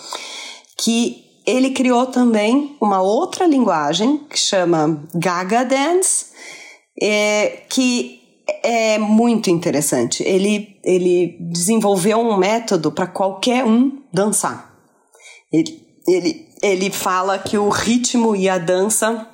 que 0.77 1.25
ele 1.47 1.71
criou 1.71 2.07
também 2.07 2.77
uma 2.81 3.01
outra 3.01 3.47
linguagem 3.47 4.19
que 4.29 4.39
chama 4.39 5.03
Gaga 5.15 5.65
Dance, 5.65 6.27
é, 7.01 7.63
que 7.69 8.21
é 8.63 8.99
muito 8.99 9.51
interessante. 9.51 10.23
Ele, 10.23 10.77
ele 10.83 11.37
desenvolveu 11.41 12.19
um 12.19 12.37
método 12.37 12.93
para 12.93 13.07
qualquer 13.07 13.65
um 13.65 14.03
dançar. 14.13 14.75
Ele, 15.53 15.84
ele, 16.07 16.49
ele 16.63 16.91
fala 16.91 17.39
que 17.39 17.57
o 17.59 17.69
ritmo 17.69 18.35
e 18.37 18.49
a 18.49 18.59
dança 18.59 19.29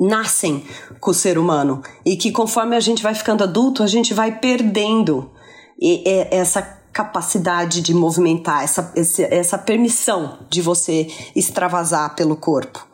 nascem 0.00 0.64
com 1.00 1.10
o 1.10 1.14
ser 1.14 1.38
humano 1.38 1.82
e 2.04 2.16
que 2.16 2.32
conforme 2.32 2.76
a 2.76 2.80
gente 2.80 3.02
vai 3.02 3.14
ficando 3.14 3.44
adulto, 3.44 3.82
a 3.82 3.86
gente 3.86 4.12
vai 4.12 4.38
perdendo 4.38 5.30
essa 6.30 6.62
capacidade 6.92 7.80
de 7.80 7.92
movimentar, 7.92 8.62
essa, 8.62 8.92
essa 9.30 9.58
permissão 9.58 10.46
de 10.48 10.62
você 10.62 11.08
extravasar 11.34 12.14
pelo 12.14 12.36
corpo. 12.36 12.86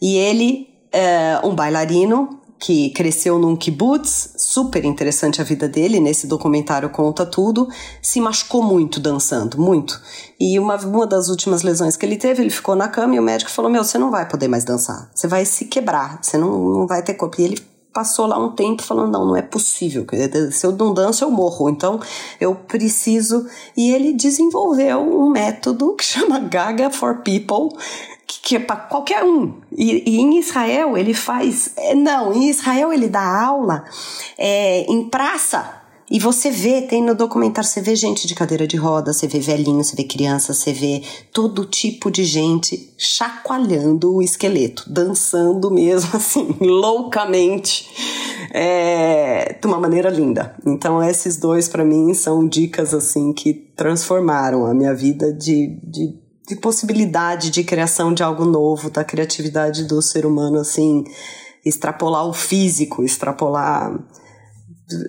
E 0.00 0.16
ele 0.16 0.68
é 0.92 1.40
um 1.42 1.54
bailarino 1.54 2.40
que 2.58 2.90
cresceu 2.90 3.38
num 3.38 3.54
kibbutz, 3.54 4.34
super 4.36 4.84
interessante 4.84 5.40
a 5.40 5.44
vida 5.44 5.68
dele, 5.68 6.00
nesse 6.00 6.26
documentário 6.26 6.88
conta 6.90 7.26
tudo, 7.26 7.68
se 8.00 8.20
machucou 8.20 8.62
muito 8.62 8.98
dançando, 8.98 9.60
muito. 9.60 10.00
E 10.40 10.58
uma, 10.58 10.76
uma 10.76 11.06
das 11.06 11.28
últimas 11.28 11.62
lesões 11.62 11.96
que 11.96 12.06
ele 12.06 12.16
teve, 12.16 12.42
ele 12.42 12.50
ficou 12.50 12.74
na 12.74 12.88
cama 12.88 13.14
e 13.14 13.18
o 13.18 13.22
médico 13.22 13.50
falou: 13.50 13.70
Meu, 13.70 13.84
você 13.84 13.98
não 13.98 14.10
vai 14.10 14.28
poder 14.28 14.48
mais 14.48 14.64
dançar, 14.64 15.10
você 15.14 15.26
vai 15.26 15.44
se 15.44 15.66
quebrar, 15.66 16.18
você 16.22 16.38
não, 16.38 16.50
não 16.50 16.86
vai 16.86 17.02
ter 17.02 17.14
corpo. 17.14 17.40
E 17.40 17.44
ele 17.44 17.76
passou 17.92 18.26
lá 18.26 18.38
um 18.38 18.52
tempo 18.52 18.82
falando: 18.82 19.10
Não, 19.12 19.26
não 19.26 19.36
é 19.36 19.42
possível, 19.42 20.06
se 20.50 20.66
eu 20.66 20.72
não 20.72 20.92
danço, 20.92 21.24
eu 21.24 21.30
morro, 21.30 21.70
então 21.70 21.98
eu 22.38 22.54
preciso. 22.54 23.46
E 23.76 23.90
ele 23.90 24.12
desenvolveu 24.12 25.00
um 25.00 25.30
método 25.30 25.94
que 25.94 26.04
chama 26.04 26.38
Gaga 26.38 26.90
for 26.90 27.22
People 27.22 27.76
que 28.46 28.54
é 28.54 28.60
para 28.60 28.76
qualquer 28.76 29.24
um. 29.24 29.54
E, 29.76 30.08
e, 30.08 30.20
em 30.20 30.38
Israel 30.38 30.96
ele 30.96 31.12
faz. 31.12 31.70
É, 31.76 31.96
não, 31.96 32.32
em 32.32 32.48
Israel 32.48 32.92
ele 32.92 33.08
dá 33.08 33.44
aula 33.44 33.84
é, 34.38 34.82
em 34.88 35.08
praça. 35.08 35.82
E 36.08 36.20
você 36.20 36.48
vê, 36.48 36.82
tem 36.82 37.02
no 37.02 37.16
documentário, 37.16 37.68
você 37.68 37.80
vê 37.80 37.96
gente 37.96 38.28
de 38.28 38.36
cadeira 38.36 38.64
de 38.64 38.76
roda, 38.76 39.12
você 39.12 39.26
vê 39.26 39.40
velhinho, 39.40 39.82
você 39.82 39.96
vê 39.96 40.04
criança, 40.04 40.54
você 40.54 40.72
vê 40.72 41.02
todo 41.32 41.64
tipo 41.64 42.08
de 42.08 42.22
gente 42.22 42.94
chacoalhando 42.96 44.14
o 44.14 44.22
esqueleto, 44.22 44.84
dançando 44.86 45.68
mesmo, 45.68 46.10
assim, 46.14 46.56
loucamente, 46.60 47.90
é, 48.52 49.58
de 49.60 49.66
uma 49.66 49.80
maneira 49.80 50.08
linda. 50.08 50.54
Então, 50.64 51.02
esses 51.02 51.36
dois, 51.36 51.66
para 51.66 51.84
mim, 51.84 52.14
são 52.14 52.46
dicas, 52.46 52.94
assim, 52.94 53.32
que 53.32 53.52
transformaram 53.52 54.64
a 54.64 54.72
minha 54.72 54.94
vida 54.94 55.32
de, 55.32 55.76
de 55.82 56.25
de 56.46 56.54
possibilidade 56.56 57.50
de 57.50 57.64
criação 57.64 58.14
de 58.14 58.22
algo 58.22 58.44
novo, 58.44 58.88
da 58.88 59.04
criatividade 59.04 59.84
do 59.84 60.00
ser 60.00 60.24
humano, 60.24 60.60
assim, 60.60 61.04
extrapolar 61.64 62.26
o 62.26 62.32
físico, 62.32 63.02
extrapolar. 63.02 63.98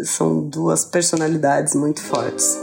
São 0.04 0.50
duas 0.50 0.84
personalidades 0.84 1.76
muito 1.76 2.02
fortes. 2.02 2.58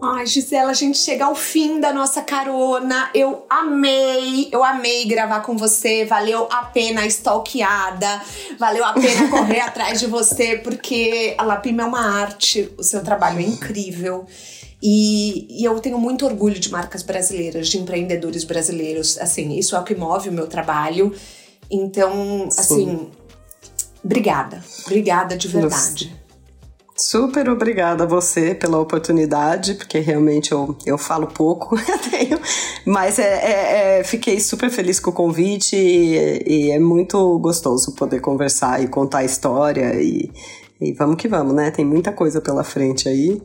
Ai, 0.00 0.24
Gisela, 0.24 0.70
a 0.70 0.74
gente 0.74 0.98
chega 0.98 1.24
ao 1.24 1.34
fim 1.34 1.80
da 1.80 1.92
nossa 1.92 2.22
carona. 2.22 3.10
Eu 3.12 3.44
amei, 3.50 4.48
eu 4.52 4.62
amei 4.62 5.04
gravar 5.06 5.40
com 5.40 5.56
você. 5.56 6.04
Valeu 6.04 6.46
a 6.50 6.64
pena 6.66 7.00
a 7.00 7.06
stalkeada, 7.06 8.22
valeu 8.56 8.84
a 8.84 8.92
pena 8.92 9.26
correr 9.30 9.60
atrás 9.60 9.98
de 9.98 10.06
você, 10.06 10.58
porque 10.58 11.34
a 11.36 11.42
Lapima 11.42 11.82
é 11.82 11.86
uma 11.86 12.20
arte, 12.20 12.72
o 12.78 12.84
seu 12.84 13.02
trabalho 13.02 13.40
é 13.40 13.42
incrível. 13.42 14.24
E, 14.82 15.62
e, 15.62 15.64
eu 15.64 15.78
tenho 15.80 15.98
muito 15.98 16.26
orgulho 16.26 16.58
de 16.58 16.70
marcas 16.70 17.02
brasileiras, 17.02 17.68
de 17.68 17.78
empreendedores 17.78 18.44
brasileiros. 18.44 19.18
Assim, 19.18 19.56
isso 19.56 19.74
é 19.74 19.80
o 19.80 19.84
que 19.84 19.94
move 19.94 20.28
o 20.28 20.32
meu 20.32 20.46
trabalho. 20.46 21.14
Então, 21.70 22.48
assim, 22.56 23.10
obrigada. 24.04 24.62
Obrigada 24.84 25.36
de 25.36 25.48
verdade. 25.48 26.06
Nossa. 26.06 26.26
Super 26.98 27.50
obrigada 27.50 28.04
a 28.04 28.06
você 28.06 28.54
pela 28.54 28.78
oportunidade, 28.78 29.74
porque 29.74 29.98
realmente 29.98 30.52
eu, 30.52 30.74
eu 30.86 30.96
falo 30.96 31.26
pouco, 31.26 31.76
tenho, 32.10 32.40
mas 32.86 33.18
é, 33.18 33.22
é, 33.22 33.98
é, 33.98 34.04
fiquei 34.04 34.40
super 34.40 34.70
feliz 34.70 34.98
com 34.98 35.10
o 35.10 35.12
convite 35.12 35.76
e, 35.76 36.42
e, 36.46 36.70
é 36.70 36.78
muito 36.78 37.38
gostoso 37.38 37.94
poder 37.94 38.20
conversar 38.22 38.82
e 38.82 38.88
contar 38.88 39.18
a 39.18 39.24
história 39.24 39.94
e, 40.00 40.32
e 40.80 40.94
vamos 40.94 41.16
que 41.16 41.28
vamos, 41.28 41.54
né? 41.54 41.70
Tem 41.70 41.84
muita 41.84 42.12
coisa 42.12 42.40
pela 42.40 42.64
frente 42.64 43.10
aí 43.10 43.42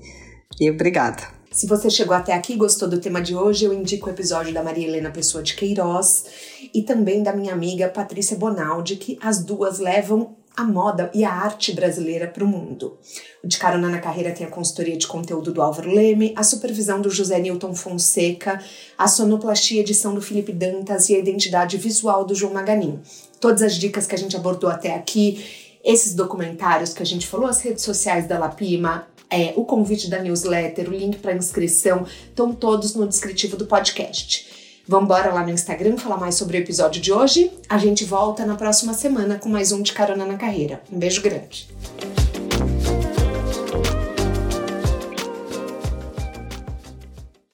obrigada. 0.70 1.24
Se 1.52 1.68
você 1.68 1.90
chegou 1.90 2.16
até 2.16 2.34
aqui 2.34 2.54
e 2.54 2.58
gostou 2.58 2.88
do 2.88 3.00
tema 3.00 3.22
de 3.22 3.36
hoje, 3.36 3.66
eu 3.66 3.74
indico 3.74 4.08
o 4.08 4.12
episódio 4.12 4.54
da 4.54 4.64
Maria 4.64 4.88
Helena 4.88 5.12
Pessoa 5.12 5.44
de 5.44 5.54
Queiroz 5.54 6.26
e 6.74 6.82
também 6.82 7.22
da 7.22 7.34
minha 7.34 7.54
amiga 7.54 7.90
Patrícia 7.90 8.38
Bonaldi, 8.38 8.96
que 8.96 9.20
as 9.22 9.44
duas 9.44 9.80
levam 9.80 10.38
a 10.56 10.64
moda 10.64 11.10
e 11.14 11.24
a 11.24 11.32
arte 11.32 11.74
brasileira 11.74 12.28
para 12.28 12.44
o 12.44 12.48
mundo. 12.48 12.98
O 13.44 13.48
De 13.48 13.58
Carona 13.58 13.90
na 13.90 14.00
Carreira 14.00 14.32
tem 14.32 14.46
a 14.46 14.50
consultoria 14.50 14.98
de 14.98 15.08
conteúdo 15.08 15.52
do 15.52 15.62
Álvaro 15.62 15.90
Leme, 15.90 16.34
a 16.36 16.44
supervisão 16.44 17.02
do 17.02 17.10
José 17.10 17.40
Newton 17.40 17.74
Fonseca, 17.74 18.62
a 18.98 19.08
sonoplastia 19.08 19.82
edição 19.82 20.14
do 20.14 20.22
Felipe 20.22 20.52
Dantas 20.52 21.10
e 21.10 21.16
a 21.16 21.20
identidade 21.20 21.78
visual 21.78 22.26
do 22.26 22.36
João 22.36 22.54
Maganin. 22.54 23.00
Todas 23.40 23.62
as 23.62 23.76
dicas 23.76 24.06
que 24.06 24.16
a 24.16 24.18
gente 24.18 24.36
abordou 24.36 24.70
até 24.70 24.94
aqui, 24.94 25.44
esses 25.84 26.14
documentários 26.14 26.94
que 26.94 27.02
a 27.02 27.06
gente 27.06 27.28
falou, 27.28 27.48
as 27.48 27.62
redes 27.62 27.84
sociais 27.84 28.28
da 28.28 28.38
Lapima, 28.38 29.08
é, 29.32 29.54
o 29.56 29.64
convite 29.64 30.10
da 30.10 30.20
newsletter, 30.20 30.90
o 30.90 30.94
link 30.94 31.18
para 31.18 31.34
inscrição, 31.34 32.06
estão 32.28 32.54
todos 32.54 32.94
no 32.94 33.08
descritivo 33.08 33.56
do 33.56 33.66
podcast. 33.66 34.52
Vamos 34.88 35.06
embora 35.06 35.34
lá 35.34 35.44
no 35.44 35.52
Instagram 35.52 35.98
falar 35.98 36.18
mais 36.18 36.36
sobre 36.36 36.58
o 36.58 36.60
episódio 36.60 37.02
de 37.02 37.14
hoje. 37.14 37.52
A 37.70 37.78
gente 37.78 38.04
volta 38.04 38.46
na 38.46 38.56
próxima 38.56 38.94
semana 38.94 39.40
com 39.40 39.48
mais 39.48 39.72
um 39.72 39.82
de 39.82 39.94
Carona 39.94 40.26
na 40.26 40.36
Carreira. 40.36 40.82
Um 40.92 41.00
beijo 41.00 41.22
grande. 41.22 41.70